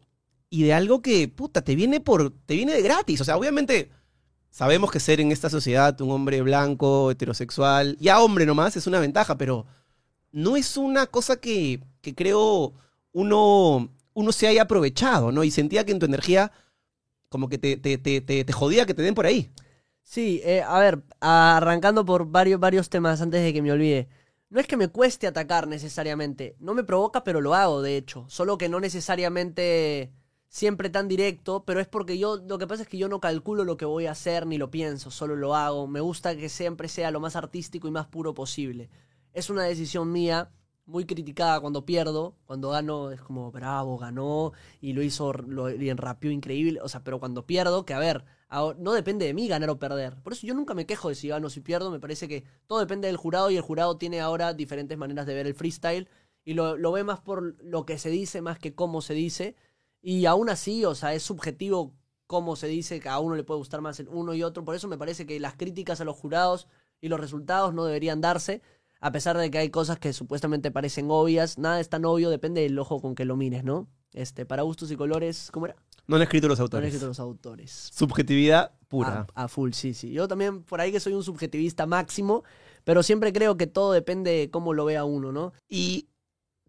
y 0.50 0.64
de 0.64 0.74
algo 0.74 1.02
que, 1.02 1.28
puta, 1.28 1.62
te 1.62 1.74
viene 1.74 2.00
por. 2.00 2.30
te 2.46 2.54
viene 2.54 2.72
de 2.72 2.82
gratis. 2.82 3.20
O 3.20 3.24
sea, 3.24 3.36
obviamente. 3.36 3.90
Sabemos 4.50 4.90
que 4.90 4.98
ser 4.98 5.20
en 5.20 5.30
esta 5.30 5.50
sociedad 5.50 6.00
un 6.00 6.10
hombre 6.10 6.40
blanco, 6.40 7.10
heterosexual, 7.10 7.98
ya 8.00 8.18
hombre 8.18 8.46
nomás, 8.46 8.76
es 8.76 8.86
una 8.86 8.98
ventaja, 8.98 9.36
pero 9.36 9.66
no 10.32 10.56
es 10.56 10.78
una 10.78 11.06
cosa 11.06 11.36
que, 11.36 11.80
que 12.00 12.14
creo 12.14 12.72
uno, 13.12 13.90
uno 14.14 14.32
se 14.32 14.48
haya 14.48 14.62
aprovechado, 14.62 15.32
¿no? 15.32 15.44
Y 15.44 15.50
sentía 15.50 15.84
que 15.84 15.92
en 15.92 15.98
tu 15.98 16.06
energía 16.06 16.50
como 17.28 17.48
que 17.48 17.58
te, 17.58 17.76
te, 17.76 17.98
te, 17.98 18.20
te, 18.20 18.44
te 18.44 18.52
jodía 18.52 18.86
que 18.86 18.94
te 18.94 19.02
den 19.02 19.14
por 19.14 19.26
ahí. 19.26 19.50
Sí, 20.10 20.40
eh, 20.42 20.62
a 20.62 20.78
ver, 20.78 21.02
arrancando 21.20 22.02
por 22.06 22.30
varios, 22.30 22.58
varios 22.58 22.88
temas 22.88 23.20
antes 23.20 23.42
de 23.42 23.52
que 23.52 23.60
me 23.60 23.72
olvide. 23.72 24.08
No 24.48 24.58
es 24.58 24.66
que 24.66 24.78
me 24.78 24.88
cueste 24.88 25.26
atacar 25.26 25.68
necesariamente. 25.68 26.56
No 26.60 26.72
me 26.72 26.82
provoca, 26.82 27.24
pero 27.24 27.42
lo 27.42 27.54
hago, 27.54 27.82
de 27.82 27.98
hecho. 27.98 28.24
Solo 28.28 28.56
que 28.56 28.70
no 28.70 28.80
necesariamente 28.80 30.10
siempre 30.48 30.88
tan 30.88 31.08
directo, 31.08 31.64
pero 31.66 31.78
es 31.80 31.88
porque 31.88 32.16
yo, 32.18 32.38
lo 32.38 32.56
que 32.58 32.66
pasa 32.66 32.84
es 32.84 32.88
que 32.88 32.96
yo 32.96 33.08
no 33.10 33.20
calculo 33.20 33.64
lo 33.64 33.76
que 33.76 33.84
voy 33.84 34.06
a 34.06 34.12
hacer 34.12 34.46
ni 34.46 34.56
lo 34.56 34.70
pienso, 34.70 35.10
solo 35.10 35.36
lo 35.36 35.54
hago. 35.54 35.86
Me 35.86 36.00
gusta 36.00 36.34
que 36.34 36.48
siempre 36.48 36.88
sea 36.88 37.10
lo 37.10 37.20
más 37.20 37.36
artístico 37.36 37.86
y 37.86 37.90
más 37.90 38.06
puro 38.06 38.32
posible. 38.32 38.88
Es 39.34 39.50
una 39.50 39.64
decisión 39.64 40.10
mía, 40.10 40.50
muy 40.86 41.04
criticada 41.04 41.60
cuando 41.60 41.84
pierdo, 41.84 42.34
cuando 42.46 42.70
gano 42.70 43.10
es 43.10 43.20
como 43.20 43.50
bravo, 43.52 43.98
ganó 43.98 44.52
y 44.80 44.94
lo 44.94 45.02
hizo, 45.02 45.34
lo, 45.34 45.68
y 45.70 45.90
enrapió 45.90 46.30
increíble, 46.30 46.80
o 46.80 46.88
sea, 46.88 47.04
pero 47.04 47.20
cuando 47.20 47.44
pierdo, 47.46 47.84
que 47.84 47.92
a 47.92 47.98
ver, 47.98 48.24
No 48.50 48.92
depende 48.92 49.26
de 49.26 49.34
mí 49.34 49.46
ganar 49.48 49.70
o 49.70 49.78
perder. 49.78 50.14
Por 50.22 50.32
eso 50.32 50.46
yo 50.46 50.54
nunca 50.54 50.74
me 50.74 50.86
quejo 50.86 51.08
de 51.08 51.14
si 51.14 51.28
gano 51.28 51.48
o 51.48 51.50
si 51.50 51.60
pierdo. 51.60 51.90
Me 51.90 52.00
parece 52.00 52.28
que 52.28 52.44
todo 52.66 52.78
depende 52.78 53.08
del 53.08 53.16
jurado 53.16 53.50
y 53.50 53.56
el 53.56 53.62
jurado 53.62 53.98
tiene 53.98 54.20
ahora 54.20 54.54
diferentes 54.54 54.96
maneras 54.96 55.26
de 55.26 55.34
ver 55.34 55.46
el 55.46 55.54
freestyle 55.54 56.08
y 56.44 56.54
lo, 56.54 56.76
lo 56.76 56.92
ve 56.92 57.04
más 57.04 57.20
por 57.20 57.62
lo 57.62 57.84
que 57.84 57.98
se 57.98 58.08
dice 58.08 58.40
más 58.40 58.58
que 58.58 58.74
cómo 58.74 59.02
se 59.02 59.14
dice. 59.14 59.54
Y 60.00 60.26
aún 60.26 60.48
así, 60.48 60.84
o 60.84 60.94
sea, 60.94 61.12
es 61.14 61.22
subjetivo 61.22 61.92
cómo 62.28 62.56
se 62.56 62.68
dice, 62.68 63.00
que 63.00 63.08
a 63.08 63.18
uno 63.18 63.34
le 63.34 63.42
puede 63.42 63.58
gustar 63.58 63.80
más 63.80 63.98
el 64.00 64.08
uno 64.08 64.34
y 64.34 64.42
otro. 64.44 64.64
Por 64.64 64.74
eso 64.74 64.86
me 64.86 64.98
parece 64.98 65.26
que 65.26 65.40
las 65.40 65.56
críticas 65.56 66.00
a 66.00 66.04
los 66.04 66.16
jurados 66.16 66.68
y 67.00 67.08
los 67.08 67.18
resultados 67.18 67.74
no 67.74 67.84
deberían 67.84 68.20
darse, 68.20 68.62
a 69.00 69.10
pesar 69.12 69.36
de 69.38 69.50
que 69.50 69.58
hay 69.58 69.70
cosas 69.70 69.98
que 69.98 70.12
supuestamente 70.12 70.70
parecen 70.70 71.08
obvias. 71.10 71.58
Nada 71.58 71.80
es 71.80 71.88
tan 71.88 72.04
obvio, 72.04 72.30
depende 72.30 72.60
del 72.60 72.78
ojo 72.78 73.00
con 73.00 73.14
que 73.14 73.24
lo 73.24 73.36
mires, 73.36 73.64
¿no? 73.64 73.88
Este, 74.12 74.46
para 74.46 74.62
gustos 74.62 74.90
y 74.90 74.96
colores, 74.96 75.50
¿cómo 75.52 75.66
era? 75.66 75.76
No 76.08 76.16
han 76.16 76.22
escrito 76.22 76.48
los 76.48 76.58
No 76.58 76.62
han 76.62 76.66
autores. 76.66 76.88
escrito 76.88 77.06
los 77.06 77.20
autores. 77.20 77.90
Subjetividad 77.94 78.72
pura. 78.88 79.26
A, 79.34 79.44
a 79.44 79.48
full, 79.48 79.72
sí, 79.72 79.94
sí. 79.94 80.10
Yo 80.10 80.26
también 80.26 80.62
por 80.64 80.80
ahí 80.80 80.90
que 80.90 81.00
soy 81.00 81.12
un 81.12 81.22
subjetivista 81.22 81.86
máximo, 81.86 82.42
pero 82.84 83.02
siempre 83.02 83.32
creo 83.32 83.56
que 83.56 83.66
todo 83.66 83.92
depende 83.92 84.30
de 84.32 84.50
cómo 84.50 84.72
lo 84.74 84.86
vea 84.86 85.04
uno, 85.04 85.30
¿no? 85.32 85.52
¿Y 85.68 86.08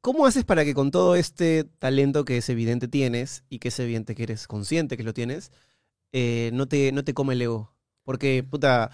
cómo 0.02 0.26
haces 0.26 0.44
para 0.44 0.66
que 0.66 0.74
con 0.74 0.92
todo 0.92 1.16
este 1.16 1.64
talento 1.80 2.26
que 2.26 2.38
es 2.38 2.50
evidente 2.50 2.88
tienes 2.88 3.44
y 3.50 3.60
que 3.60 3.70
es 3.70 3.80
evidente 3.80 4.14
que 4.14 4.24
eres 4.24 4.46
consciente 4.48 4.98
que 4.98 5.04
lo 5.04 5.14
tienes, 5.14 5.52
eh, 6.12 6.52
no, 6.54 6.68
te, 6.68 6.92
no 6.92 7.04
te 7.04 7.14
come 7.14 7.34
el 7.34 7.42
ego? 7.42 7.74
Porque, 8.04 8.44
puta, 8.44 8.92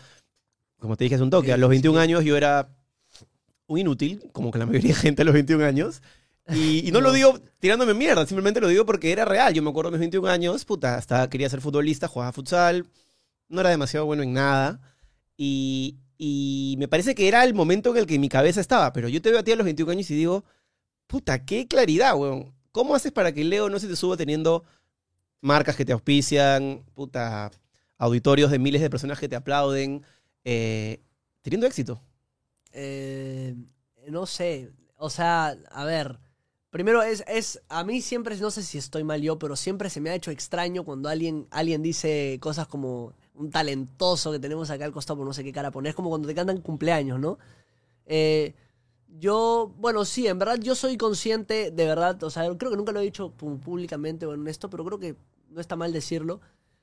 como 0.79 0.95
te 0.95 1.05
dije 1.05 1.15
hace 1.15 1.23
un 1.23 1.29
toque, 1.31 1.53
a 1.53 1.57
los 1.57 1.69
21 1.69 1.99
años 1.99 2.23
yo 2.23 2.37
era 2.37 2.69
un 3.67 3.79
inútil, 3.79 4.29
como 4.31 4.51
que 4.51 4.59
la 4.59 4.67
mayoría 4.67 4.93
de 4.93 4.99
gente 4.99 5.23
a 5.23 5.25
los 5.25 5.33
21 5.33 5.65
años. 5.65 6.01
Y, 6.49 6.87
y 6.87 6.91
no, 6.91 7.01
lo 7.01 7.11
digo 7.11 7.39
tirándome 7.59 7.93
mierda, 7.95 8.25
simplemente 8.25 8.61
lo 8.61 8.67
digo 8.67 8.85
porque 8.85 9.11
era 9.11 9.25
real. 9.25 9.53
Yo 9.53 9.63
me 9.63 9.69
acuerdo 9.69 9.91
de 9.91 9.97
mis 9.97 10.01
21 10.01 10.27
años, 10.27 10.65
puta, 10.65 10.95
hasta 10.95 11.29
quería 11.29 11.49
ser 11.49 11.61
futbolista, 11.61 12.07
jugaba 12.07 12.31
futsal, 12.31 12.85
no 13.49 13.61
era 13.61 13.71
demasiado 13.71 14.05
bueno 14.05 14.23
en 14.23 14.33
nada. 14.33 14.79
Y, 15.37 15.97
y 16.17 16.75
me 16.77 16.87
parece 16.87 17.15
que 17.15 17.27
era 17.27 17.43
el 17.43 17.53
momento 17.53 17.91
en 17.91 17.97
el 17.97 18.05
que 18.05 18.19
mi 18.19 18.29
cabeza 18.29 18.61
estaba. 18.61 18.93
Pero 18.93 19.09
yo 19.09 19.21
te 19.21 19.31
veo 19.31 19.39
a 19.39 19.43
ti 19.43 19.51
a 19.51 19.55
los 19.55 19.65
21 19.65 19.91
años 19.91 20.09
y 20.11 20.15
digo, 20.15 20.45
puta, 21.07 21.45
qué 21.45 21.67
claridad, 21.67 22.15
weón. 22.15 22.53
¿Cómo 22.71 22.93
haces 22.93 23.11
para 23.11 23.31
que 23.31 23.43
Leo 23.43 23.69
no 23.69 23.79
se 23.79 23.87
te 23.87 23.95
suba 23.95 24.17
teniendo 24.17 24.65
marcas 25.41 25.75
que 25.75 25.85
te 25.85 25.93
auspician, 25.93 26.83
puta, 26.93 27.51
auditorios 27.97 28.51
de 28.51 28.59
miles 28.59 28.81
de 28.81 28.89
personas 28.89 29.19
que 29.19 29.29
te 29.29 29.35
aplauden, 29.35 30.03
eh, 30.43 31.01
teniendo 31.41 31.67
éxito? 31.67 32.01
Eh, 32.73 33.55
no 34.09 34.25
sé, 34.25 34.73
o 34.97 35.09
sea, 35.09 35.55
a 35.71 35.85
ver, 35.85 36.19
primero 36.75 37.01
es, 37.03 37.23
es, 37.25 37.61
a 37.69 37.85
mí 37.85 38.01
siempre, 38.01 38.35
no 38.35 38.51
sé 38.51 38.61
si 38.61 38.77
estoy 38.77 39.05
mal 39.05 39.21
yo, 39.21 39.39
pero 39.39 39.55
siempre 39.55 39.89
se 39.89 40.01
me 40.01 40.09
ha 40.09 40.15
hecho 40.15 40.29
extraño 40.29 40.83
cuando 40.83 41.07
alguien, 41.07 41.47
alguien 41.49 41.81
dice 41.81 42.37
cosas 42.41 42.67
como 42.67 43.13
un 43.33 43.49
talentoso 43.49 44.29
que 44.29 44.39
tenemos 44.39 44.69
acá 44.69 44.83
al 44.83 44.91
costado 44.91 45.19
por 45.19 45.25
no 45.25 45.31
sé 45.31 45.41
qué 45.41 45.53
cara 45.53 45.71
poner, 45.71 45.91
es 45.91 45.95
como 45.95 46.09
cuando 46.09 46.27
te 46.27 46.35
cantan 46.35 46.59
cumpleaños, 46.59 47.17
¿no? 47.17 47.37
Eh, 48.05 48.55
yo, 49.07 49.73
bueno, 49.77 50.03
sí, 50.03 50.27
en 50.27 50.37
verdad 50.37 50.57
yo 50.59 50.75
soy 50.75 50.97
consciente, 50.97 51.71
de 51.71 51.85
verdad, 51.85 52.21
o 52.21 52.29
sea, 52.29 52.43
creo 52.57 52.71
que 52.71 52.77
nunca 52.77 52.91
lo 52.91 52.99
he 52.99 53.03
dicho 53.03 53.31
públicamente 53.31 54.25
o 54.25 54.33
en 54.33 54.45
esto, 54.45 54.69
pero 54.69 54.83
creo 54.83 54.99
que 54.99 55.15
no 55.51 55.61
está 55.61 55.77
mal 55.77 55.93
decirlo. 55.93 56.41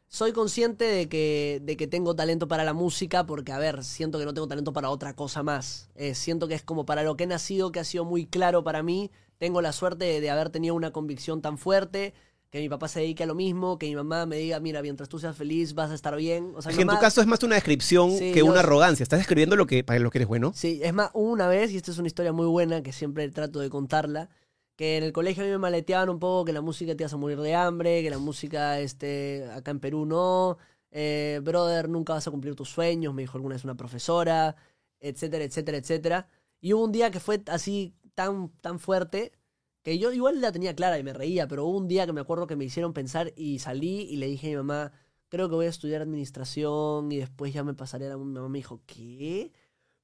Soy 0.08 0.32
consciente 0.32 0.86
de 0.86 1.06
que, 1.10 1.60
de 1.62 1.76
que 1.76 1.86
tengo 1.86 2.16
talento 2.16 2.48
para 2.48 2.64
la 2.64 2.72
música, 2.72 3.26
porque, 3.26 3.52
a 3.52 3.58
ver, 3.58 3.84
siento 3.84 4.18
que 4.18 4.24
no 4.24 4.32
tengo 4.32 4.48
talento 4.48 4.72
para 4.72 4.88
otra 4.88 5.14
cosa 5.14 5.42
más. 5.42 5.90
Eh, 5.96 6.14
siento 6.14 6.48
que 6.48 6.54
es 6.54 6.62
como 6.62 6.86
para 6.86 7.02
lo 7.02 7.14
que 7.14 7.24
he 7.24 7.26
nacido, 7.26 7.72
que 7.72 7.80
ha 7.80 7.84
sido 7.84 8.06
muy 8.06 8.24
claro 8.24 8.64
para 8.64 8.82
mí. 8.82 9.10
Tengo 9.42 9.60
la 9.60 9.72
suerte 9.72 10.04
de, 10.04 10.20
de 10.20 10.30
haber 10.30 10.50
tenido 10.50 10.76
una 10.76 10.92
convicción 10.92 11.42
tan 11.42 11.58
fuerte, 11.58 12.14
que 12.48 12.60
mi 12.60 12.68
papá 12.68 12.86
se 12.86 13.00
dedique 13.00 13.24
a 13.24 13.26
lo 13.26 13.34
mismo, 13.34 13.76
que 13.76 13.86
mi 13.88 13.96
mamá 13.96 14.24
me 14.24 14.36
diga, 14.36 14.60
mira, 14.60 14.82
mientras 14.82 15.08
tú 15.08 15.18
seas 15.18 15.36
feliz, 15.36 15.74
vas 15.74 15.90
a 15.90 15.94
estar 15.96 16.14
bien. 16.14 16.52
O 16.54 16.62
sea, 16.62 16.70
Es 16.70 16.78
en 16.78 16.86
tu 16.86 16.96
caso 17.00 17.20
es 17.20 17.26
más 17.26 17.42
una 17.42 17.56
descripción 17.56 18.12
Sí, 18.12 18.30
que 18.32 18.38
yo- 18.38 18.46
una 18.46 18.60
arrogancia. 18.60 19.02
Estás 19.02 19.18
describiendo 19.18 19.56
lo 19.56 19.66
que, 19.66 19.82
para 19.82 19.98
lo 19.98 20.10
que 20.12 20.18
eres 20.18 20.28
bueno. 20.28 20.52
Sí, 20.54 20.78
es 20.84 20.94
más, 20.94 21.10
una 21.14 21.48
vez, 21.48 21.72
y 21.72 21.76
esta 21.76 21.90
es 21.90 21.98
una 21.98 22.06
historia 22.06 22.30
muy 22.32 22.46
buena 22.46 22.84
que 22.84 22.92
siempre 22.92 23.28
trato 23.30 23.58
de 23.58 23.68
contarla, 23.68 24.28
que 24.76 24.96
en 24.96 25.02
el 25.02 25.12
colegio 25.12 25.42
a 25.42 25.46
mí 25.46 25.50
me 25.50 25.58
maleteaban 25.58 26.08
un 26.08 26.20
poco 26.20 26.44
que 26.44 26.52
la 26.52 26.60
música 26.60 26.94
te 26.94 27.02
vas 27.02 27.12
a 27.12 27.16
morir 27.16 27.40
de 27.40 27.52
hambre, 27.56 28.00
que 28.00 28.10
la 28.10 28.18
música 28.18 28.78
este, 28.78 29.44
acá 29.52 29.72
en 29.72 29.80
Perú 29.80 30.06
no, 30.06 30.56
eh, 30.92 31.40
brother, 31.42 31.88
nunca 31.88 32.12
vas 32.12 32.28
a 32.28 32.30
cumplir 32.30 32.54
tus 32.54 32.68
sueños, 32.68 33.12
me 33.12 33.22
dijo 33.22 33.38
alguna 33.38 33.56
vez 33.56 33.64
una 33.64 33.74
profesora, 33.74 34.54
etcétera, 35.00 35.42
etcétera, 35.42 35.78
etcétera. 35.78 36.28
Y 36.60 36.74
hubo 36.74 36.84
un 36.84 36.92
día 36.92 37.10
que 37.10 37.18
fue 37.18 37.42
así 37.48 37.92
tan, 38.14 38.50
tan 38.60 38.78
fuerte 38.78 39.32
que 39.82 39.98
yo 39.98 40.12
igual 40.12 40.40
la 40.40 40.52
tenía 40.52 40.74
clara 40.76 40.98
y 40.98 41.02
me 41.02 41.12
reía, 41.12 41.48
pero 41.48 41.64
hubo 41.66 41.78
un 41.78 41.88
día 41.88 42.06
que 42.06 42.12
me 42.12 42.20
acuerdo 42.20 42.46
que 42.46 42.56
me 42.56 42.64
hicieron 42.64 42.92
pensar 42.92 43.32
y 43.36 43.58
salí 43.58 44.02
y 44.02 44.16
le 44.16 44.26
dije 44.28 44.48
a 44.48 44.50
mi 44.50 44.56
mamá, 44.56 44.92
creo 45.28 45.48
que 45.48 45.54
voy 45.56 45.66
a 45.66 45.70
estudiar 45.70 46.02
administración 46.02 47.10
y 47.12 47.18
después 47.18 47.52
ya 47.52 47.64
me 47.64 47.74
pasaré 47.74 48.06
a 48.06 48.10
la... 48.10 48.16
Mi 48.16 48.24
mamá 48.26 48.48
me 48.48 48.58
dijo, 48.58 48.80
¿qué? 48.86 49.52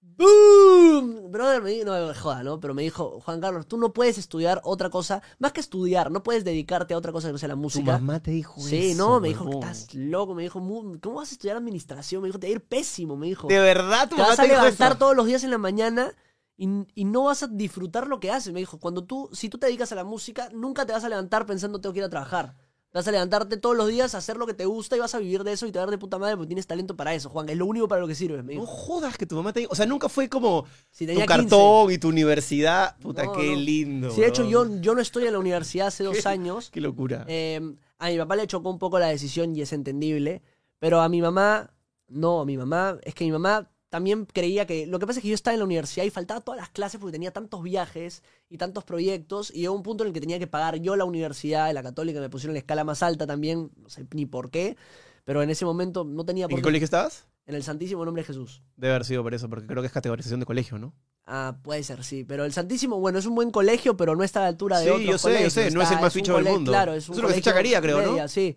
¡Boom! 0.00 1.30
Brother, 1.30 1.62
me 1.62 1.70
dijo, 1.70 1.84
no, 1.86 2.14
joda, 2.14 2.42
¿no? 2.42 2.60
Pero 2.60 2.74
me 2.74 2.82
dijo, 2.82 3.20
Juan 3.20 3.40
Carlos, 3.40 3.66
tú 3.68 3.76
no 3.78 3.92
puedes 3.92 4.18
estudiar 4.18 4.60
otra 4.64 4.90
cosa, 4.90 5.22
más 5.38 5.52
que 5.52 5.60
estudiar, 5.60 6.10
no 6.10 6.22
puedes 6.22 6.44
dedicarte 6.44 6.94
a 6.94 6.98
otra 6.98 7.12
cosa 7.12 7.28
que 7.28 7.32
no 7.32 7.38
sea 7.38 7.48
la 7.48 7.56
Tu 7.70 7.82
música. 7.82 7.92
mamá 7.92 8.20
te 8.22 8.30
dijo 8.32 8.60
Sí, 8.60 8.90
eso, 8.90 8.96
no, 8.96 9.20
me 9.20 9.28
dijo, 9.28 9.44
huevón. 9.44 9.62
estás 9.64 9.94
loco, 9.94 10.34
me 10.34 10.42
dijo, 10.42 10.60
"Mu- 10.60 10.98
¿cómo 11.00 11.16
vas 11.16 11.30
a 11.30 11.32
estudiar 11.32 11.56
administración? 11.56 12.22
Me 12.22 12.28
dijo, 12.28 12.38
te 12.38 12.46
va 12.46 12.50
a 12.50 12.54
ir 12.54 12.60
pésimo, 12.64 13.16
me 13.16 13.26
dijo. 13.28 13.48
De 13.48 13.58
verdad, 13.58 14.08
tu 14.08 14.16
Te 14.16 14.22
mamá 14.22 14.30
vas 14.30 14.38
a 14.38 14.42
te 14.42 14.48
dijo 14.48 14.54
levantar 14.54 14.92
eso? 14.92 14.98
todos 14.98 15.16
los 15.16 15.26
días 15.26 15.44
en 15.44 15.50
la 15.50 15.58
mañana 15.58 16.14
y, 16.58 16.68
y 16.94 17.04
no 17.04 17.24
vas 17.24 17.42
a 17.44 17.46
disfrutar 17.46 18.06
lo 18.08 18.20
que 18.20 18.30
haces. 18.30 18.52
Me 18.52 18.58
dijo, 18.60 18.78
cuando 18.78 19.04
tú, 19.04 19.30
si 19.32 19.48
tú 19.48 19.56
te 19.58 19.66
dedicas 19.66 19.92
a 19.92 19.94
la 19.94 20.04
música, 20.04 20.50
nunca 20.52 20.84
te 20.84 20.92
vas 20.92 21.04
a 21.04 21.08
levantar 21.08 21.46
pensando 21.46 21.80
tengo 21.80 21.92
que 21.94 22.00
ir 22.00 22.04
a 22.04 22.10
trabajar. 22.10 22.54
Vas 22.92 23.06
a 23.06 23.12
levantarte 23.12 23.58
todos 23.58 23.76
los 23.76 23.86
días 23.88 24.14
a 24.14 24.18
hacer 24.18 24.38
lo 24.38 24.46
que 24.46 24.54
te 24.54 24.64
gusta 24.64 24.96
y 24.96 24.98
vas 24.98 25.14
a 25.14 25.18
vivir 25.18 25.44
de 25.44 25.52
eso 25.52 25.66
y 25.66 25.72
te 25.72 25.78
a 25.78 25.82
dar 25.82 25.90
de 25.90 25.98
puta 25.98 26.18
madre 26.18 26.36
porque 26.36 26.48
tienes 26.48 26.66
talento 26.66 26.96
para 26.96 27.14
eso, 27.14 27.28
Juan. 27.28 27.46
Es 27.50 27.56
lo 27.56 27.66
único 27.66 27.86
para 27.86 28.00
lo 28.00 28.08
que 28.08 28.14
sirves, 28.14 28.42
me 28.42 28.54
No 28.54 28.62
dijo. 28.62 28.72
jodas 28.72 29.16
que 29.18 29.26
tu 29.26 29.36
mamá 29.36 29.52
te. 29.52 29.66
O 29.70 29.74
sea, 29.74 29.84
nunca 29.86 30.08
fue 30.08 30.28
como 30.30 30.64
Si 30.90 31.04
tu 31.04 31.10
tenía 31.12 31.26
15. 31.26 31.42
cartón 31.42 31.92
y 31.92 31.98
tu 31.98 32.08
universidad. 32.08 32.96
Puta, 32.98 33.24
No, 33.26 33.32
qué 33.34 33.50
no. 33.50 33.56
lindo. 33.60 34.10
Sí, 34.10 34.22
de 34.22 34.26
hecho, 34.28 34.42
yo, 34.48 34.66
yo 34.80 34.94
no 34.94 35.02
estoy 35.02 35.26
en 35.26 35.34
la 35.34 35.38
universidad 35.38 35.88
hace 35.88 36.02
dos 36.04 36.24
años. 36.26 36.70
Qué 36.70 36.80
locura. 36.80 37.24
Eh, 37.28 37.60
a 37.98 38.08
mi 38.08 38.16
papá 38.16 38.36
le 38.36 38.46
chocó 38.46 38.70
un 38.70 38.78
poco 38.78 38.98
la 38.98 39.08
decisión 39.08 39.54
y 39.54 39.60
es 39.60 39.72
entendible. 39.74 40.42
Pero 40.78 41.00
a 41.02 41.08
mi 41.10 41.20
mamá, 41.20 41.70
no, 42.08 42.40
a 42.40 42.44
mi 42.46 42.56
mamá, 42.56 42.96
es 43.02 43.14
que 43.14 43.24
mi 43.26 43.32
mamá 43.32 43.70
también 43.88 44.26
creía 44.26 44.66
que. 44.66 44.86
Lo 44.86 44.98
que 44.98 45.06
pasa 45.06 45.18
es 45.20 45.22
que 45.22 45.28
yo 45.28 45.34
estaba 45.34 45.54
en 45.54 45.60
la 45.60 45.64
universidad 45.64 46.04
y 46.04 46.10
faltaba 46.10 46.40
todas 46.40 46.60
las 46.60 46.68
clases 46.70 47.00
porque 47.00 47.12
tenía 47.12 47.32
tantos 47.32 47.62
viajes 47.62 48.22
y 48.50 48.58
tantos 48.58 48.84
proyectos. 48.84 49.50
Y 49.54 49.60
llegó 49.60 49.74
un 49.74 49.82
punto 49.82 50.04
en 50.04 50.08
el 50.08 50.14
que 50.14 50.20
tenía 50.20 50.38
que 50.38 50.46
pagar 50.46 50.76
yo 50.76 50.96
la 50.96 51.04
universidad, 51.04 51.72
la 51.72 51.82
católica, 51.82 52.20
me 52.20 52.28
pusieron 52.30 52.54
la 52.54 52.58
escala 52.60 52.84
más 52.84 53.02
alta 53.02 53.26
también, 53.26 53.70
no 53.76 53.88
sé 53.88 54.06
ni 54.14 54.26
por 54.26 54.50
qué. 54.50 54.76
Pero 55.24 55.42
en 55.42 55.50
ese 55.50 55.64
momento 55.64 56.04
no 56.04 56.24
tenía 56.24 56.44
¿En 56.44 56.50
por 56.50 56.56
qué 56.58 56.62
qué. 56.62 56.68
colegio 56.68 56.84
estabas? 56.84 57.26
En 57.46 57.54
el 57.54 57.62
Santísimo 57.62 58.04
Nombre 58.04 58.22
de 58.22 58.26
Jesús. 58.26 58.62
Debe 58.76 58.92
haber 58.94 59.04
sido 59.06 59.22
por 59.22 59.34
eso, 59.34 59.48
porque 59.48 59.66
creo 59.66 59.80
que 59.82 59.86
es 59.86 59.92
categorización 59.92 60.40
de 60.40 60.46
colegio, 60.46 60.78
¿no? 60.78 60.94
Ah, 61.24 61.56
puede 61.62 61.82
ser, 61.82 62.04
sí. 62.04 62.24
Pero 62.24 62.44
el 62.44 62.52
Santísimo, 62.52 62.98
bueno, 63.00 63.18
es 63.18 63.26
un 63.26 63.34
buen 63.34 63.50
colegio, 63.50 63.96
pero 63.96 64.14
no 64.16 64.22
está 64.24 64.40
a 64.40 64.42
la 64.42 64.48
altura 64.48 64.78
de 64.78 64.84
Sí, 64.84 64.90
otros 64.90 65.06
yo 65.06 65.18
sé, 65.18 65.42
yo 65.42 65.50
sé, 65.50 65.70
no 65.70 65.82
es 65.82 65.90
el 65.90 66.00
más 66.00 66.12
ficho 66.12 66.34
del 66.36 66.44
mundo. 66.44 66.70
Claro, 66.72 66.92
es 66.94 67.08
un 67.08 67.14
Eso 67.14 67.20
es 67.20 67.22
lo 67.22 67.28
que 67.28 67.32
colegio 67.34 67.50
Chacaría, 67.50 67.80
creo, 67.80 68.02
¿no? 68.16 68.28
Sí. 68.28 68.56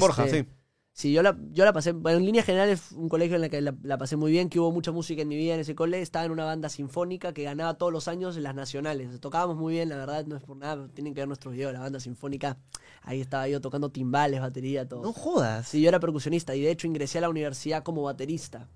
Borja, 0.00 0.24
Este, 0.24 0.40
sí. 0.42 0.48
Sí, 0.96 1.12
yo 1.12 1.24
la, 1.24 1.36
yo 1.50 1.64
la 1.64 1.72
pasé, 1.72 1.90
bueno, 1.90 2.18
en 2.18 2.24
líneas 2.24 2.46
generales 2.46 2.92
un 2.92 3.08
colegio 3.08 3.36
en 3.36 3.42
el 3.42 3.50
que 3.50 3.60
la, 3.60 3.74
la 3.82 3.98
pasé 3.98 4.14
muy 4.14 4.30
bien, 4.30 4.48
que 4.48 4.60
hubo 4.60 4.70
mucha 4.70 4.92
música 4.92 5.22
en 5.22 5.26
mi 5.28 5.36
vida 5.36 5.54
en 5.54 5.58
ese 5.60 5.74
cole, 5.74 6.00
estaba 6.00 6.24
en 6.24 6.30
una 6.30 6.44
banda 6.44 6.68
sinfónica 6.68 7.32
que 7.32 7.42
ganaba 7.42 7.74
todos 7.74 7.92
los 7.92 8.06
años 8.06 8.36
las 8.36 8.54
nacionales, 8.54 9.18
tocábamos 9.20 9.56
muy 9.56 9.74
bien, 9.74 9.88
la 9.88 9.96
verdad, 9.96 10.24
no 10.24 10.36
es 10.36 10.42
por 10.44 10.56
nada, 10.56 10.86
tienen 10.94 11.12
que 11.12 11.20
ver 11.22 11.26
nuestros 11.26 11.52
videos, 11.52 11.72
la 11.72 11.80
banda 11.80 11.98
sinfónica, 11.98 12.58
ahí 13.02 13.20
estaba 13.20 13.48
yo 13.48 13.60
tocando 13.60 13.88
timbales, 13.90 14.40
batería, 14.40 14.88
todo. 14.88 15.02
No 15.02 15.12
jodas. 15.12 15.66
Sí, 15.66 15.82
yo 15.82 15.88
era 15.88 15.98
percusionista 15.98 16.54
y 16.54 16.60
de 16.62 16.70
hecho 16.70 16.86
ingresé 16.86 17.18
a 17.18 17.22
la 17.22 17.28
universidad 17.28 17.82
como 17.82 18.02
baterista. 18.04 18.68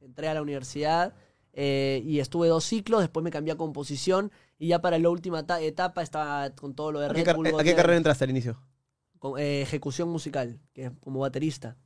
Entré 0.00 0.28
a 0.28 0.34
la 0.34 0.40
universidad 0.40 1.12
eh, 1.52 2.00
y 2.06 2.20
estuve 2.20 2.48
dos 2.48 2.64
ciclos, 2.64 3.00
después 3.02 3.22
me 3.22 3.30
cambié 3.30 3.52
a 3.52 3.56
composición 3.56 4.32
y 4.58 4.68
ya 4.68 4.80
para 4.80 4.98
la 4.98 5.10
última 5.10 5.44
ta- 5.46 5.60
etapa 5.60 6.00
estaba 6.02 6.48
con 6.54 6.74
todo 6.74 6.90
lo 6.92 7.00
de 7.00 7.06
¿A 7.06 7.08
qué, 7.10 7.14
Red 7.16 7.24
car- 7.26 7.36
Bull 7.36 7.48
a 7.60 7.62
qué 7.62 7.74
carrera 7.74 7.98
entraste 7.98 8.24
al 8.24 8.30
inicio? 8.30 8.58
Con, 9.18 9.38
eh, 9.40 9.62
ejecución 9.62 10.08
musical, 10.08 10.60
que 10.72 10.86
es 10.86 10.92
como 11.00 11.20
baterista. 11.20 11.76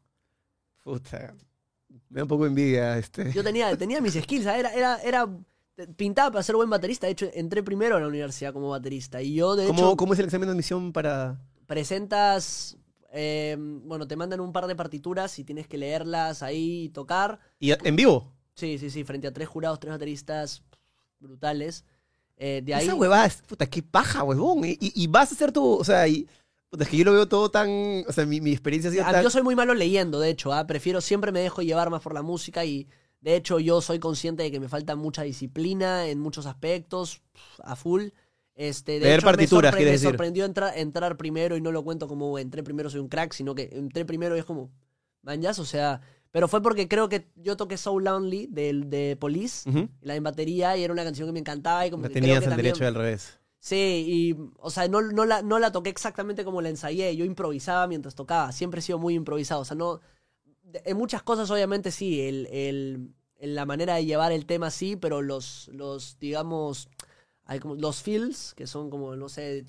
Puta. 0.82 1.34
Me 2.08 2.18
da 2.18 2.22
un 2.24 2.28
poco 2.28 2.46
envidia 2.46 2.96
este. 2.98 3.32
Yo 3.32 3.42
tenía, 3.42 3.76
tenía 3.76 4.00
mis 4.00 4.14
skills, 4.14 4.46
era, 4.46 4.72
era, 4.72 4.96
era 5.02 5.28
pintaba 5.96 6.30
para 6.32 6.42
ser 6.42 6.56
buen 6.56 6.70
baterista. 6.70 7.06
De 7.06 7.12
hecho, 7.12 7.28
entré 7.34 7.62
primero 7.62 7.96
a 7.96 8.00
la 8.00 8.06
universidad 8.06 8.52
como 8.52 8.70
baterista. 8.70 9.20
Y 9.22 9.34
yo, 9.34 9.56
de 9.56 9.66
¿Cómo, 9.66 9.78
hecho, 9.78 9.96
¿Cómo 9.96 10.12
es 10.12 10.18
el 10.18 10.26
examen 10.26 10.46
de 10.48 10.52
admisión 10.52 10.92
para...? 10.92 11.40
presentas. 11.66 12.76
eh, 13.12 13.56
bueno, 13.58 14.06
te 14.06 14.16
mandan 14.16 14.40
un 14.40 14.52
par 14.52 14.66
de 14.66 14.74
partituras 14.76 15.38
y 15.38 15.44
tienes 15.44 15.66
que 15.68 15.78
leerlas 15.78 16.42
ahí 16.42 16.84
y 16.84 16.88
tocar. 16.90 17.38
¿Y 17.58 17.72
en 17.72 17.96
vivo? 17.96 18.32
Sí, 18.54 18.78
sí, 18.78 18.90
sí, 18.90 19.04
frente 19.04 19.26
a 19.28 19.32
tres 19.32 19.48
jurados, 19.48 19.80
tres 19.80 19.92
bateristas 19.92 20.62
brutales. 21.18 21.84
Eh, 22.36 22.62
de 22.64 22.74
ahí. 22.74 22.84
Esa 22.86 22.94
huevada 22.94 23.26
es... 23.26 23.36
Puta, 23.42 23.66
qué 23.66 23.82
paja, 23.82 24.22
huevón. 24.24 24.64
Y, 24.64 24.70
y- 24.80 24.92
y 24.94 25.06
vas 25.06 25.30
a 25.30 25.34
hacer 25.34 25.52
tu... 25.52 25.64
O 25.74 25.84
sea, 25.84 26.06
y... 26.08 26.26
Puta, 26.70 26.84
es 26.84 26.90
que 26.90 26.96
yo 26.96 27.04
lo 27.04 27.12
veo 27.12 27.26
todo 27.28 27.50
tan... 27.50 27.68
O 28.08 28.12
sea, 28.12 28.24
mi, 28.26 28.40
mi 28.40 28.52
experiencia 28.52 28.90
ha 28.90 28.92
sido 28.92 29.04
Ah, 29.06 29.12
tan... 29.12 29.22
Yo 29.24 29.30
soy 29.30 29.42
muy 29.42 29.56
malo 29.56 29.74
leyendo, 29.74 30.20
de 30.20 30.30
hecho. 30.30 30.52
ah, 30.52 30.66
Prefiero, 30.66 31.00
siempre 31.00 31.32
me 31.32 31.40
dejo 31.40 31.62
llevar 31.62 31.90
más 31.90 32.00
por 32.00 32.14
la 32.14 32.22
música 32.22 32.64
y 32.64 32.86
de 33.20 33.34
hecho 33.36 33.58
yo 33.58 33.80
soy 33.82 33.98
consciente 33.98 34.44
de 34.44 34.50
que 34.52 34.60
me 34.60 34.68
falta 34.68 34.94
mucha 34.96 35.22
disciplina 35.22 36.06
en 36.06 36.20
muchos 36.20 36.46
aspectos, 36.46 37.22
a 37.64 37.74
full. 37.76 38.08
Este, 38.54 38.92
de 38.92 39.00
Leer 39.00 39.14
hecho, 39.18 39.26
me 39.26 39.32
partituras, 39.32 39.74
sorpre- 39.74 39.78
me 39.78 39.84
decir. 39.90 40.08
sorprendió 40.10 40.44
entrar, 40.44 40.76
entrar 40.78 41.16
primero 41.16 41.56
y 41.56 41.60
no 41.60 41.72
lo 41.72 41.82
cuento 41.82 42.06
como 42.06 42.38
entré 42.38 42.62
primero 42.62 42.88
soy 42.90 43.00
un 43.00 43.08
crack, 43.08 43.32
sino 43.32 43.54
que 43.54 43.70
entré 43.72 44.04
primero 44.04 44.36
y 44.36 44.38
es 44.38 44.44
como, 44.44 44.70
manjas, 45.22 45.58
o 45.58 45.64
sea, 45.64 46.00
pero 46.30 46.46
fue 46.46 46.62
porque 46.62 46.86
creo 46.86 47.08
que 47.08 47.30
yo 47.36 47.56
toqué 47.56 47.76
So 47.78 47.98
Lonely 47.98 48.46
de, 48.48 48.74
de 48.86 49.16
Police, 49.16 49.68
Ujú. 49.68 49.88
la 50.02 50.14
en 50.14 50.22
batería, 50.22 50.76
y 50.76 50.84
era 50.84 50.92
una 50.92 51.02
canción 51.04 51.26
que 51.26 51.32
me 51.32 51.40
encantaba 51.40 51.84
y 51.86 51.90
como 51.90 52.02
No 52.04 52.08
que 52.08 52.14
tenías 52.14 52.38
que 52.40 52.44
el 52.44 52.50
también- 52.50 52.64
derecho 52.66 52.84
y 52.84 52.86
al 52.86 52.94
revés. 52.94 53.39
Sí, 53.60 54.04
y, 54.08 54.36
o 54.58 54.70
sea, 54.70 54.88
no, 54.88 55.02
no, 55.02 55.26
la, 55.26 55.42
no 55.42 55.58
la 55.58 55.70
toqué 55.72 55.90
exactamente 55.90 56.44
como 56.44 56.62
la 56.62 56.70
ensayé. 56.70 57.14
Yo 57.16 57.24
improvisaba 57.26 57.86
mientras 57.86 58.14
tocaba. 58.14 58.52
Siempre 58.52 58.80
he 58.80 58.82
sido 58.82 58.98
muy 58.98 59.14
improvisado. 59.14 59.60
O 59.62 59.64
sea, 59.64 59.76
no. 59.76 60.00
En 60.84 60.96
muchas 60.98 61.22
cosas, 61.22 61.50
obviamente, 61.50 61.90
sí. 61.92 62.22
El, 62.22 62.46
el- 62.48 63.14
la 63.40 63.66
manera 63.66 63.96
de 63.96 64.04
llevar 64.06 64.32
el 64.32 64.46
tema, 64.46 64.70
sí, 64.70 64.96
pero 64.96 65.22
los, 65.22 65.68
los 65.74 66.18
digamos. 66.20 66.88
Los 67.78 68.02
feels, 68.02 68.54
que 68.54 68.66
son 68.66 68.90
como, 68.90 69.16
no 69.16 69.28
sé, 69.28 69.64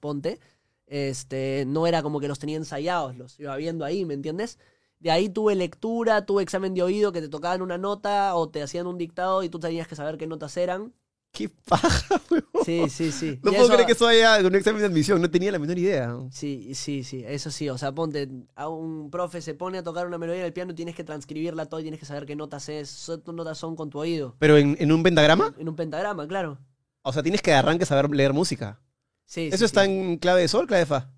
ponte. 0.00 0.40
Este, 0.86 1.64
no 1.66 1.86
era 1.86 2.02
como 2.02 2.18
que 2.20 2.28
los 2.28 2.38
tenía 2.38 2.56
ensayados, 2.56 3.16
los 3.16 3.38
iba 3.40 3.54
viendo 3.56 3.84
ahí, 3.84 4.04
¿me 4.06 4.14
entiendes? 4.14 4.58
De 5.00 5.10
ahí 5.10 5.28
tuve 5.28 5.54
lectura, 5.54 6.24
tuve 6.24 6.42
examen 6.42 6.72
de 6.74 6.82
oído 6.82 7.12
que 7.12 7.20
te 7.20 7.28
tocaban 7.28 7.60
una 7.62 7.76
nota 7.78 8.34
o 8.34 8.48
te 8.48 8.62
hacían 8.62 8.86
un 8.86 8.96
dictado 8.98 9.42
y 9.42 9.48
tú 9.50 9.58
tenías 9.60 9.86
que 9.86 9.96
saber 9.96 10.16
qué 10.18 10.26
notas 10.26 10.56
eran. 10.56 10.94
¡Qué 11.30 11.48
paja, 11.48 12.20
huevón! 12.30 12.64
Sí, 12.64 12.88
sí, 12.88 13.12
sí. 13.12 13.38
No 13.42 13.50
Y 13.50 13.54
puedo 13.54 13.64
eso- 13.66 13.72
creer 13.74 13.86
que 13.86 13.92
eso 13.92 14.06
haya 14.08 14.38
un 14.44 14.54
examen 14.54 14.80
de 14.80 14.86
admisión, 14.86 15.20
no 15.20 15.30
tenía 15.30 15.52
la 15.52 15.58
menor 15.58 15.78
idea. 15.78 16.16
Sí, 16.32 16.74
sí, 16.74 17.04
sí, 17.04 17.22
eso 17.26 17.50
sí. 17.50 17.68
O 17.68 17.78
sea, 17.78 17.92
ponte, 17.92 18.28
a 18.56 18.68
un 18.68 19.10
profe 19.10 19.40
se 19.40 19.54
pone 19.54 19.78
a 19.78 19.82
tocar 19.82 20.06
una 20.06 20.18
melodía 20.18 20.40
en 20.40 20.46
el 20.46 20.52
piano 20.52 20.72
y 20.72 20.74
tienes 20.74 20.94
que 20.96 21.04
transcribirla 21.04 21.66
todo 21.66 21.80
y 21.80 21.84
tienes 21.84 22.00
que 22.00 22.06
saber 22.06 22.24
qué 22.26 22.34
notas 22.34 22.68
es, 22.68 23.10
qué 23.24 23.32
notas 23.32 23.58
son 23.58 23.76
con 23.76 23.90
tu 23.90 23.98
oído. 24.00 24.34
¿Pero 24.38 24.56
en, 24.56 24.76
en 24.80 24.90
un 24.90 25.02
pentagrama? 25.02 25.54
En 25.58 25.68
un 25.68 25.76
pentagrama, 25.76 26.26
claro. 26.26 26.58
O 27.02 27.12
sea, 27.12 27.22
tienes 27.22 27.42
que 27.42 27.52
de 27.52 27.56
arranque 27.58 27.86
saber 27.86 28.10
leer 28.10 28.32
música. 28.32 28.80
Sí, 29.24 29.48
¿Eso 29.48 29.58
sí, 29.58 29.64
está 29.66 29.84
sí. 29.84 29.90
en 29.90 30.16
clave 30.16 30.40
de 30.40 30.48
sol, 30.48 30.66
clave 30.66 30.80
de 30.80 30.86
fa? 30.86 31.12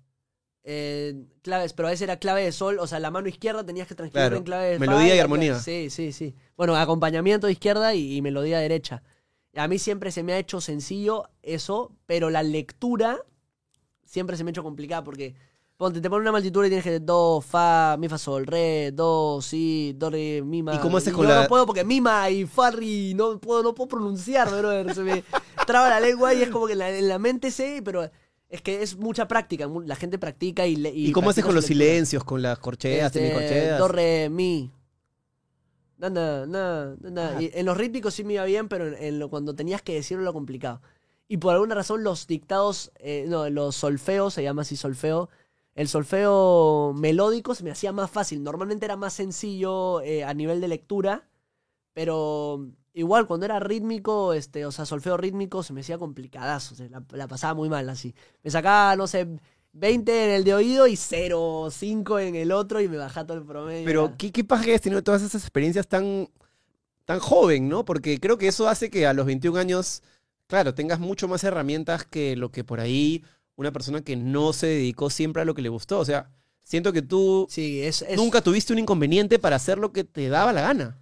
Eh, 0.63 1.15
claves, 1.41 1.73
pero 1.73 1.87
a 1.87 1.91
veces 1.91 2.03
era 2.03 2.17
clave 2.17 2.43
de 2.43 2.51
sol, 2.51 2.77
o 2.79 2.85
sea, 2.85 2.99
la 2.99 3.09
mano 3.09 3.27
izquierda 3.27 3.65
tenías 3.65 3.87
que 3.87 3.95
transcribirla 3.95 4.27
Claro, 4.29 4.37
en 4.37 4.43
clave 4.43 4.67
de 4.71 4.79
fa 4.79 4.85
melodía 4.85 5.15
y 5.15 5.19
armonía. 5.19 5.55
Sí, 5.59 5.89
sí, 5.89 6.11
sí. 6.11 6.35
Bueno, 6.55 6.75
acompañamiento 6.75 7.47
de 7.47 7.53
izquierda 7.53 7.95
y, 7.95 8.17
y 8.17 8.21
melodía 8.21 8.59
derecha. 8.59 9.01
A 9.55 9.67
mí 9.67 9.79
siempre 9.79 10.11
se 10.11 10.23
me 10.23 10.33
ha 10.33 10.37
hecho 10.39 10.61
sencillo 10.61 11.29
eso, 11.41 11.91
pero 12.05 12.29
la 12.29 12.41
lectura 12.43 13.17
siempre 14.05 14.37
se 14.37 14.43
me 14.43 14.49
ha 14.49 14.51
hecho 14.51 14.63
complicada 14.63 15.03
porque 15.03 15.35
ponte, 15.77 15.99
te 15.99 16.09
ponen 16.09 16.21
una 16.21 16.31
multitud 16.31 16.63
y 16.63 16.67
tienes 16.69 16.83
que 16.85 16.99
do, 16.99 17.41
fa, 17.41 17.97
mi, 17.97 18.07
fa, 18.07 18.17
sol, 18.17 18.45
re, 18.45 18.91
do, 18.93 19.41
si, 19.41 19.93
do, 19.97 20.09
re, 20.09 20.41
mi, 20.43 20.61
ma. 20.63 20.75
¿Y 20.75 20.79
cómo 20.79 20.97
haces 20.97 21.11
con 21.13 21.23
yo 21.25 21.29
la- 21.33 21.41
no 21.41 21.47
puedo 21.47 21.65
porque 21.65 21.83
mima 21.83 22.29
y 22.29 22.45
farri 22.45 23.13
no 23.15 23.39
puedo, 23.39 23.63
no 23.63 23.73
puedo 23.73 23.87
pronunciar, 23.89 24.47
brother. 24.49 24.93
Se 24.93 25.01
me 25.01 25.23
traba 25.67 25.89
la 25.89 25.99
lengua 25.99 26.33
y 26.33 26.43
es 26.43 26.49
como 26.49 26.67
que 26.67 26.73
en 26.73 26.79
la, 26.79 26.89
en 26.97 27.07
la 27.09 27.17
mente 27.19 27.49
sé, 27.51 27.81
pero 27.83 28.09
es 28.47 28.61
que 28.61 28.81
es 28.83 28.95
mucha 28.95 29.27
práctica. 29.27 29.67
La 29.85 29.95
gente 29.95 30.17
practica 30.19 30.65
y 30.67 30.75
le- 30.77 30.91
¿Y, 30.93 31.11
cómo 31.11 31.29
haces 31.31 31.43
con 31.43 31.55
los 31.55 31.65
silencios, 31.65 32.23
con 32.23 32.41
las 32.41 32.59
corcheas, 32.59 33.07
Este, 33.07 33.19
semicorcheas? 33.31 33.79
Do, 33.79 33.87
re, 33.87 34.29
mi. 34.29 34.71
Na, 36.09 36.45
na, 36.47 36.97
na. 36.97 37.35
Ah. 37.37 37.41
Y 37.41 37.51
en 37.53 37.65
los 37.65 37.77
rítmicos 37.77 38.15
sí 38.15 38.23
me 38.23 38.33
iba 38.33 38.45
bien, 38.45 38.67
pero 38.67 38.87
en, 38.87 38.95
en 38.95 39.19
lo, 39.19 39.29
cuando 39.29 39.55
tenías 39.55 39.81
que 39.83 39.93
decirlo 39.93 40.23
lo 40.23 40.33
complicado. 40.33 40.81
Y 41.27 41.37
por 41.37 41.53
alguna 41.53 41.75
razón 41.75 42.03
los 42.03 42.27
dictados, 42.27 42.91
eh, 42.97 43.25
no, 43.27 43.49
los 43.49 43.75
solfeos, 43.75 44.33
se 44.33 44.43
llama 44.43 44.63
así 44.63 44.75
solfeo, 44.75 45.29
el 45.75 45.87
solfeo 45.87 46.93
melódico 46.95 47.55
se 47.55 47.63
me 47.63 47.71
hacía 47.71 47.91
más 47.93 48.09
fácil. 48.11 48.43
Normalmente 48.43 48.85
era 48.85 48.97
más 48.97 49.13
sencillo 49.13 50.01
eh, 50.01 50.23
a 50.25 50.33
nivel 50.33 50.59
de 50.59 50.67
lectura, 50.67 51.29
pero 51.93 52.67
igual 52.93 53.27
cuando 53.27 53.45
era 53.45 53.59
rítmico, 53.59 54.33
este, 54.33 54.65
o 54.65 54.71
sea, 54.71 54.85
solfeo 54.85 55.17
rítmico 55.17 55.63
se 55.63 55.73
me 55.73 55.81
hacía 55.81 55.97
complicadazo, 55.99 56.73
o 56.73 56.77
sea, 56.77 56.89
la, 56.89 57.03
la 57.11 57.27
pasaba 57.27 57.53
muy 57.53 57.69
mal 57.69 57.89
así. 57.89 58.15
Me 58.43 58.51
sacaba, 58.51 58.95
no 58.95 59.07
sé, 59.07 59.27
20 59.73 60.25
en 60.25 60.31
el 60.31 60.43
de 60.43 60.53
oído 60.53 60.87
y 60.87 60.95
0, 60.95 61.69
5 61.71 62.19
en 62.19 62.35
el 62.35 62.51
otro 62.51 62.81
y 62.81 62.87
me 62.87 62.97
bajaba 62.97 63.27
todo 63.27 63.37
el 63.37 63.45
promedio. 63.45 63.85
Pero 63.85 64.13
qué, 64.17 64.31
qué 64.31 64.43
paja 64.43 64.63
que 64.63 64.71
hayas 64.71 64.81
tenido 64.81 65.03
todas 65.03 65.21
esas 65.21 65.41
experiencias 65.43 65.87
tan, 65.87 66.29
tan 67.05 67.19
joven, 67.19 67.69
¿no? 67.69 67.85
Porque 67.85 68.19
creo 68.19 68.37
que 68.37 68.47
eso 68.47 68.67
hace 68.67 68.89
que 68.89 69.07
a 69.07 69.13
los 69.13 69.25
21 69.25 69.57
años, 69.59 70.03
claro, 70.47 70.73
tengas 70.73 70.99
mucho 70.99 71.27
más 71.27 71.43
herramientas 71.43 72.05
que 72.05 72.35
lo 72.35 72.51
que 72.51 72.63
por 72.63 72.79
ahí 72.79 73.23
una 73.55 73.71
persona 73.71 74.01
que 74.01 74.15
no 74.15 74.53
se 74.53 74.67
dedicó 74.67 75.09
siempre 75.09 75.41
a 75.41 75.45
lo 75.45 75.53
que 75.55 75.61
le 75.61 75.69
gustó. 75.69 75.99
O 75.99 76.05
sea, 76.05 76.29
siento 76.63 76.93
que 76.93 77.01
tú 77.01 77.47
Sí, 77.49 77.81
es, 77.83 78.01
es- 78.01 78.17
nunca 78.17 78.41
tuviste 78.41 78.73
un 78.73 78.79
inconveniente 78.79 79.39
para 79.39 79.57
hacer 79.57 79.77
lo 79.77 79.91
que 79.93 80.03
te 80.03 80.29
daba 80.29 80.53
la 80.53 80.61
gana. 80.61 80.97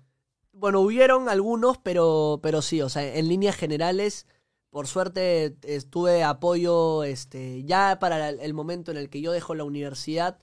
Bueno, 0.52 0.82
hubieron 0.82 1.30
algunos, 1.30 1.78
pero, 1.78 2.40
pero 2.44 2.62
sí, 2.62 2.82
o 2.82 2.90
sea, 2.90 3.16
en 3.16 3.28
líneas 3.30 3.56
generales, 3.56 4.26
por 4.70 4.88
suerte 4.88 5.56
tuve 5.90 6.24
apoyo, 6.24 7.04
este, 7.04 7.64
ya 7.64 7.98
para 8.00 8.30
el, 8.30 8.54
momento 8.54 8.92
en 8.92 8.98
el 8.98 9.10
que 9.10 9.22
yo 9.22 9.32
dejo 9.32 9.56
la 9.56 9.64
universidad, 9.64 10.40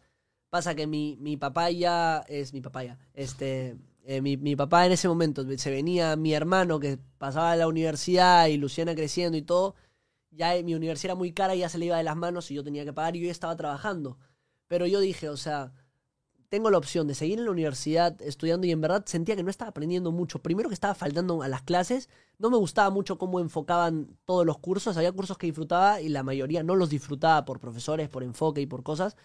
pasa 0.50 0.74
que 0.74 0.86
mi, 0.86 1.16
mi 1.20 1.36
papá 1.36 1.70
ya, 1.70 2.24
es 2.28 2.52
mi 2.52 2.60
papá 2.60 2.84
ya, 2.84 2.98
este, 3.14 3.76
eh, 4.04 4.20
mi, 4.20 4.36
mi 4.36 4.56
papá 4.56 4.86
en 4.86 4.92
ese 4.92 5.08
momento, 5.08 5.44
se 5.56 5.70
venía 5.70 6.16
mi 6.16 6.32
hermano 6.34 6.80
que 6.80 6.98
pasaba 7.18 7.52
a 7.52 7.56
la 7.56 7.68
universidad 7.68 8.46
y 8.46 8.56
Luciana 8.56 8.94
creciendo 8.94 9.38
y 9.38 9.42
todo, 9.42 9.74
ya 10.30 10.54
mi 10.62 10.74
universidad 10.74 11.12
era 11.12 11.14
muy 11.16 11.32
cara 11.32 11.54
y 11.54 11.60
ya 11.60 11.68
se 11.68 11.78
le 11.78 11.86
iba 11.86 11.96
de 11.96 12.04
las 12.04 12.16
manos 12.16 12.50
y 12.50 12.54
yo 12.54 12.64
tenía 12.64 12.84
que 12.84 12.92
pagar 12.92 13.16
y 13.16 13.20
yo 13.20 13.26
ya 13.26 13.32
estaba 13.32 13.56
trabajando. 13.56 14.18
Pero 14.68 14.86
yo 14.86 15.00
dije, 15.00 15.28
o 15.28 15.36
sea, 15.36 15.72
tengo 16.48 16.70
la 16.70 16.78
opción 16.78 17.06
de 17.06 17.14
seguir 17.14 17.38
en 17.38 17.44
la 17.44 17.50
universidad 17.50 18.20
estudiando 18.22 18.66
y 18.66 18.70
en 18.70 18.80
verdad 18.80 19.04
sentía 19.06 19.36
que 19.36 19.42
no 19.42 19.50
estaba 19.50 19.70
aprendiendo 19.70 20.12
mucho. 20.12 20.40
Primero 20.40 20.68
que 20.68 20.74
estaba 20.74 20.94
faltando 20.94 21.42
a 21.42 21.48
las 21.48 21.62
clases, 21.62 22.08
no 22.38 22.50
me 22.50 22.56
gustaba 22.56 22.90
mucho 22.90 23.18
cómo 23.18 23.40
enfocaban 23.40 24.18
todos 24.24 24.46
los 24.46 24.58
cursos. 24.58 24.96
Había 24.96 25.12
cursos 25.12 25.38
que 25.38 25.46
disfrutaba 25.46 26.00
y 26.00 26.08
la 26.08 26.22
mayoría 26.22 26.62
no 26.62 26.76
los 26.76 26.90
disfrutaba 26.90 27.44
por 27.44 27.60
profesores, 27.60 28.08
por 28.08 28.22
enfoque 28.22 28.60
y 28.60 28.66
por 28.66 28.82
cosas. 28.82 29.16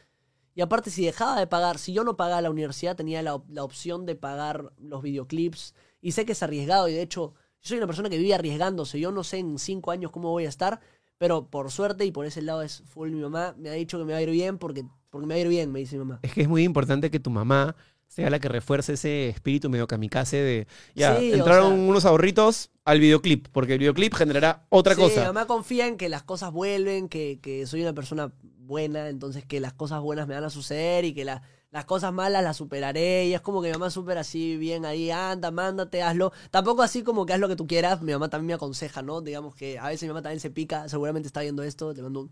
Y 0.53 0.61
aparte, 0.61 0.89
si 0.89 1.05
dejaba 1.05 1.39
de 1.39 1.47
pagar, 1.47 1.77
si 1.77 1.93
yo 1.93 2.03
no 2.03 2.17
pagaba 2.17 2.41
la 2.41 2.49
universidad, 2.49 2.95
tenía 2.95 3.21
la, 3.21 3.41
la 3.49 3.63
opción 3.63 4.05
de 4.05 4.15
pagar 4.15 4.73
los 4.77 5.01
videoclips. 5.01 5.73
Y 6.01 6.11
sé 6.11 6.25
que 6.25 6.33
es 6.33 6.43
arriesgado 6.43 6.87
y 6.89 6.93
de 6.93 7.01
hecho, 7.01 7.35
yo 7.61 7.69
soy 7.69 7.77
una 7.77 7.87
persona 7.87 8.09
que 8.09 8.17
vive 8.17 8.33
arriesgándose. 8.33 8.99
Yo 8.99 9.11
no 9.11 9.23
sé 9.23 9.37
en 9.37 9.59
cinco 9.59 9.91
años 9.91 10.11
cómo 10.11 10.29
voy 10.31 10.45
a 10.45 10.49
estar, 10.49 10.81
pero 11.17 11.47
por 11.49 11.71
suerte 11.71 12.05
y 12.05 12.11
por 12.11 12.25
ese 12.25 12.41
lado 12.41 12.63
es 12.63 12.81
full 12.87 13.11
mi 13.11 13.21
mamá. 13.21 13.53
Me 13.57 13.69
ha 13.69 13.73
dicho 13.73 13.97
que 13.99 14.05
me 14.05 14.13
va 14.13 14.19
a 14.19 14.21
ir 14.23 14.31
bien 14.31 14.57
porque, 14.57 14.85
porque 15.11 15.27
me 15.27 15.35
va 15.35 15.37
a 15.37 15.41
ir 15.41 15.47
bien, 15.49 15.71
me 15.71 15.79
dice 15.79 15.97
mi 15.97 16.05
mamá. 16.05 16.19
Es 16.23 16.33
que 16.33 16.41
es 16.41 16.49
muy 16.49 16.63
importante 16.63 17.11
que 17.11 17.19
tu 17.19 17.29
mamá 17.29 17.75
sea 18.07 18.29
la 18.29 18.39
que 18.39 18.49
refuerce 18.49 18.93
ese 18.93 19.29
espíritu 19.29 19.69
medio 19.69 19.87
kamikaze 19.87 20.37
de, 20.37 20.67
ya, 20.95 21.17
Sí, 21.17 21.31
o 21.31 21.35
entraron 21.35 21.75
sea- 21.75 21.89
unos 21.89 22.05
ahorritos 22.05 22.71
al 22.83 22.99
videoclip, 22.99 23.47
porque 23.51 23.73
el 23.73 23.79
videoclip 23.79 24.13
generará 24.15 24.65
otra 24.69 24.95
sí, 24.95 25.01
cosa. 25.01 25.21
Mi 25.21 25.27
mamá 25.27 25.45
confía 25.47 25.87
en 25.87 25.95
que 25.97 26.09
las 26.09 26.23
cosas 26.23 26.51
vuelven, 26.51 27.07
que, 27.07 27.39
que 27.41 27.65
soy 27.67 27.83
una 27.83 27.93
persona 27.93 28.33
buena, 28.41 29.07
entonces 29.09 29.45
que 29.45 29.59
las 29.61 29.73
cosas 29.73 30.01
buenas 30.01 30.27
me 30.27 30.33
van 30.35 30.43
a 30.43 30.49
suceder 30.49 31.05
y 31.05 31.13
que 31.13 31.23
la- 31.23 31.41
las 31.71 31.85
cosas 31.85 32.11
malas 32.11 32.43
las 32.43 32.57
superaré. 32.57 33.27
Y 33.27 33.33
es 33.33 33.39
como 33.39 33.61
que 33.61 33.69
mi 33.69 33.73
mamá 33.73 33.89
súper 33.89 34.17
así, 34.17 34.57
bien 34.57 34.83
ahí, 34.85 35.09
anda, 35.09 35.51
mándate, 35.51 36.01
hazlo. 36.03 36.33
Tampoco 36.51 36.81
así 36.83 37.01
como 37.03 37.25
que 37.25 37.31
haz 37.31 37.39
lo 37.39 37.47
que 37.47 37.55
tú 37.55 37.65
quieras. 37.65 38.01
Mi 38.01 38.11
mamá 38.11 38.27
también 38.29 38.47
me 38.47 38.53
aconseja, 38.55 39.01
¿no? 39.01 39.21
Digamos 39.21 39.55
que 39.55 39.79
a 39.79 39.87
veces 39.87 40.03
mi 40.03 40.09
mamá 40.09 40.21
también 40.21 40.41
se 40.41 40.49
pica, 40.49 40.89
seguramente 40.89 41.27
está 41.27 41.39
viendo 41.41 41.63
esto. 41.63 41.93
Le 41.93 42.01
mando 42.01 42.19
un, 42.21 42.31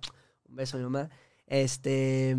un 0.49 0.55
beso 0.57 0.75
a 0.75 0.79
mi 0.79 0.83
mamá. 0.85 1.09
Este. 1.47 2.37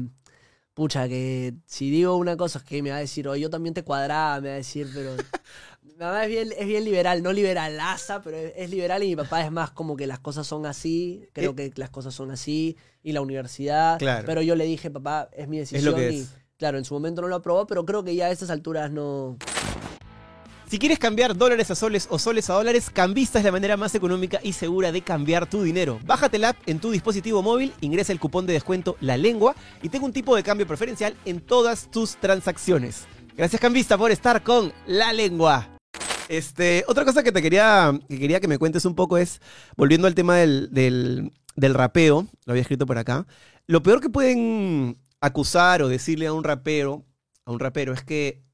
Pucha, 0.80 1.06
que 1.10 1.52
si 1.66 1.90
digo 1.90 2.16
una 2.16 2.38
cosa 2.38 2.58
es 2.58 2.64
que 2.64 2.82
me 2.82 2.88
va 2.88 2.96
a 2.96 3.00
decir, 3.00 3.28
o 3.28 3.36
yo 3.36 3.50
también 3.50 3.74
te 3.74 3.84
cuadraba, 3.84 4.40
me 4.40 4.48
va 4.48 4.54
a 4.54 4.56
decir, 4.56 4.88
pero. 4.94 5.10
Mi 5.82 5.92
mamá 5.92 6.24
es 6.24 6.30
bien, 6.30 6.48
es 6.56 6.66
bien 6.66 6.86
liberal, 6.86 7.22
no 7.22 7.34
liberalaza, 7.34 8.22
pero 8.22 8.38
es, 8.38 8.54
es 8.56 8.70
liberal 8.70 9.02
y 9.02 9.08
mi 9.08 9.16
papá 9.16 9.44
es 9.44 9.52
más 9.52 9.70
como 9.72 9.94
que 9.94 10.06
las 10.06 10.20
cosas 10.20 10.46
son 10.46 10.64
así, 10.64 11.28
creo 11.34 11.54
que 11.54 11.70
las 11.76 11.90
cosas 11.90 12.14
son 12.14 12.30
así, 12.30 12.78
y 13.02 13.12
la 13.12 13.20
universidad. 13.20 13.98
Claro. 13.98 14.24
Pero 14.24 14.40
yo 14.40 14.56
le 14.56 14.64
dije, 14.64 14.90
papá, 14.90 15.28
es 15.32 15.48
mi 15.48 15.58
decisión. 15.58 15.84
lo 15.84 15.94
que 15.94 16.12
y, 16.12 16.20
es. 16.20 16.34
Claro, 16.56 16.78
en 16.78 16.86
su 16.86 16.94
momento 16.94 17.20
no 17.20 17.28
lo 17.28 17.36
aprobó, 17.36 17.66
pero 17.66 17.84
creo 17.84 18.02
que 18.02 18.14
ya 18.14 18.28
a 18.28 18.30
estas 18.30 18.48
alturas 18.48 18.90
no. 18.90 19.36
Si 20.70 20.78
quieres 20.78 21.00
cambiar 21.00 21.36
dólares 21.36 21.68
a 21.72 21.74
soles 21.74 22.06
o 22.10 22.20
soles 22.20 22.48
a 22.48 22.52
dólares, 22.54 22.90
Cambista 22.90 23.40
es 23.40 23.44
la 23.44 23.50
manera 23.50 23.76
más 23.76 23.92
económica 23.96 24.38
y 24.40 24.52
segura 24.52 24.92
de 24.92 25.02
cambiar 25.02 25.50
tu 25.50 25.64
dinero. 25.64 25.98
Bájate 26.06 26.38
la 26.38 26.50
app 26.50 26.58
en 26.66 26.78
tu 26.78 26.92
dispositivo 26.92 27.42
móvil, 27.42 27.72
ingresa 27.80 28.12
el 28.12 28.20
cupón 28.20 28.46
de 28.46 28.52
descuento 28.52 28.96
La 29.00 29.16
Lengua 29.16 29.56
y 29.82 29.88
tenga 29.88 30.04
un 30.04 30.12
tipo 30.12 30.36
de 30.36 30.44
cambio 30.44 30.68
preferencial 30.68 31.16
en 31.24 31.40
todas 31.40 31.90
tus 31.90 32.14
transacciones. 32.18 33.08
Gracias 33.36 33.60
Cambista 33.60 33.98
por 33.98 34.12
estar 34.12 34.44
con 34.44 34.72
La 34.86 35.12
Lengua. 35.12 35.76
Este, 36.28 36.84
otra 36.86 37.04
cosa 37.04 37.24
que 37.24 37.32
te 37.32 37.42
quería 37.42 37.92
que, 38.08 38.20
quería 38.20 38.38
que 38.38 38.46
me 38.46 38.58
cuentes 38.58 38.84
un 38.84 38.94
poco 38.94 39.18
es, 39.18 39.40
volviendo 39.76 40.06
al 40.06 40.14
tema 40.14 40.36
del, 40.36 40.68
del, 40.70 41.32
del 41.56 41.74
rapeo, 41.74 42.28
lo 42.44 42.52
había 42.52 42.62
escrito 42.62 42.86
por 42.86 42.96
acá, 42.96 43.26
lo 43.66 43.82
peor 43.82 44.00
que 44.00 44.08
pueden 44.08 44.98
acusar 45.20 45.82
o 45.82 45.88
decirle 45.88 46.28
a 46.28 46.32
un 46.32 46.44
rapero, 46.44 47.04
a 47.44 47.50
un 47.50 47.58
rapero 47.58 47.92
es 47.92 48.04
que 48.04 48.44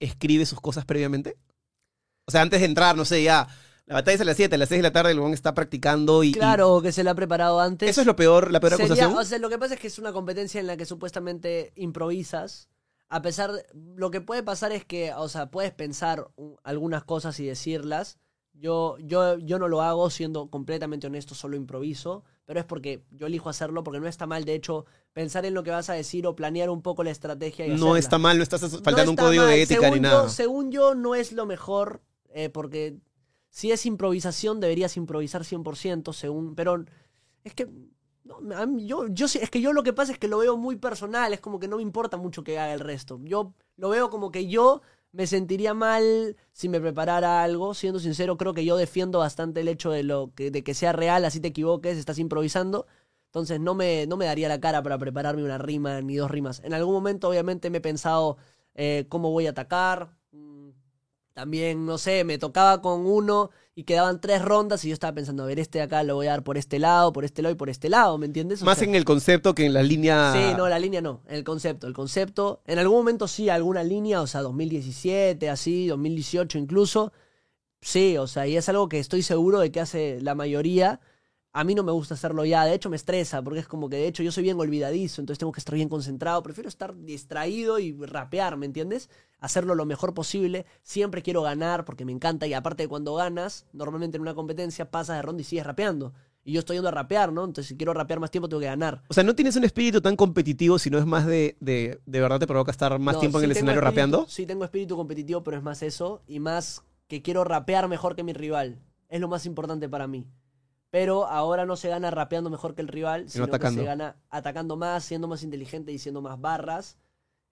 escribe 0.00 0.46
sus 0.46 0.62
cosas 0.62 0.86
previamente. 0.86 1.36
O 2.28 2.30
sea, 2.30 2.42
antes 2.42 2.60
de 2.60 2.66
entrar, 2.66 2.94
no 2.94 3.04
sé, 3.06 3.22
ya, 3.22 3.48
la 3.86 3.94
batalla 3.94 4.14
es 4.16 4.20
a 4.20 4.24
las 4.24 4.36
7, 4.36 4.54
a 4.54 4.58
las 4.58 4.68
6 4.68 4.78
de 4.80 4.82
la 4.82 4.92
tarde 4.92 5.12
el 5.12 5.18
está 5.32 5.54
practicando 5.54 6.22
y... 6.22 6.32
Claro, 6.32 6.82
que 6.82 6.92
se 6.92 7.02
la 7.02 7.12
ha 7.12 7.14
preparado 7.14 7.58
antes. 7.58 7.88
eso 7.88 8.02
es 8.02 8.06
lo 8.06 8.14
peor, 8.16 8.52
la 8.52 8.60
peor 8.60 8.72
Sería- 8.72 8.84
acusación. 8.86 9.16
o 9.16 9.24
sea, 9.24 9.38
lo 9.38 9.48
que 9.48 9.56
pasa 9.58 9.74
es 9.74 9.80
que 9.80 9.86
es 9.86 9.98
una 9.98 10.12
competencia 10.12 10.60
en 10.60 10.66
la 10.66 10.76
que 10.76 10.84
supuestamente 10.84 11.72
improvisas. 11.74 12.68
A 13.08 13.22
pesar 13.22 13.50
de, 13.52 13.64
lo 13.96 14.10
que 14.10 14.20
puede 14.20 14.42
pasar 14.42 14.72
es 14.72 14.84
que, 14.84 15.14
o 15.14 15.28
sea, 15.30 15.50
puedes 15.50 15.72
pensar 15.72 16.28
algunas 16.64 17.02
cosas 17.04 17.40
y 17.40 17.46
decirlas. 17.46 18.18
Yo, 18.52 18.96
yo, 18.98 19.38
yo 19.38 19.58
no 19.58 19.68
lo 19.68 19.80
hago 19.82 20.10
siendo 20.10 20.50
completamente 20.50 21.06
honesto, 21.06 21.34
solo 21.34 21.56
improviso. 21.56 22.24
pero 22.44 22.58
es 22.60 22.66
porque 22.66 23.04
yo 23.10 23.26
elijo 23.28 23.48
hacerlo, 23.48 23.84
porque 23.84 24.00
no 24.00 24.08
está 24.08 24.26
mal, 24.26 24.44
de 24.44 24.54
hecho, 24.54 24.84
pensar 25.12 25.46
en 25.46 25.54
lo 25.54 25.62
que 25.62 25.70
vas 25.70 25.88
a 25.90 25.94
decir 25.94 26.26
o 26.26 26.34
planear 26.34 26.68
un 26.68 26.82
poco 26.82 27.04
la 27.04 27.10
estrategia 27.10 27.66
y 27.66 27.70
No 27.70 27.74
hacerla. 27.76 27.98
está 28.00 28.18
mal, 28.18 28.36
no 28.36 28.42
estás 28.42 28.62
No 28.62 28.68
faltando 28.82 29.12
un 29.12 29.16
código 29.16 29.44
mal. 29.44 29.52
de 29.52 29.62
ética 29.62 29.80
según 29.80 29.98
ni 29.98 30.04
yo- 30.04 30.10
nada. 30.14 30.28
según 30.28 30.70
yo, 30.72 30.94
no 30.96 31.14
es 31.14 31.30
lo 31.32 31.46
mejor, 31.46 32.02
eh, 32.28 32.48
porque 32.48 32.96
si 33.50 33.72
es 33.72 33.86
improvisación, 33.86 34.60
deberías 34.60 34.96
improvisar 34.96 35.42
100%, 35.44 36.12
según, 36.12 36.54
pero 36.54 36.84
es 37.44 37.54
que... 37.54 37.68
yo, 38.78 39.04
es 39.06 39.50
que 39.50 39.60
yo 39.60 39.72
lo 39.72 39.82
que 39.82 39.92
pasa 39.92 40.12
es 40.12 40.18
que 40.18 40.28
lo 40.28 40.38
veo 40.38 40.56
muy 40.56 40.76
personal, 40.76 41.32
es 41.32 41.40
como 41.40 41.58
que 41.58 41.68
no 41.68 41.76
me 41.76 41.82
importa 41.82 42.16
mucho 42.16 42.44
que 42.44 42.58
haga 42.58 42.74
el 42.74 42.80
resto. 42.80 43.20
Yo 43.24 43.54
lo 43.76 43.88
veo 43.90 44.10
como 44.10 44.30
que 44.30 44.48
yo 44.48 44.82
me 45.12 45.26
sentiría 45.26 45.74
mal 45.74 46.36
si 46.52 46.68
me 46.68 46.80
preparara 46.80 47.42
algo. 47.42 47.74
Siendo 47.74 47.98
sincero, 48.00 48.36
creo 48.36 48.54
que 48.54 48.64
yo 48.64 48.76
defiendo 48.76 49.18
bastante 49.20 49.60
el 49.60 49.68
hecho 49.68 49.90
de, 49.90 50.02
lo 50.02 50.32
que, 50.34 50.50
de 50.50 50.62
que 50.62 50.74
sea 50.74 50.92
real, 50.92 51.24
así 51.24 51.40
te 51.40 51.48
equivoques, 51.48 51.96
estás 51.98 52.18
improvisando. 52.18 52.86
Entonces 53.26 53.60
no 53.60 53.74
me, 53.74 54.06
no 54.06 54.16
me 54.16 54.24
daría 54.26 54.48
la 54.48 54.60
cara 54.60 54.82
para 54.82 54.98
prepararme 54.98 55.44
una 55.44 55.58
rima 55.58 56.00
ni 56.00 56.16
dos 56.16 56.30
rimas. 56.30 56.60
En 56.64 56.74
algún 56.74 56.94
momento, 56.94 57.28
obviamente, 57.28 57.70
me 57.70 57.78
he 57.78 57.80
pensado 57.80 58.38
eh, 58.74 59.06
cómo 59.08 59.30
voy 59.30 59.46
a 59.46 59.50
atacar. 59.50 60.17
También, 61.38 61.86
no 61.86 61.98
sé, 61.98 62.24
me 62.24 62.36
tocaba 62.36 62.82
con 62.82 63.06
uno 63.06 63.50
y 63.76 63.84
quedaban 63.84 64.20
tres 64.20 64.42
rondas 64.42 64.84
y 64.84 64.88
yo 64.88 64.94
estaba 64.94 65.14
pensando, 65.14 65.44
a 65.44 65.46
ver, 65.46 65.60
este 65.60 65.78
de 65.78 65.84
acá 65.84 66.02
lo 66.02 66.16
voy 66.16 66.26
a 66.26 66.30
dar 66.30 66.42
por 66.42 66.58
este 66.58 66.80
lado, 66.80 67.12
por 67.12 67.24
este 67.24 67.42
lado 67.42 67.52
y 67.52 67.56
por 67.56 67.70
este 67.70 67.88
lado, 67.88 68.18
¿me 68.18 68.26
entiendes? 68.26 68.60
O 68.60 68.64
Más 68.64 68.78
sea, 68.78 68.88
en 68.88 68.96
el 68.96 69.04
concepto 69.04 69.54
que 69.54 69.64
en 69.64 69.72
la 69.72 69.84
línea. 69.84 70.32
Sí, 70.32 70.56
no, 70.56 70.68
la 70.68 70.80
línea 70.80 71.00
no, 71.00 71.20
el 71.28 71.44
concepto. 71.44 71.86
El 71.86 71.92
concepto, 71.92 72.60
en 72.66 72.80
algún 72.80 72.98
momento 72.98 73.28
sí, 73.28 73.48
alguna 73.48 73.84
línea, 73.84 74.20
o 74.20 74.26
sea, 74.26 74.42
2017, 74.42 75.48
así, 75.48 75.86
2018 75.86 76.58
incluso. 76.58 77.12
Sí, 77.80 78.18
o 78.18 78.26
sea, 78.26 78.48
y 78.48 78.56
es 78.56 78.68
algo 78.68 78.88
que 78.88 78.98
estoy 78.98 79.22
seguro 79.22 79.60
de 79.60 79.70
que 79.70 79.78
hace 79.78 80.20
la 80.20 80.34
mayoría. 80.34 80.98
A 81.52 81.64
mí 81.64 81.74
no 81.74 81.82
me 81.82 81.92
gusta 81.92 82.14
hacerlo 82.14 82.44
ya, 82.44 82.64
de 82.64 82.74
hecho 82.74 82.90
me 82.90 82.96
estresa, 82.96 83.42
porque 83.42 83.60
es 83.60 83.66
como 83.66 83.88
que 83.88 83.96
de 83.96 84.06
hecho 84.06 84.22
yo 84.22 84.30
soy 84.30 84.42
bien 84.44 84.60
olvidadizo, 84.60 85.20
entonces 85.22 85.38
tengo 85.38 85.50
que 85.50 85.60
estar 85.60 85.74
bien 85.74 85.88
concentrado. 85.88 86.42
Prefiero 86.42 86.68
estar 86.68 86.94
distraído 86.96 87.78
y 87.78 87.92
rapear, 87.94 88.56
¿me 88.56 88.66
entiendes? 88.66 89.08
Hacerlo 89.40 89.74
lo 89.74 89.86
mejor 89.86 90.12
posible. 90.14 90.66
Siempre 90.82 91.22
quiero 91.22 91.42
ganar 91.42 91.84
porque 91.84 92.04
me 92.04 92.12
encanta 92.12 92.46
y 92.46 92.52
aparte 92.54 92.82
de 92.84 92.88
cuando 92.88 93.14
ganas, 93.14 93.66
normalmente 93.72 94.16
en 94.16 94.22
una 94.22 94.34
competencia 94.34 94.90
pasas 94.90 95.16
de 95.16 95.22
ronda 95.22 95.40
y 95.40 95.44
sigues 95.44 95.64
rapeando. 95.66 96.12
Y 96.44 96.52
yo 96.52 96.60
estoy 96.60 96.76
yendo 96.76 96.88
a 96.88 96.92
rapear, 96.92 97.32
¿no? 97.32 97.40
Entonces 97.44 97.66
si 97.66 97.76
quiero 97.76 97.92
rapear 97.92 98.20
más 98.20 98.30
tiempo 98.30 98.48
tengo 98.48 98.60
que 98.60 98.66
ganar. 98.66 99.02
O 99.08 99.14
sea, 99.14 99.24
no 99.24 99.34
tienes 99.34 99.56
un 99.56 99.64
espíritu 99.64 100.00
tan 100.00 100.16
competitivo, 100.16 100.78
sino 100.78 100.98
es 100.98 101.06
más 101.06 101.26
de, 101.26 101.56
de, 101.60 101.98
de 102.06 102.20
verdad 102.20 102.38
te 102.38 102.46
provoca 102.46 102.70
estar 102.70 102.96
más 102.98 103.14
No, 103.16 103.20
tiempo 103.20 103.38
en 103.38 103.44
el 103.46 103.50
escenario 103.52 103.80
espíritu- 103.80 103.84
rapeando. 103.84 104.26
Sí, 104.28 104.46
tengo 104.46 104.64
espíritu 104.64 104.96
competitivo, 104.96 105.42
pero 105.42 105.56
es 105.56 105.62
más 105.62 105.82
eso. 105.82 106.22
Y 106.26 106.40
más 106.40 106.82
que 107.06 107.20
quiero 107.22 107.42
rapear 107.44 107.88
mejor 107.88 108.16
que 108.16 108.22
mi 108.22 108.32
rival. 108.32 108.78
Es 109.08 109.20
lo 109.20 109.28
más 109.28 109.44
importante 109.46 109.88
para 109.88 110.06
mí. 110.06 110.26
Pero 110.90 111.26
ahora 111.26 111.66
no 111.66 111.76
se 111.76 111.88
gana 111.88 112.10
rapeando 112.10 112.48
mejor 112.50 112.74
que 112.74 112.80
el 112.82 112.88
rival, 112.88 113.28
sino 113.28 113.44
atacando. 113.44 113.80
que 113.80 113.82
se 113.84 113.86
gana 113.86 114.16
atacando 114.30 114.76
más, 114.76 115.04
siendo 115.04 115.28
más 115.28 115.42
inteligente, 115.42 115.90
diciendo 115.92 116.22
más 116.22 116.40
barras, 116.40 116.96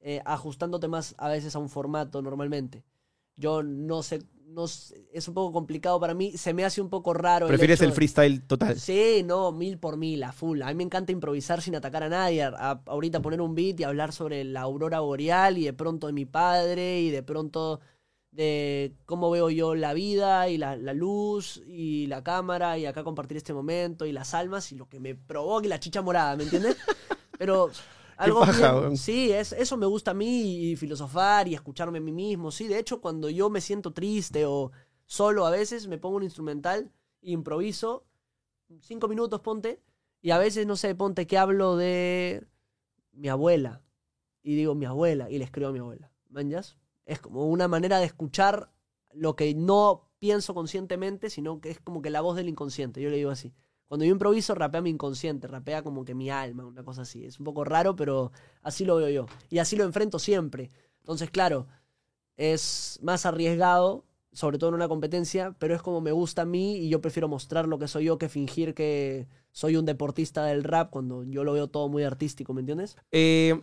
eh, 0.01 0.23
ajustándote 0.25 0.89
más 0.89 1.15
a 1.19 1.29
veces 1.29 1.55
a 1.55 1.59
un 1.59 1.69
formato 1.69 2.23
normalmente. 2.23 2.83
Yo 3.37 3.63
no 3.63 4.03
sé, 4.03 4.23
no 4.47 4.67
sé, 4.69 5.07
es 5.13 5.29
un 5.29 5.35
poco 5.35 5.53
complicado 5.53 6.01
para 6.01 6.15
mí. 6.15 6.33
Se 6.39 6.55
me 6.55 6.65
hace 6.65 6.81
un 6.81 6.89
poco 6.89 7.13
raro. 7.13 7.47
Prefieres 7.47 7.83
el 7.83 7.91
de- 7.91 7.95
freestyle 7.95 8.43
total. 8.47 8.81
Sí, 8.81 9.23
no, 9.23 9.53
mil 9.53 9.79
por 9.79 9.99
mil, 9.99 10.23
a 10.25 10.33
full. 10.33 10.63
A 10.63 10.69
mí 10.69 10.75
me 10.75 10.85
encanta 10.85 11.13
improvisar 11.13 11.61
sin 11.61 11.77
atacar 11.77 12.05
a 12.05 12.09
nadie. 12.09 12.43
A- 12.45 12.55
a- 12.57 12.83
ahorita 12.87 13.21
poner 13.21 13.43
un 13.43 13.55
beat 13.55 13.81
y 13.81 13.85
hablar 13.85 14.13
sobre 14.15 14.45
la 14.45 14.63
aurora 14.63 15.01
boreal 15.01 15.59
y 15.59 15.65
de 15.65 15.75
pronto 15.75 16.07
de 16.07 16.15
mi 16.15 16.25
padre 16.25 17.01
y 17.03 17.11
de 17.11 17.23
pronto 17.23 17.81
de 18.37 18.95
cómo 19.07 19.31
veo 19.31 19.51
yo 19.51 19.75
la 19.75 19.95
vida 19.95 20.49
y 20.49 20.59
la, 20.59 20.77
la 20.77 20.93
luz 20.95 21.63
y 21.67 22.07
la 22.09 22.23
cámara 22.23 22.79
y 22.79 22.87
acá 22.87 23.03
compartir 23.05 23.37
este 23.39 23.55
momento 23.55 24.05
y 24.07 24.13
las 24.13 24.35
almas 24.35 24.73
y 24.73 24.77
lo 24.77 24.89
que 24.89 25.01
me 25.01 25.15
provoque 25.15 25.69
la 25.69 25.81
chicha 25.81 26.03
morada, 26.03 26.37
¿me 26.37 26.45
entiendes? 26.45 26.77
Pero 27.39 27.77
algo 28.17 28.41
paja, 28.41 28.73
bien- 28.73 28.75
weón. 28.75 28.97
sí, 28.97 29.33
es, 29.33 29.53
eso 29.53 29.77
me 29.77 29.87
gusta 29.87 30.13
a 30.13 30.15
mí 30.15 30.71
y 30.73 30.77
filosofar 30.77 31.49
y 31.49 31.55
escucharme 31.55 31.99
a 31.99 32.01
mí 32.03 32.13
mismo. 32.13 32.51
Sí, 32.51 32.69
de 32.69 32.79
hecho 32.79 33.01
cuando 33.01 33.31
yo 33.31 33.51
me 33.51 33.61
siento 33.61 33.93
triste 33.93 34.45
o 34.47 34.73
solo 35.07 35.47
a 35.47 35.51
veces 35.51 35.87
me 35.89 35.99
pongo 35.99 36.17
un 36.17 36.23
instrumental, 36.25 36.93
improviso 37.23 38.07
cinco 38.83 39.09
minutos, 39.09 39.41
ponte, 39.41 39.81
y 40.23 40.31
a 40.31 40.39
veces, 40.39 40.67
no 40.67 40.77
sé, 40.77 40.95
ponte 40.95 41.27
que 41.27 41.39
hablo 41.39 41.77
de 41.77 42.47
mi 43.13 43.29
abuela, 43.29 43.83
y 44.43 44.57
digo 44.57 44.75
mi 44.75 44.87
abuela, 44.87 45.31
y 45.31 45.39
le 45.39 45.45
escribo 45.45 45.69
a 45.69 45.73
mi 45.73 45.79
abuela, 45.79 46.11
¿manjas? 46.31 46.77
Es 47.07 47.21
como 47.21 47.47
una 47.47 47.69
manera 47.69 47.99
de 47.99 48.05
escuchar 48.05 48.71
lo 49.15 49.35
que 49.35 49.55
no 49.55 50.11
pienso 50.19 50.53
conscientemente, 50.55 51.31
sino 51.31 51.61
que 51.61 51.71
es 51.71 51.81
como 51.81 52.03
que 52.03 52.11
la 52.11 52.21
voz 52.21 52.37
del 52.37 52.49
inconsciente, 52.49 53.01
yo 53.01 53.09
le 53.09 53.17
digo 53.17 53.31
así. 53.31 53.55
Cuando 53.89 54.05
yo 54.05 54.13
improviso, 54.13 54.55
rapea 54.55 54.81
mi 54.81 54.91
inconsciente, 54.91 55.47
rapea 55.47 55.83
como 55.83 56.05
que 56.05 56.15
mi 56.15 56.29
alma, 56.29 56.67
una 56.67 56.83
cosa 56.83 57.03
así. 57.03 57.25
Es 57.25 57.39
un 57.39 57.45
poco 57.45 57.65
raro, 57.65 57.95
pero 57.95 58.33
así 58.63 58.85
lo 58.85 58.97
veo 58.97 59.09
yo. 59.09 59.27
Y 59.49 59.59
así 59.59 59.77
lo 59.77 59.85
enfrento 59.85 60.19
siempre. 60.19 60.73
Entonces, 60.99 61.31
claro, 61.31 61.69
es 62.37 62.99
más 63.03 63.27
arriesgado, 63.27 64.05
sobre 64.33 64.59
todo 64.59 64.71
en 64.71 64.75
una 64.75 64.89
competencia, 64.89 65.55
pero 65.59 65.75
es 65.75 65.83
como 65.83 66.01
me 66.01 66.13
gusta 66.13 66.43
a 66.43 66.47
mí 66.47 66.77
y 66.77 66.89
yo 66.89 67.01
prefiero 67.01 67.29
mostrar 67.29 67.69
lo 67.69 67.79
que 67.79 67.89
soy 67.89 68.05
yo 68.05 68.19
que 68.19 68.29
fingir 68.29 68.75
que 68.75 69.29
soy 69.53 69.77
un 69.77 69.87
deportista 69.87 70.45
del 70.45 70.65
rap 70.65 70.91
cuando 70.91 71.25
yo 71.25 71.45
lo 71.45 71.53
veo 71.53 71.69
todo 71.69 71.89
muy 71.89 72.03
artístico, 72.03 72.53
¿me 72.53 72.61
entiendes? 72.61 72.97
Eh, 73.13 73.59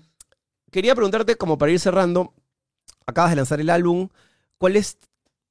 quería 0.72 0.96
preguntarte, 0.96 1.36
como 1.36 1.58
para 1.58 1.72
ir 1.72 1.80
cerrando, 1.80 2.34
acabas 3.06 3.32
de 3.32 3.36
lanzar 3.38 3.60
el 3.60 3.70
álbum, 3.70 4.10
¿cuál 4.58 4.76
es, 4.76 4.98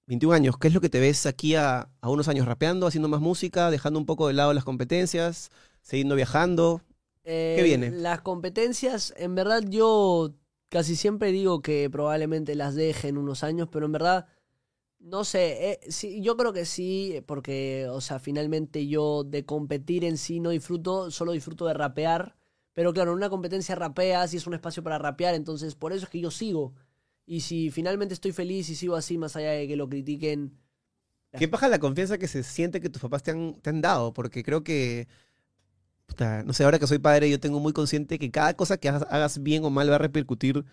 21 0.07 0.35
años, 0.35 0.59
qué 0.59 0.69
es 0.69 0.75
lo 0.75 0.81
que 0.81 0.89
te 0.89 1.01
ves 1.01 1.27
aquí 1.27 1.55
a, 1.55 1.89
a 2.01 2.09
unos 2.09 2.29
años 2.29 2.47
rapeando, 2.47 2.87
haciendo 2.87 3.09
más 3.09 3.21
música, 3.21 3.71
dejando 3.71 3.99
un 3.99 4.07
poco 4.07 4.27
de 4.29 4.35
lado 4.35 4.53
las 4.53 4.65
competencias, 4.65 5.51
siguiendo 5.83 6.15
viajando? 6.15 6.83
Eh, 7.25 7.61
viene? 7.63 7.91
Las 7.91 8.23
competencias, 8.23 9.15
en 9.17 9.35
verdad 9.35 9.63
yo 9.69 10.35
casi 10.69 10.97
siempre 10.97 11.33
digo 11.33 11.63
que 11.63 11.89
probablemente 11.91 12.55
las 12.55 12.75
deje 12.75 13.09
en 13.09 13.19
unos 13.19 13.45
años, 13.45 13.69
pero 13.71 13.87
en 13.87 13.93
verdad, 13.93 14.27
no 14.99 15.25
sé, 15.25 15.73
eh, 15.73 15.81
sí, 15.89 16.21
yo 16.23 16.37
creo 16.37 16.53
que 16.53 16.65
sí, 16.65 17.23
porque, 17.27 17.87
o 17.91 18.01
sea, 18.01 18.19
finalmente 18.19 18.87
yo 18.87 19.25
de 19.25 19.45
competir 19.45 20.05
en 20.05 20.17
sí 20.17 20.41
no 20.41 20.51
disfruto, 20.51 21.11
solo 21.11 21.33
disfruto 21.33 21.67
de 21.67 21.75
rapear, 21.75 22.37
pero 22.73 22.93
claro, 22.93 23.13
en 23.13 23.19
una 23.19 23.31
competencia 23.31 23.75
rapeas 23.75 24.33
y 24.35 24.39
es 24.39 24.47
un 24.47 24.55
espacio 24.55 24.83
para 24.83 24.99
rapear, 24.99 25.35
entonces 25.35 25.75
por 25.75 25.93
eso 25.93 26.05
es 26.05 26.11
que 26.11 26.21
yo 26.21 26.31
sigo. 26.31 26.75
Y 27.25 27.41
si 27.41 27.71
finalmente 27.71 28.15
estoy 28.15 28.33
feliz 28.33 28.69
y 28.69 28.75
sigo 28.75 28.97
así, 28.97 29.17
más 29.17 29.37
allá 29.37 29.53
de 29.53 29.69
que 29.69 29.77
lo 29.77 29.89
critiquen, 29.89 30.59
¿Qué 31.39 31.49
paja 31.49 31.69
la 31.69 31.79
confianza 31.79 32.19
que 32.19 32.29
se 32.29 32.43
siente 32.43 32.81
que 32.81 32.91
tus 32.91 33.01
papás 33.01 33.23
te 33.23 33.31
han, 33.31 33.55
te 33.55 33.71
han 33.71 33.81
dado? 33.81 34.13
Porque 34.13 34.43
creo 34.43 34.63
que, 34.63 35.09
puta, 36.07 36.43
no 36.43 36.53
sé, 36.53 36.65
ahora 36.65 36.79
que 36.79 36.87
soy 36.87 36.99
padre, 36.99 37.31
yo 37.31 37.41
tengo 37.41 37.59
muy 37.59 37.73
consciente 37.73 38.19
que 38.19 38.31
cada 38.31 38.55
cosa 38.55 38.77
que 38.77 38.89
hagas, 38.89 39.43
bien 39.43 39.65
o 39.65 39.71
mal 39.71 39.91
va 39.91 39.95
a 39.95 39.99
repercutir 39.99 40.65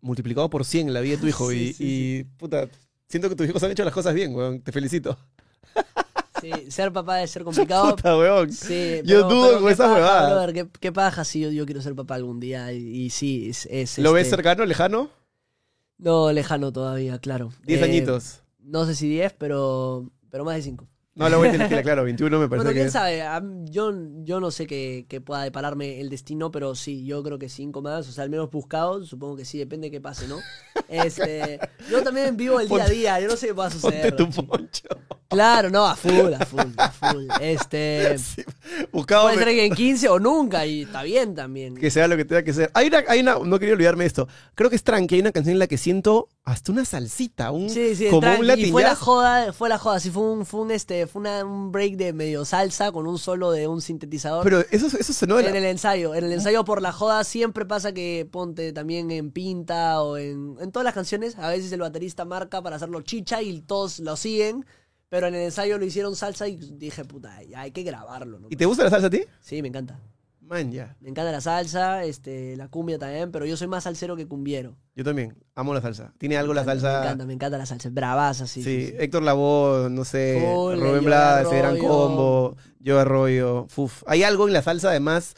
multiplicado 0.00 0.48
por 0.48 0.64
100 0.64 0.88
en 0.88 0.94
la 0.94 1.00
vida 1.00 1.16
de 1.16 1.22
tu 1.22 1.26
hijo. 1.28 1.50
Sí, 1.50 1.56
y, 1.56 1.72
sí, 1.72 1.84
y, 2.20 2.24
puta, 2.38 2.68
siento 3.08 3.28
que 3.28 3.34
tus 3.34 3.48
hijos 3.48 3.62
han 3.64 3.72
hecho 3.72 3.84
las 3.84 3.94
cosas 3.94 4.14
bien, 4.14 4.34
weón. 4.34 4.60
Te 4.60 4.70
felicito. 4.70 5.18
sí, 6.40 6.52
ser 6.70 6.92
papá 6.92 7.16
debe 7.16 7.26
ser 7.26 7.42
complicado, 7.44 7.96
Puta, 7.96 8.16
weón. 8.16 8.52
Sí, 8.52 9.00
Yo 9.04 9.28
dudo 9.28 9.60
con 9.60 9.72
esas 9.72 9.90
huevadas. 9.90 10.52
qué, 10.52 10.68
qué 10.78 10.92
paja 10.92 11.24
si 11.24 11.40
yo, 11.40 11.50
yo 11.50 11.66
quiero 11.66 11.82
ser 11.82 11.96
papá 11.96 12.14
algún 12.14 12.38
día. 12.38 12.72
Y, 12.72 13.06
y 13.06 13.10
sí, 13.10 13.50
es, 13.50 13.66
es, 13.66 13.98
¿Lo 13.98 14.12
ves 14.12 14.26
este, 14.26 14.36
cercano, 14.36 14.64
lejano? 14.64 15.17
No, 15.98 16.32
lejano 16.32 16.72
todavía, 16.72 17.18
claro. 17.18 17.50
10 17.66 17.80
Eh, 17.80 17.84
añitos. 17.84 18.42
No 18.60 18.84
sé 18.86 18.94
si 18.94 19.08
10, 19.08 19.34
pero, 19.38 20.10
pero 20.30 20.44
más 20.44 20.54
de 20.56 20.62
5. 20.62 20.86
No, 21.16 21.28
lo 21.28 21.38
voy 21.38 21.48
a 21.48 21.50
tener 21.52 21.82
claro, 21.82 22.04
21 22.04 22.38
me 22.38 22.48
parece 22.48 22.58
Bueno, 22.64 22.70
que 22.70 22.74
quién 22.74 22.86
es. 22.86 22.92
sabe, 22.92 23.22
a- 23.22 23.42
yo, 23.64 23.92
yo 24.22 24.38
no 24.38 24.52
sé 24.52 24.68
qué, 24.68 25.04
qué 25.08 25.20
pueda 25.20 25.42
depararme 25.42 26.00
el 26.00 26.10
destino, 26.10 26.52
pero 26.52 26.76
sí, 26.76 27.04
yo 27.04 27.24
creo 27.24 27.38
que 27.40 27.48
5 27.48 27.82
más, 27.82 28.08
o 28.08 28.12
sea, 28.12 28.22
al 28.22 28.30
menos 28.30 28.48
buscado, 28.52 29.04
supongo 29.04 29.34
que 29.36 29.44
sí, 29.44 29.58
depende 29.58 29.88
de 29.88 29.90
qué 29.90 30.00
pase, 30.00 30.28
¿no? 30.28 30.36
Este, 30.88 31.58
yo 31.90 32.02
también 32.04 32.36
vivo 32.36 32.60
el 32.60 32.68
día 32.68 32.76
a 32.76 32.86
Ponte- 32.86 32.94
día, 32.94 33.20
yo 33.20 33.26
no 33.28 33.36
sé 33.36 33.48
qué 33.48 33.54
pueda 33.54 33.68
Ponte 33.68 33.80
suceder. 33.88 34.16
tu 34.16 34.26
chico. 34.28 34.46
poncho. 34.46 34.88
Claro, 35.30 35.68
no, 35.68 35.86
a 35.86 35.94
full, 35.94 36.32
a 36.32 36.46
full, 36.46 36.72
a 36.78 36.90
full. 36.90 37.26
Este, 37.42 38.16
Sí, 38.18 38.42
Buscaba 38.90 39.24
puede 39.24 39.36
ser 39.36 39.48
que 39.48 39.66
en 39.66 39.74
15 39.74 40.08
o 40.08 40.18
nunca, 40.18 40.64
y 40.64 40.82
está 40.82 41.02
bien 41.02 41.34
también. 41.34 41.74
que 41.76 41.90
sea 41.90 42.08
lo 42.08 42.16
que 42.16 42.24
tenga 42.24 42.42
que 42.42 42.54
ser. 42.54 42.70
Hay 42.72 42.86
una, 42.88 43.04
hay 43.06 43.20
una, 43.20 43.38
no 43.38 43.58
quería 43.58 43.74
olvidarme 43.74 44.04
de 44.04 44.08
esto. 44.08 44.26
Creo 44.54 44.70
que 44.70 44.76
es 44.76 44.82
tranqui, 44.84 45.16
hay 45.16 45.20
una 45.20 45.32
canción 45.32 45.52
en 45.52 45.58
la 45.58 45.66
que 45.66 45.76
siento 45.76 46.28
hasta 46.44 46.72
una 46.72 46.86
salsita, 46.86 47.50
un, 47.50 47.68
Sí, 47.68 47.94
sí, 47.94 48.06
como 48.08 48.20
tranqui, 48.22 48.50
un 48.52 48.58
y 48.58 48.70
fue 48.72 48.82
la 48.82 48.94
joda, 48.96 49.52
fue 49.52 49.68
la 49.68 49.76
joda, 49.76 50.00
sí 50.00 50.10
fue 50.10 50.22
un, 50.22 50.46
fue 50.46 50.60
un 50.60 50.70
este, 50.70 51.06
fue 51.06 51.20
una- 51.20 51.44
un 51.44 51.72
break 51.72 51.96
de 51.96 52.14
medio 52.14 52.46
salsa 52.46 52.90
con 52.90 53.06
un 53.06 53.18
solo 53.18 53.50
de 53.50 53.68
un 53.68 53.82
sintetizador. 53.82 54.44
Pero 54.44 54.60
eso, 54.70 54.86
eso 54.98 55.12
sonó 55.12 55.38
la- 55.40 55.50
en 55.50 55.56
el 55.56 55.64
ensayo, 55.66 56.14
en 56.14 56.24
el 56.24 56.32
ensayo 56.32 56.64
por 56.64 56.80
la 56.80 56.92
joda 56.92 57.22
siempre 57.24 57.66
pasa 57.66 57.92
que 57.92 58.26
ponte 58.30 58.72
también 58.72 59.10
en 59.10 59.30
pinta 59.30 60.00
o 60.00 60.16
en, 60.16 60.56
en 60.58 60.72
todas 60.72 60.84
las 60.84 60.94
canciones, 60.94 61.36
a 61.38 61.50
veces 61.50 61.70
el 61.72 61.80
baterista 61.80 62.24
marca 62.24 62.62
para 62.62 62.76
hacerlo 62.76 63.02
chicha 63.02 63.42
y 63.42 63.60
todos 63.60 63.98
lo 63.98 64.16
siguen, 64.16 64.64
pero 65.08 65.26
en 65.28 65.34
el 65.34 65.42
ensayo 65.42 65.78
lo 65.78 65.84
hicieron 65.84 66.16
salsa 66.16 66.48
y 66.48 66.56
dije, 66.56 67.04
puta, 67.04 67.42
ya 67.42 67.60
hay 67.62 67.70
que 67.70 67.82
grabarlo, 67.82 68.38
¿no? 68.38 68.48
¿Y 68.50 68.56
te 68.56 68.66
gusta 68.66 68.84
la 68.84 68.90
salsa 68.90 69.06
a 69.06 69.10
ti? 69.10 69.22
Sí, 69.40 69.62
me 69.62 69.68
encanta. 69.68 69.98
Man, 70.48 70.72
ya. 70.72 70.96
Me 71.00 71.10
encanta 71.10 71.30
la 71.30 71.42
salsa, 71.42 72.04
este, 72.04 72.56
la 72.56 72.68
cumbia 72.68 72.98
también, 72.98 73.30
pero 73.30 73.44
yo 73.44 73.54
soy 73.58 73.68
más 73.68 73.84
salsero 73.84 74.16
que 74.16 74.26
cumbiero. 74.26 74.76
Yo 74.96 75.04
también. 75.04 75.36
Amo 75.54 75.74
la 75.74 75.82
salsa. 75.82 76.14
Tiene 76.16 76.38
algo 76.38 76.54
la 76.54 76.62
encanta, 76.62 76.80
salsa. 76.80 77.00
Me 77.00 77.04
encanta, 77.04 77.26
me 77.26 77.32
encanta 77.34 77.58
la 77.58 77.66
salsa. 77.66 77.90
Bravas 77.90 78.40
así. 78.40 78.62
Sí, 78.62 78.94
Héctor 78.98 79.24
Lavoe, 79.24 79.90
no 79.90 80.06
sé, 80.06 80.42
Full, 80.42 80.80
Rubén 80.80 81.04
Blas, 81.04 81.46
ese 81.46 81.58
gran 81.58 81.78
combo, 81.78 82.56
Yo 82.80 82.98
Arroyo. 82.98 83.66
Uf. 83.76 84.02
Hay 84.06 84.22
algo 84.22 84.46
en 84.46 84.54
la 84.54 84.62
salsa, 84.62 84.88
además, 84.88 85.34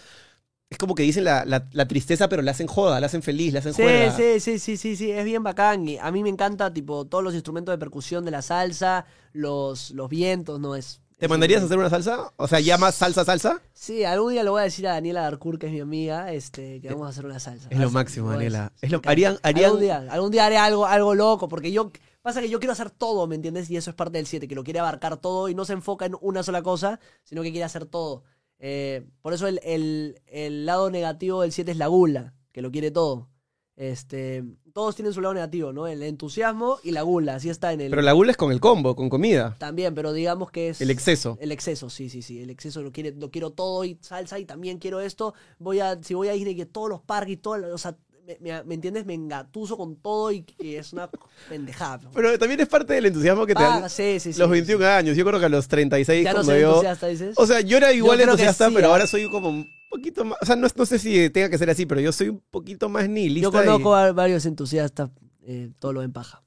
es 0.70 0.78
como 0.78 0.94
que 0.94 1.02
dicen 1.02 1.24
la, 1.24 1.44
la- 1.44 1.68
la 1.72 1.88
tristeza, 1.88 2.28
pero 2.28 2.42
la 2.42 2.52
hacen 2.52 2.68
joda, 2.68 3.00
la 3.00 3.06
hacen 3.06 3.22
feliz, 3.22 3.52
la 3.52 3.58
hacen 3.58 3.74
Sí, 3.74 3.82
juega. 3.82 4.16
sí, 4.16 4.38
sí, 4.38 4.58
sí, 4.60 4.76
sí, 4.76 4.96
sí, 4.96 5.10
es 5.10 5.24
bien 5.24 5.42
bacán. 5.42 5.86
Y 5.88 5.98
a 5.98 6.10
mí 6.12 6.22
me 6.22 6.28
encanta, 6.28 6.72
tipo, 6.72 7.04
todos 7.06 7.24
los 7.24 7.34
instrumentos 7.34 7.72
de 7.72 7.78
percusión 7.78 8.24
de 8.24 8.30
la 8.30 8.40
salsa, 8.40 9.04
los, 9.32 9.90
los 9.90 10.08
vientos, 10.08 10.60
¿no? 10.60 10.76
Es, 10.76 11.00
¿Te 11.18 11.26
mandarías 11.28 11.60
a 11.60 11.66
hacer 11.66 11.76
una 11.76 11.90
salsa? 11.90 12.32
O 12.36 12.46
sea, 12.46 12.60
ya 12.60 12.78
más 12.78 12.94
salsa, 12.94 13.24
salsa. 13.24 13.60
Sí, 13.74 14.04
algún 14.04 14.32
día 14.32 14.44
le 14.44 14.50
voy 14.50 14.60
a 14.60 14.64
decir 14.64 14.86
a 14.86 14.92
Daniela 14.92 15.22
Darcourt, 15.22 15.60
que 15.60 15.66
es 15.66 15.72
mi 15.72 15.80
amiga, 15.80 16.32
este, 16.32 16.80
que 16.80 16.88
vamos 16.88 17.08
a 17.08 17.10
hacer 17.10 17.26
una 17.26 17.40
salsa. 17.40 17.66
Es 17.68 17.78
lo 17.78 17.90
máximo, 17.90 18.30
Daniela. 18.30 18.72
Es 18.80 18.90
lo- 18.92 19.02
harían- 19.04 19.38
harían- 19.42 19.66
Algún 19.66 19.80
día, 19.80 20.06
algún 20.08 20.30
día 20.30 20.46
haré 20.46 20.56
algo, 20.56 20.86
algo 20.86 21.14
loco, 21.16 21.48
porque 21.48 21.72
yo... 21.72 21.90
Pasa 22.22 22.42
que 22.42 22.50
yo 22.50 22.58
quiero 22.60 22.72
hacer 22.74 22.90
todo, 22.90 23.26
¿me 23.26 23.34
entiendes? 23.34 23.70
Y 23.70 23.78
eso 23.78 23.88
es 23.88 23.96
parte 23.96 24.18
del 24.18 24.26
7, 24.26 24.46
que 24.46 24.54
lo 24.54 24.62
quiere 24.62 24.78
abarcar 24.78 25.16
todo 25.16 25.48
y 25.48 25.54
no 25.54 25.64
se 25.64 25.72
enfoca 25.72 26.04
en 26.04 26.14
una 26.20 26.42
sola 26.42 26.62
cosa, 26.62 27.00
sino 27.24 27.40
que 27.42 27.50
quiere 27.50 27.64
hacer 27.64 27.86
todo. 27.86 28.24
Eh, 28.60 29.06
por 29.22 29.32
eso 29.32 29.46
el, 29.48 29.58
el- 29.64 30.20
el 30.26 30.66
lado 30.66 30.90
negativo 30.90 31.42
del 31.42 31.50
7 31.52 31.72
es 31.72 31.76
la 31.78 31.86
gula, 31.88 32.34
que 32.52 32.62
lo 32.62 32.70
quiere 32.70 32.90
todo. 32.90 33.28
Este, 33.76 34.44
todos 34.74 34.94
tienen 34.94 35.14
su 35.14 35.22
lado 35.22 35.32
negativo, 35.32 35.72
¿no? 35.72 35.86
El 35.86 36.02
entusiasmo 36.02 36.78
y 36.82 36.90
la 36.90 37.00
gula, 37.00 37.36
así 37.36 37.48
está 37.48 37.72
en 37.72 37.80
el... 37.80 37.88
Pero 37.88 38.02
la 38.02 38.12
gula 38.12 38.30
es 38.32 38.36
con 38.36 38.52
el 38.52 38.60
combo, 38.60 38.94
con 38.94 39.08
comida. 39.08 39.56
También, 39.58 39.94
pero 39.94 40.12
digamos 40.12 40.50
que 40.50 40.68
es... 40.68 40.82
El 40.82 40.90
exceso. 40.90 41.38
El 41.40 41.50
exceso, 41.50 41.88
sí, 41.88 42.10
sí, 42.10 42.20
sí. 42.20 42.42
El 42.42 42.50
exceso 42.50 42.82
lo, 42.82 42.92
quiere, 42.92 43.12
lo 43.12 43.30
quiero 43.30 43.52
todo 43.52 43.86
y 43.86 43.96
salsa 44.02 44.38
y 44.38 44.44
también 44.44 44.78
quiero 44.78 45.00
esto. 45.00 45.32
Voy 45.58 45.80
a, 45.80 45.98
si 46.02 46.12
voy 46.12 46.28
a 46.28 46.34
ir 46.34 46.46
de 46.46 46.54
que 46.54 46.66
todos 46.66 46.90
los 46.90 47.00
parques 47.00 47.32
y 47.32 47.36
todo, 47.38 47.74
o 47.74 47.78
sea, 47.78 47.96
me, 48.26 48.36
me- 48.40 48.64
¿me 48.64 48.74
entiendes? 48.74 49.06
Me 49.06 49.14
engatuso 49.14 49.76
con 49.76 49.96
todo 49.96 50.30
y, 50.32 50.44
y 50.58 50.74
es 50.74 50.92
una 50.92 51.08
pendejada. 51.48 52.00
Pero 52.14 52.38
también 52.38 52.60
es 52.60 52.68
parte 52.68 52.94
del 52.94 53.06
entusiasmo 53.06 53.46
que 53.46 53.54
te 53.54 53.62
Ah, 53.62 53.80
dan 53.80 53.90
sí, 53.90 54.18
sí, 54.20 54.32
sí. 54.32 54.38
los 54.38 54.48
21 54.50 54.84
años. 54.86 55.16
Yo 55.16 55.24
creo 55.24 55.38
que 55.40 55.46
a 55.46 55.48
los 55.48 55.68
36, 55.68 56.24
Ya 56.24 56.32
no 56.32 56.44
soy 56.44 56.60
yo... 56.60 56.68
entusiasta, 56.70 57.06
dices. 57.08 57.34
O 57.38 57.46
sea, 57.46 57.60
yo 57.60 57.76
era 57.76 57.92
igual 57.92 58.20
entusiasta, 58.20 58.70
pero 58.70 58.88
¿ah? 58.88 58.92
ahora 58.92 59.06
soy 59.06 59.28
como 59.28 59.48
un 59.50 59.66
poquito 59.90 60.24
más... 60.24 60.38
O 60.42 60.46
sea, 60.46 60.56
no, 60.56 60.68
no 60.74 60.86
sé 60.86 60.98
si 60.98 61.30
tenga 61.30 61.48
que 61.50 61.58
ser 61.58 61.70
así, 61.70 61.86
pero 61.86 62.00
yo 62.00 62.12
soy 62.12 62.28
un 62.30 62.42
poquito 62.50 62.88
más 62.88 63.08
nihilista. 63.08 63.46
Yo 63.48 63.52
conozco 63.52 63.96
y 63.96 64.00
a 64.02 64.12
varios 64.12 64.46
entusiastas, 64.46 65.10
eh, 65.42 65.70
todo 65.78 65.92
lo 65.92 66.00
ven 66.00 66.12
paja. 66.12 66.42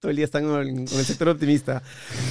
Todo 0.00 0.10
el 0.10 0.16
día 0.16 0.24
están 0.26 0.44
con, 0.44 0.64
con 0.86 0.98
el 0.98 1.04
sector 1.04 1.28
optimista. 1.28 1.82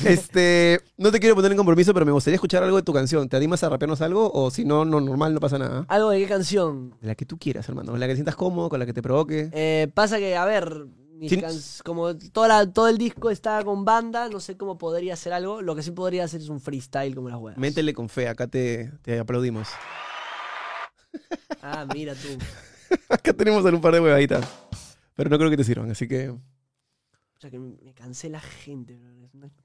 Este, 0.06 0.80
no 0.98 1.12
te 1.12 1.20
quiero 1.20 1.36
poner 1.36 1.52
en 1.52 1.58
compromiso, 1.58 1.94
pero 1.94 2.06
me 2.06 2.12
gustaría 2.12 2.36
escuchar 2.36 2.64
algo 2.64 2.78
de 2.78 2.84
tu 2.84 2.94
canción. 2.94 3.28
¿Te 3.28 3.38
animas 3.38 3.64
a 3.64 3.70
rapearnos 3.70 4.02
algo? 4.02 4.32
O 4.34 4.52
si 4.52 4.64
no, 4.66 4.86
no, 4.86 5.02
normal, 5.02 5.34
no 5.34 5.40
pasa 5.40 5.58
nada. 5.58 5.86
¿Algo 5.88 6.12
de 6.12 6.20
qué 6.20 6.28
canción? 6.28 6.92
De 7.02 7.08
la 7.08 7.16
que 7.16 7.26
tú 7.26 7.38
quieras, 7.38 7.68
hermano. 7.68 7.92
Con 7.92 8.00
la 8.00 8.06
que 8.08 8.14
te 8.14 8.18
sientas 8.18 8.36
cómodo, 8.36 8.70
con 8.70 8.80
la 8.80 8.86
que 8.86 8.94
te 8.94 9.02
provoque. 9.02 9.50
Eh, 9.52 9.90
pasa 9.94 10.18
que, 10.20 10.36
a 10.38 10.46
ver, 10.46 10.86
mis 11.16 11.36
can- 11.38 11.54
como 11.84 12.16
toda 12.16 12.48
la- 12.48 12.72
todo 12.72 12.88
el 12.88 12.98
disco 12.98 13.30
está 13.32 13.64
con 13.64 13.84
banda, 13.84 14.30
no 14.30 14.40
sé 14.40 14.56
cómo 14.58 14.78
podría 14.78 15.14
hacer 15.16 15.34
algo. 15.34 15.62
Lo 15.62 15.76
que 15.76 15.82
sí 15.82 15.92
podría 15.92 16.24
hacer 16.26 16.42
es 16.42 16.50
un 16.50 16.62
freestyle 16.62 17.16
como 17.16 17.30
las 17.30 17.40
huevas. 17.40 17.58
Métele 17.58 17.94
con 17.94 18.10
fe, 18.10 18.28
acá 18.28 18.48
te, 18.48 18.92
te 19.02 19.18
aplaudimos. 19.20 19.68
Ah, 21.62 21.86
mira 21.94 22.14
tú. 22.14 22.28
Acá 23.10 23.34
tenemos 23.34 23.64
un 23.66 23.82
par 23.82 23.94
de 23.94 24.00
huevaditas. 24.00 24.46
Pero 25.16 25.30
no 25.30 25.38
creo 25.38 25.50
que 25.50 25.58
te 25.58 25.64
sirvan, 25.64 25.90
así 25.90 26.08
que 26.08 26.34
O 27.38 27.40
sea 27.40 27.50
que 27.50 27.60
me, 27.60 27.78
me 27.84 27.94
cansé 27.94 28.30
la 28.30 28.40
gente, 28.40 29.00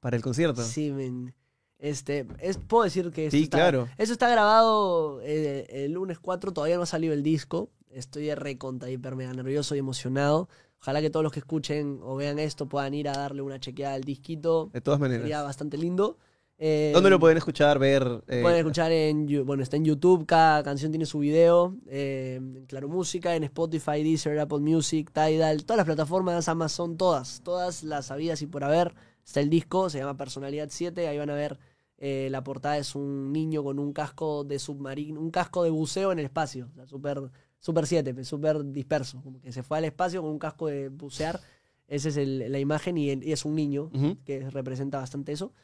para 0.00 0.16
el 0.16 0.22
concierto. 0.22 0.62
Sí, 0.62 0.90
men. 0.90 1.34
Este, 1.78 2.26
es, 2.40 2.58
puedo 2.58 2.84
decir 2.84 3.10
que 3.10 3.26
esto 3.26 3.36
Sí, 3.36 3.44
está, 3.44 3.56
claro. 3.56 3.88
Eso 3.96 4.12
está 4.12 4.28
grabado 4.28 5.20
eh, 5.22 5.66
el 5.70 5.92
lunes 5.92 6.18
4, 6.18 6.52
todavía 6.52 6.76
no 6.76 6.82
ha 6.82 6.86
salido 6.86 7.14
el 7.14 7.22
disco. 7.22 7.70
Estoy 7.88 8.32
recontra 8.34 8.90
hiper 8.90 9.16
mega 9.16 9.32
nervioso 9.32 9.74
y 9.74 9.78
emocionado. 9.78 10.48
Ojalá 10.80 11.00
que 11.00 11.10
todos 11.10 11.24
los 11.24 11.32
que 11.32 11.40
escuchen 11.40 11.98
o 12.02 12.16
vean 12.16 12.38
esto 12.38 12.68
puedan 12.68 12.94
ir 12.94 13.08
a 13.08 13.12
darle 13.12 13.42
una 13.42 13.58
chequeada 13.58 13.94
al 13.94 14.04
disquito. 14.04 14.70
De 14.72 14.80
todas 14.80 15.00
maneras. 15.00 15.22
Sería 15.22 15.42
bastante 15.42 15.78
lindo. 15.78 16.18
Eh, 16.62 16.90
¿Dónde 16.92 17.08
lo 17.08 17.18
pueden 17.18 17.38
escuchar, 17.38 17.78
ver? 17.78 18.22
eh, 18.28 18.42
Pueden 18.42 18.58
escuchar 18.58 18.92
en, 18.92 19.26
bueno, 19.46 19.62
está 19.62 19.76
en 19.78 19.84
YouTube, 19.86 20.26
cada 20.26 20.62
canción 20.62 20.92
tiene 20.92 21.06
su 21.06 21.18
video, 21.20 21.74
eh, 21.86 22.34
en 22.36 22.66
Claro 22.66 22.86
Música, 22.86 23.34
en 23.34 23.44
Spotify, 23.44 24.02
Deezer, 24.02 24.38
Apple 24.38 24.58
Music, 24.58 25.10
Tidal, 25.10 25.64
todas 25.64 25.78
las 25.78 25.86
plataformas, 25.86 26.48
Amazon, 26.50 26.98
todas, 26.98 27.40
todas 27.42 27.82
las 27.82 28.06
sabidas 28.06 28.42
y 28.42 28.46
por 28.46 28.62
haber. 28.62 28.94
Está 29.24 29.40
el 29.40 29.48
disco, 29.48 29.88
se 29.88 30.00
llama 30.00 30.18
Personalidad 30.18 30.68
7, 30.70 31.08
ahí 31.08 31.16
van 31.16 31.30
a 31.30 31.34
ver, 31.34 31.58
eh, 31.96 32.28
la 32.30 32.44
portada 32.44 32.76
es 32.76 32.94
un 32.94 33.32
niño 33.32 33.64
con 33.64 33.78
un 33.78 33.94
casco 33.94 34.44
de 34.44 34.58
submarino, 34.58 35.18
un 35.18 35.30
casco 35.30 35.62
de 35.64 35.70
buceo 35.70 36.12
en 36.12 36.18
el 36.18 36.26
espacio, 36.26 36.68
o 36.72 36.74
sea, 36.74 36.86
super, 36.86 37.22
super 37.58 37.86
7, 37.86 38.12
pues, 38.12 38.28
super 38.28 38.62
disperso, 38.70 39.22
como 39.22 39.40
que 39.40 39.50
se 39.52 39.62
fue 39.62 39.78
al 39.78 39.86
espacio 39.86 40.20
con 40.20 40.30
un 40.30 40.38
casco 40.38 40.66
de 40.66 40.90
bucear, 40.90 41.40
esa 41.88 42.10
es 42.10 42.18
el- 42.18 42.52
la 42.52 42.58
imagen 42.58 42.98
y, 42.98 43.10
y 43.12 43.32
es 43.32 43.46
un 43.46 43.54
niño, 43.54 43.90
que 44.26 44.50
representa 44.50 44.98
bastante 44.98 45.32
eso. 45.32 45.54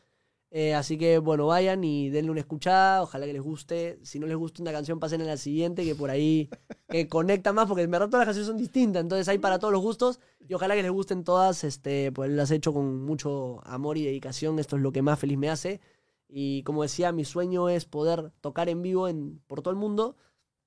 Eh, 0.50 0.74
así 0.74 0.96
que 0.96 1.18
bueno, 1.18 1.48
vayan 1.48 1.82
y 1.84 2.08
denle 2.08 2.30
una 2.30 2.40
escuchada, 2.40 3.02
ojalá 3.02 3.26
que 3.26 3.32
les 3.32 3.42
guste. 3.42 3.98
Si 4.02 4.18
no 4.18 4.26
les 4.26 4.36
gusta 4.36 4.62
una 4.62 4.72
canción, 4.72 5.00
pasen 5.00 5.20
a 5.22 5.24
la 5.24 5.36
siguiente, 5.36 5.84
que 5.84 5.94
por 5.94 6.10
ahí 6.10 6.48
que 6.88 7.08
conecta 7.08 7.52
más, 7.52 7.66
porque 7.66 7.82
en 7.82 7.90
verdad 7.90 8.08
todas 8.08 8.20
las 8.20 8.28
canciones 8.28 8.48
son 8.48 8.56
distintas, 8.56 9.02
entonces 9.02 9.28
hay 9.28 9.38
para 9.38 9.58
todos 9.58 9.72
los 9.72 9.82
gustos. 9.82 10.20
Y 10.48 10.54
ojalá 10.54 10.74
que 10.74 10.82
les 10.82 10.90
gusten 10.92 11.24
todas, 11.24 11.64
este, 11.64 12.12
pues 12.12 12.30
las 12.30 12.50
he 12.50 12.56
hecho 12.56 12.72
con 12.72 13.04
mucho 13.04 13.60
amor 13.66 13.98
y 13.98 14.04
dedicación, 14.04 14.58
esto 14.58 14.76
es 14.76 14.82
lo 14.82 14.92
que 14.92 15.02
más 15.02 15.18
feliz 15.18 15.38
me 15.38 15.50
hace. 15.50 15.80
Y 16.28 16.62
como 16.64 16.82
decía, 16.82 17.12
mi 17.12 17.24
sueño 17.24 17.68
es 17.68 17.84
poder 17.84 18.32
tocar 18.40 18.68
en 18.68 18.82
vivo 18.82 19.08
en, 19.08 19.40
por 19.46 19.62
todo 19.62 19.72
el 19.72 19.78
mundo 19.78 20.16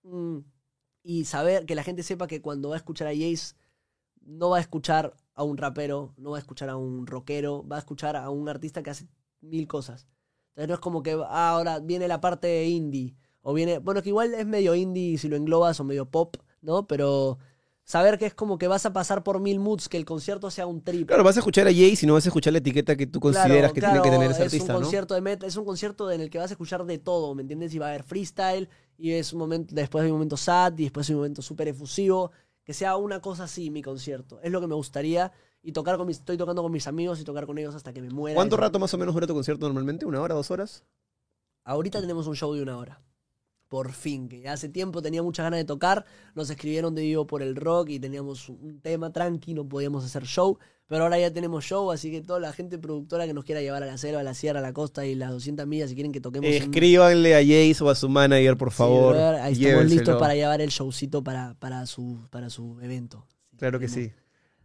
mm, 0.03 0.39
y 1.03 1.25
saber 1.25 1.65
que 1.65 1.75
la 1.75 1.83
gente 1.83 2.03
sepa 2.03 2.27
que 2.27 2.41
cuando 2.41 2.69
va 2.69 2.75
a 2.75 2.77
escuchar 2.77 3.07
a 3.07 3.11
Jace, 3.11 3.55
no 4.21 4.49
va 4.49 4.57
a 4.57 4.61
escuchar 4.61 5.15
a 5.33 5.43
un 5.43 5.57
rapero, 5.57 6.13
no 6.17 6.31
va 6.31 6.37
a 6.37 6.39
escuchar 6.39 6.69
a 6.69 6.77
un 6.77 7.07
rockero, 7.07 7.67
va 7.67 7.77
a 7.77 7.79
escuchar 7.79 8.15
a 8.15 8.29
un 8.29 8.49
artista 8.49 8.83
que 8.83 8.89
hace 8.91 9.07
mil 9.41 9.67
cosas. 9.67 10.07
Entonces 10.49 10.67
no 10.69 10.73
es 10.75 10.79
como 10.79 11.03
que 11.03 11.13
ah, 11.13 11.49
ahora 11.51 11.79
viene 11.79 12.07
la 12.07 12.19
parte 12.21 12.65
indie. 12.67 13.15
O 13.41 13.53
viene. 13.53 13.79
Bueno, 13.79 14.01
que 14.01 14.09
igual 14.09 14.33
es 14.33 14.45
medio 14.45 14.75
indie 14.75 15.17
si 15.17 15.27
lo 15.29 15.35
englobas 15.37 15.79
o 15.79 15.83
medio 15.83 16.05
pop, 16.05 16.35
¿no? 16.61 16.87
Pero 16.87 17.37
saber 17.83 18.17
que 18.19 18.25
es 18.27 18.33
como 18.35 18.57
que 18.57 18.67
vas 18.67 18.85
a 18.85 18.93
pasar 18.93 19.23
por 19.23 19.39
mil 19.39 19.59
moods, 19.59 19.89
que 19.89 19.97
el 19.97 20.05
concierto 20.05 20.51
sea 20.51 20.67
un 20.67 20.83
trip. 20.83 21.07
Claro, 21.07 21.23
vas 21.23 21.37
a 21.37 21.39
escuchar 21.39 21.67
a 21.67 21.71
Jay 21.71 21.95
si 21.95 22.05
no 22.05 22.13
vas 22.13 22.25
a 22.25 22.29
escuchar 22.29 22.53
la 22.53 22.59
etiqueta 22.59 22.95
que 22.95 23.07
tú 23.07 23.19
consideras 23.19 23.71
Claro, 23.71 23.73
que 23.73 23.79
claro, 23.79 24.01
tiene 24.01 24.03
que 24.03 24.15
tener 24.15 24.31
ese 24.31 24.41
es 24.45 24.53
artista, 24.53 24.73
un 24.73 24.79
¿no? 24.79 24.85
concierto 24.85 25.15
de 25.15 25.21
met- 25.21 25.43
es 25.43 25.55
un 25.55 25.65
concierto 25.65 26.11
en 26.11 26.21
el 26.21 26.29
que 26.29 26.37
vas 26.37 26.51
a 26.51 26.53
escuchar 26.53 26.85
de 26.85 26.97
todo, 26.99 27.33
¿me 27.33 27.41
entiendes? 27.41 27.73
Y 27.73 27.79
va 27.79 27.87
a 27.87 27.89
haber 27.89 28.03
freestyle, 28.03 28.69
y 28.97 29.11
es 29.13 29.33
un 29.33 29.39
momento, 29.39 29.73
después 29.73 30.03
hay 30.03 30.11
un 30.11 30.17
momento 30.17 30.37
sad, 30.37 30.77
y 30.77 30.83
después 30.83 31.09
hay 31.09 31.15
un 31.15 31.21
momento 31.21 31.41
súper 31.41 31.69
efusivo, 31.69 32.31
que 32.63 32.73
sea 32.73 32.95
una 32.97 33.21
cosa 33.21 33.45
así 33.45 33.71
mi 33.71 33.81
concierto. 33.81 34.39
Es 34.43 34.51
lo 34.51 34.61
que 34.61 34.67
me 34.67 34.75
gustaría, 34.75 35.31
y 35.61 35.71
tocar 35.71 35.97
con 35.97 36.07
mis, 36.07 36.17
estoy 36.17 36.37
tocando 36.37 36.61
con 36.61 36.71
mis 36.71 36.87
amigos 36.87 37.19
y 37.19 37.23
tocar 37.23 37.45
con 37.45 37.57
ellos 37.57 37.75
hasta 37.75 37.93
que 37.93 38.01
me 38.01 38.09
muera. 38.09 38.35
¿Cuánto 38.35 38.57
rato 38.57 38.79
más 38.79 38.93
o 38.93 38.97
menos 38.97 39.13
dura 39.13 39.27
tu 39.27 39.33
concierto 39.33 39.65
normalmente? 39.65 40.05
¿Una 40.05 40.21
hora, 40.21 40.35
dos 40.35 40.51
horas? 40.51 40.83
Ahorita 41.63 42.01
tenemos 42.01 42.27
un 42.27 42.35
show 42.35 42.53
de 42.53 42.61
una 42.63 42.77
hora. 42.77 43.01
Por 43.67 43.91
fin, 43.91 44.27
que 44.27 44.47
hace 44.49 44.67
tiempo 44.67 44.99
tenía 44.99 45.21
muchas 45.21 45.43
ganas 45.43 45.59
de 45.59 45.65
tocar. 45.65 46.03
Nos 46.33 46.49
escribieron 46.49 46.95
de 46.95 47.03
vivo 47.03 47.27
por 47.27 47.43
el 47.43 47.55
rock 47.55 47.89
y 47.89 47.99
teníamos 47.99 48.49
un 48.49 48.79
tema 48.81 49.11
tranqui, 49.11 49.53
no 49.53 49.69
podíamos 49.69 50.03
hacer 50.03 50.23
show. 50.25 50.57
Pero 50.87 51.03
ahora 51.03 51.19
ya 51.19 51.31
tenemos 51.31 51.63
show, 51.65 51.91
así 51.91 52.09
que 52.09 52.21
toda 52.21 52.39
la 52.39 52.51
gente 52.51 52.79
productora 52.79 53.27
que 53.27 53.33
nos 53.35 53.45
quiera 53.45 53.61
llevar 53.61 53.83
a 53.83 53.85
la 53.85 53.99
selva, 53.99 54.21
a 54.21 54.23
la 54.23 54.33
sierra, 54.33 54.57
a 54.57 54.63
la 54.63 54.73
costa 54.73 55.05
y 55.05 55.13
las 55.13 55.29
200 55.29 55.67
millas, 55.67 55.89
si 55.89 55.95
quieren 55.95 56.11
que 56.11 56.19
toquemos. 56.19 56.49
Escríbanle 56.49 57.35
a 57.35 57.41
Jace 57.41 57.83
o 57.83 57.91
a 57.91 57.95
su 57.95 58.09
manager, 58.09 58.57
por 58.57 58.71
favor. 58.71 59.15
ahí 59.15 59.53
estamos 59.53 59.57
Llévenselo. 59.59 59.83
listos 59.89 60.17
para 60.19 60.33
llevar 60.33 60.61
el 60.61 60.69
showcito 60.69 61.23
para, 61.23 61.53
para, 61.59 61.85
su, 61.85 62.17
para 62.31 62.49
su 62.49 62.79
evento. 62.81 63.27
Claro 63.57 63.79
que 63.79 63.87
sí. 63.87 64.11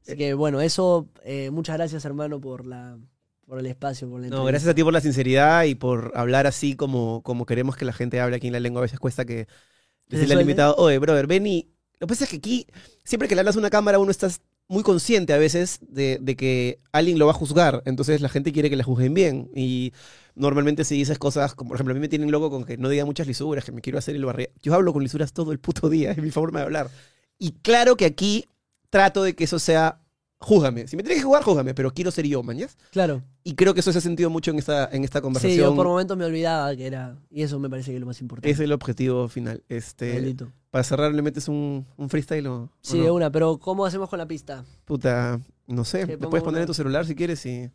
Así 0.06 0.16
que 0.16 0.34
bueno, 0.34 0.60
eso, 0.60 1.08
eh, 1.24 1.50
muchas 1.50 1.76
gracias 1.76 2.04
hermano 2.04 2.40
por 2.40 2.66
la 2.66 2.98
por 3.46 3.58
el 3.58 3.66
espacio, 3.66 4.08
por 4.08 4.20
la 4.20 4.28
No, 4.28 4.44
gracias 4.44 4.70
a 4.70 4.74
ti 4.74 4.82
por 4.82 4.92
la 4.92 5.00
sinceridad 5.00 5.64
y 5.64 5.74
por 5.74 6.12
hablar 6.14 6.46
así 6.46 6.76
como, 6.76 7.22
como 7.22 7.46
queremos 7.46 7.76
que 7.76 7.84
la 7.84 7.92
gente 7.92 8.20
hable 8.20 8.36
aquí 8.36 8.46
en 8.46 8.52
la 8.52 8.60
lengua. 8.60 8.80
A 8.80 8.82
veces 8.82 8.98
cuesta 8.98 9.24
que 9.24 9.46
¿Te 10.08 10.16
decirle 10.16 10.34
al 10.34 10.40
invitado, 10.40 10.74
oye, 10.76 10.98
brother, 10.98 11.26
ven 11.26 11.46
y... 11.46 11.68
Lo 12.00 12.06
que 12.06 12.12
pasa 12.12 12.24
es 12.24 12.30
que 12.30 12.36
aquí, 12.36 12.66
siempre 13.04 13.28
que 13.28 13.34
le 13.34 13.40
hablas 13.40 13.56
a 13.56 13.60
una 13.60 13.70
cámara, 13.70 13.98
uno 13.98 14.10
está 14.10 14.28
muy 14.66 14.82
consciente 14.82 15.32
a 15.32 15.38
veces 15.38 15.78
de, 15.82 16.18
de 16.20 16.36
que 16.36 16.80
alguien 16.92 17.18
lo 17.18 17.26
va 17.26 17.32
a 17.32 17.34
juzgar. 17.34 17.82
Entonces 17.86 18.20
la 18.20 18.28
gente 18.28 18.52
quiere 18.52 18.68
que 18.68 18.76
la 18.76 18.84
juzguen 18.84 19.14
bien. 19.14 19.50
Y 19.54 19.92
normalmente 20.34 20.84
si 20.84 20.96
dices 20.96 21.18
cosas, 21.18 21.54
como 21.54 21.68
por 21.68 21.76
ejemplo, 21.76 21.92
a 21.92 21.94
mí 21.94 22.00
me 22.00 22.08
tienen 22.08 22.30
loco 22.30 22.50
con 22.50 22.64
que 22.64 22.76
no 22.76 22.88
diga 22.88 23.04
muchas 23.04 23.26
lisuras, 23.26 23.64
que 23.64 23.72
me 23.72 23.80
quiero 23.80 23.98
hacer 23.98 24.16
el 24.16 24.24
barrio. 24.24 24.48
Yo 24.62 24.74
hablo 24.74 24.92
con 24.92 25.02
lisuras 25.02 25.32
todo 25.32 25.52
el 25.52 25.60
puto 25.60 25.88
día, 25.88 26.10
es 26.12 26.18
mi 26.18 26.30
forma 26.30 26.60
de 26.60 26.64
hablar. 26.64 26.90
Y 27.38 27.52
claro 27.52 27.96
que 27.96 28.04
aquí 28.04 28.46
trato 28.94 29.24
de 29.24 29.34
que 29.34 29.42
eso 29.42 29.58
sea, 29.58 30.00
júgame. 30.38 30.86
Si 30.86 30.96
me 30.96 31.02
tienes 31.02 31.18
que 31.18 31.24
jugar, 31.26 31.42
júgame, 31.42 31.74
pero 31.74 31.92
quiero 31.92 32.12
ser 32.12 32.26
yo, 32.28 32.44
mañas. 32.44 32.76
Claro. 32.92 33.22
Y 33.42 33.56
creo 33.56 33.74
que 33.74 33.80
eso 33.80 33.90
se 33.92 33.98
ha 33.98 34.00
sentido 34.00 34.30
mucho 34.30 34.52
en 34.52 34.58
esta, 34.60 34.88
en 34.92 35.02
esta 35.02 35.18
Sí, 35.18 35.22
conversación. 35.22 35.56
yo 35.70 35.74
por 35.74 35.86
momentos 35.88 36.16
me 36.16 36.24
olvidaba 36.24 36.74
que 36.76 36.86
era. 36.86 37.16
Y 37.28 37.42
eso 37.42 37.58
me 37.58 37.68
parece 37.68 37.90
que 37.90 37.96
es 37.96 38.00
lo 38.00 38.06
más 38.06 38.20
importante. 38.20 38.48
es 38.48 38.60
el 38.60 38.70
objetivo 38.70 39.26
final. 39.28 39.64
Este, 39.68 40.12
Maldito. 40.14 40.52
para 40.70 40.84
cerrar, 40.84 41.12
¿le 41.12 41.22
metes 41.22 41.48
un, 41.48 41.84
un 41.96 42.08
freestyle 42.08 42.46
o, 42.46 42.54
o 42.62 42.70
Sí, 42.82 42.98
no? 42.98 43.04
de 43.04 43.10
una, 43.10 43.30
pero 43.32 43.58
¿cómo 43.58 43.84
hacemos 43.84 44.08
con 44.08 44.18
la 44.20 44.26
pista? 44.28 44.64
Puta, 44.84 45.40
no 45.66 45.84
sé. 45.84 46.06
Te 46.06 46.16
puedes 46.18 46.44
poner 46.44 46.58
una- 46.58 46.60
en 46.60 46.66
tu 46.68 46.74
celular 46.74 47.04
si 47.04 47.16
quieres 47.16 47.44
y... 47.46 47.68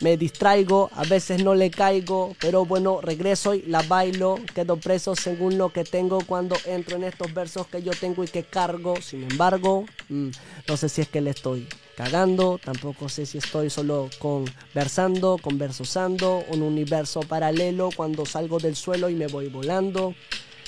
me 0.00 0.16
distraigo, 0.16 0.90
a 0.92 1.04
veces 1.04 1.42
no 1.42 1.54
le 1.54 1.70
caigo, 1.70 2.36
pero 2.40 2.66
bueno, 2.66 3.00
regreso 3.00 3.54
y 3.54 3.62
la 3.62 3.82
bailo. 3.82 4.38
Quedo 4.54 4.76
preso 4.76 5.16
según 5.16 5.56
lo 5.56 5.72
que 5.72 5.84
tengo 5.84 6.18
cuando 6.26 6.56
entro 6.66 6.96
en 6.96 7.04
estos 7.04 7.32
versos 7.32 7.66
que 7.66 7.82
yo 7.82 7.92
tengo 7.98 8.22
y 8.22 8.28
que 8.28 8.44
cargo. 8.44 9.00
Sin 9.00 9.22
embargo, 9.22 9.86
mm, 10.08 10.28
no 10.68 10.76
sé 10.76 10.88
si 10.88 11.00
es 11.00 11.08
que 11.08 11.22
le 11.22 11.30
estoy 11.30 11.66
cagando, 11.96 12.60
tampoco 12.62 13.08
sé 13.08 13.24
si 13.24 13.38
estoy 13.38 13.70
solo 13.70 14.10
conversando, 14.18 15.38
conversosando, 15.40 16.44
un 16.48 16.60
universo 16.60 17.20
paralelo 17.20 17.88
cuando 17.96 18.26
salgo 18.26 18.58
del 18.58 18.76
suelo 18.76 19.08
y 19.08 19.14
me 19.14 19.28
voy 19.28 19.48
volando. 19.48 20.14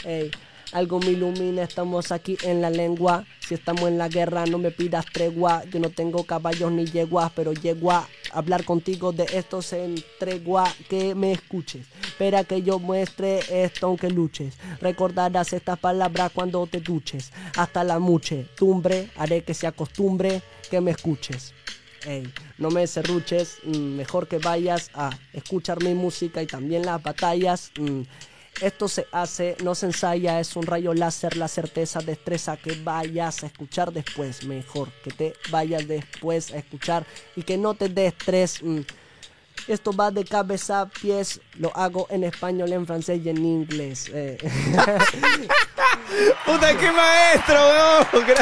Ey, 0.04 0.30
algo 0.72 1.00
me 1.00 1.10
ilumina, 1.10 1.62
estamos 1.62 2.12
aquí 2.12 2.38
en 2.42 2.62
la 2.62 2.70
lengua. 2.70 3.26
Si 3.40 3.54
estamos 3.54 3.88
en 3.88 3.98
la 3.98 4.08
guerra, 4.08 4.44
no 4.46 4.58
me 4.58 4.70
pidas 4.70 5.06
tregua. 5.06 5.64
Yo 5.72 5.80
no 5.80 5.90
tengo 5.90 6.24
caballos 6.24 6.72
ni 6.72 6.84
yeguas, 6.84 7.32
pero 7.34 7.52
llego 7.52 7.90
a 7.90 8.06
hablar 8.32 8.64
contigo 8.64 9.12
de 9.12 9.24
esto 9.32 9.60
en 9.72 10.02
tregua. 10.18 10.64
Que 10.88 11.14
me 11.14 11.32
escuches, 11.32 11.86
espera 12.06 12.44
que 12.44 12.62
yo 12.62 12.78
muestre 12.78 13.40
esto 13.64 13.86
aunque 13.86 14.10
luches. 14.10 14.54
Recordarás 14.80 15.52
estas 15.52 15.78
palabras 15.78 16.32
cuando 16.34 16.66
te 16.66 16.80
duches. 16.80 17.32
Hasta 17.56 17.84
la 17.84 17.98
muchedumbre, 17.98 19.10
haré 19.16 19.42
que 19.42 19.54
se 19.54 19.66
acostumbre 19.66 20.42
que 20.70 20.80
me 20.80 20.90
escuches. 20.92 21.54
Ey, 22.06 22.32
no 22.58 22.70
me 22.70 22.86
cerruches, 22.86 23.58
mm, 23.64 23.96
mejor 23.96 24.28
que 24.28 24.38
vayas 24.38 24.90
a 24.94 25.10
escuchar 25.32 25.82
mi 25.82 25.94
música 25.94 26.40
y 26.40 26.46
también 26.46 26.86
las 26.86 27.02
batallas. 27.02 27.72
mm. 27.78 28.02
Esto 28.60 28.88
se 28.88 29.06
hace, 29.12 29.56
no 29.62 29.74
se 29.74 29.86
ensaya, 29.86 30.40
es 30.40 30.56
un 30.56 30.64
rayo 30.66 30.92
láser, 30.94 31.36
la 31.36 31.46
certeza 31.48 32.00
destreza 32.00 32.56
que 32.56 32.72
vayas 32.82 33.42
a 33.44 33.46
escuchar 33.46 33.92
después. 33.92 34.44
Mejor 34.44 34.90
que 35.04 35.10
te 35.10 35.34
vayas 35.50 35.86
después 35.86 36.52
a 36.52 36.56
escuchar 36.58 37.06
y 37.36 37.42
que 37.42 37.56
no 37.56 37.74
te 37.74 37.88
dé 37.88 38.06
estrés. 38.08 38.62
mm. 38.62 38.80
Esto 39.66 39.92
va 39.92 40.10
de 40.10 40.24
cabeza 40.24 40.82
a 40.82 40.86
pies, 40.88 41.40
lo 41.58 41.76
hago 41.76 42.06
en 42.10 42.22
español, 42.24 42.72
en 42.72 42.86
francés 42.86 43.20
y 43.24 43.28
en 43.28 43.44
inglés. 43.44 44.08
eh. 44.14 44.38
¡Puta, 46.46 46.76
qué 46.78 46.90
maestro, 46.92 47.56
weón! 47.56 48.06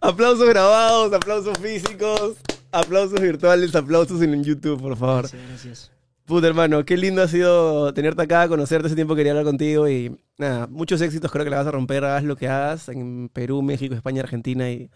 Aplausos 0.00 0.48
grabados, 0.48 1.12
aplausos 1.12 1.56
físicos, 1.58 2.36
aplausos 2.72 3.20
virtuales, 3.20 3.74
aplausos 3.74 4.20
en 4.22 4.42
YouTube, 4.42 4.80
por 4.80 4.96
favor. 4.96 5.22
Gracias, 5.22 5.42
gracias. 5.48 5.90
Puta, 6.24 6.46
hermano, 6.46 6.84
qué 6.84 6.96
lindo 6.96 7.20
ha 7.20 7.28
sido 7.28 7.92
tenerte 7.92 8.22
acá, 8.22 8.48
conocerte. 8.48 8.86
Ese 8.86 8.94
tiempo 8.94 9.14
quería 9.16 9.32
hablar 9.32 9.44
contigo 9.44 9.88
y 9.88 10.16
nada, 10.38 10.66
muchos 10.68 11.00
éxitos. 11.00 11.30
Creo 11.30 11.44
que 11.44 11.50
la 11.50 11.58
vas 11.58 11.66
a 11.66 11.72
romper, 11.72 12.04
hagas 12.04 12.24
lo 12.24 12.36
que 12.36 12.48
hagas 12.48 12.88
en 12.88 13.28
Perú, 13.28 13.60
México, 13.62 13.94
España, 13.94 14.22
Argentina 14.22 14.70
y, 14.70 14.88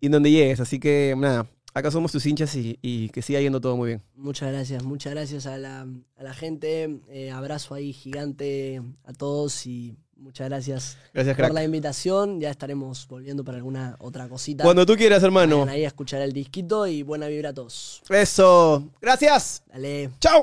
y 0.00 0.08
donde 0.08 0.30
llegues. 0.30 0.60
Así 0.60 0.78
que 0.78 1.14
nada, 1.16 1.46
acá 1.72 1.90
somos 1.90 2.12
tus 2.12 2.26
hinchas 2.26 2.54
y, 2.54 3.08
que 3.10 3.22
siga 3.22 3.40
yendo 3.40 3.60
todo 3.60 3.76
muy 3.76 3.88
bien. 3.88 4.02
Muchas 4.14 4.52
gracias, 4.52 4.84
muchas 4.84 5.14
gracias 5.14 5.46
a 5.46 5.56
la, 5.56 5.86
a 6.16 6.22
la 6.22 6.34
gente. 6.34 7.00
eh, 7.08 7.30
abrazo 7.30 7.74
ahí 7.74 7.92
gigante 7.92 8.82
a 9.04 9.12
todos 9.14 9.66
y 9.66 9.96
muchas 10.18 10.48
gracias 10.48 10.96
Gracias, 11.14 11.36
por 11.36 11.44
crack. 11.46 11.54
la 11.54 11.64
invitación. 11.64 12.40
Ya 12.40 12.50
estaremos 12.50 13.06
volviendo 13.08 13.44
para 13.44 13.56
alguna 13.58 13.96
otra 14.00 14.28
cosita. 14.28 14.64
Cuando 14.64 14.84
tú 14.84 14.96
quieras, 14.96 15.22
hermano. 15.22 15.60
Vayan 15.60 15.74
ahí 15.74 15.84
a 15.84 15.88
escuchar 15.88 16.20
el 16.22 16.32
disquito 16.32 16.86
y 16.86 17.02
buena 17.02 17.26
vibra 17.28 17.50
a 17.50 17.54
todos. 17.54 18.02
Eso. 18.08 18.84
Gracias. 19.00 19.62
Dale. 19.72 20.10
Chao. 20.20 20.42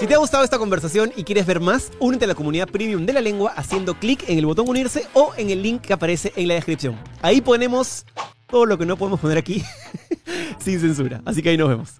Si 0.00 0.06
te 0.08 0.14
ha 0.14 0.18
gustado 0.18 0.42
esta 0.42 0.58
conversación 0.58 1.12
y 1.14 1.22
quieres 1.22 1.46
ver 1.46 1.60
más, 1.60 1.92
únete 2.00 2.24
a 2.24 2.28
la 2.28 2.34
comunidad 2.34 2.66
premium 2.68 3.06
de 3.06 3.12
la 3.12 3.20
lengua 3.20 3.52
haciendo 3.54 3.94
clic 3.94 4.28
en 4.28 4.36
el 4.36 4.46
botón 4.46 4.68
unirse 4.68 5.06
o 5.14 5.32
en 5.36 5.50
el 5.50 5.62
link 5.62 5.82
que 5.82 5.92
aparece 5.92 6.32
en 6.34 6.48
la 6.48 6.54
descripción. 6.54 6.98
Ahí 7.20 7.40
ponemos 7.40 8.04
todo 8.48 8.66
lo 8.66 8.76
que 8.76 8.84
no 8.84 8.96
podemos 8.96 9.20
poner 9.20 9.38
aquí 9.38 9.62
sin 10.58 10.80
censura. 10.80 11.22
Así 11.24 11.40
que 11.40 11.50
ahí 11.50 11.56
nos 11.56 11.68
vemos 11.68 11.92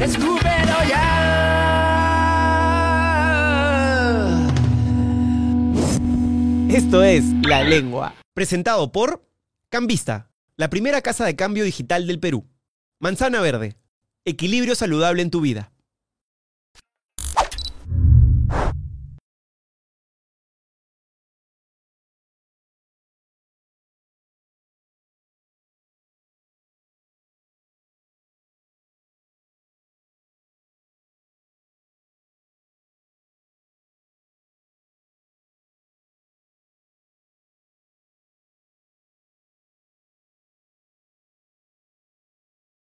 escúpelo 0.00 0.84
ya. 0.88 1.24
Esto 6.68 7.02
es 7.04 7.24
La 7.46 7.62
Lengua, 7.62 8.14
presentado 8.34 8.90
por 8.90 9.24
Cambista, 9.68 10.30
la 10.56 10.70
primera 10.70 11.02
casa 11.02 11.24
de 11.24 11.36
cambio 11.36 11.64
digital 11.64 12.06
del 12.06 12.18
Perú. 12.18 12.46
Manzana 12.98 13.40
Verde, 13.40 13.76
equilibrio 14.24 14.74
saludable 14.74 15.22
en 15.22 15.30
tu 15.30 15.40
vida. 15.40 15.72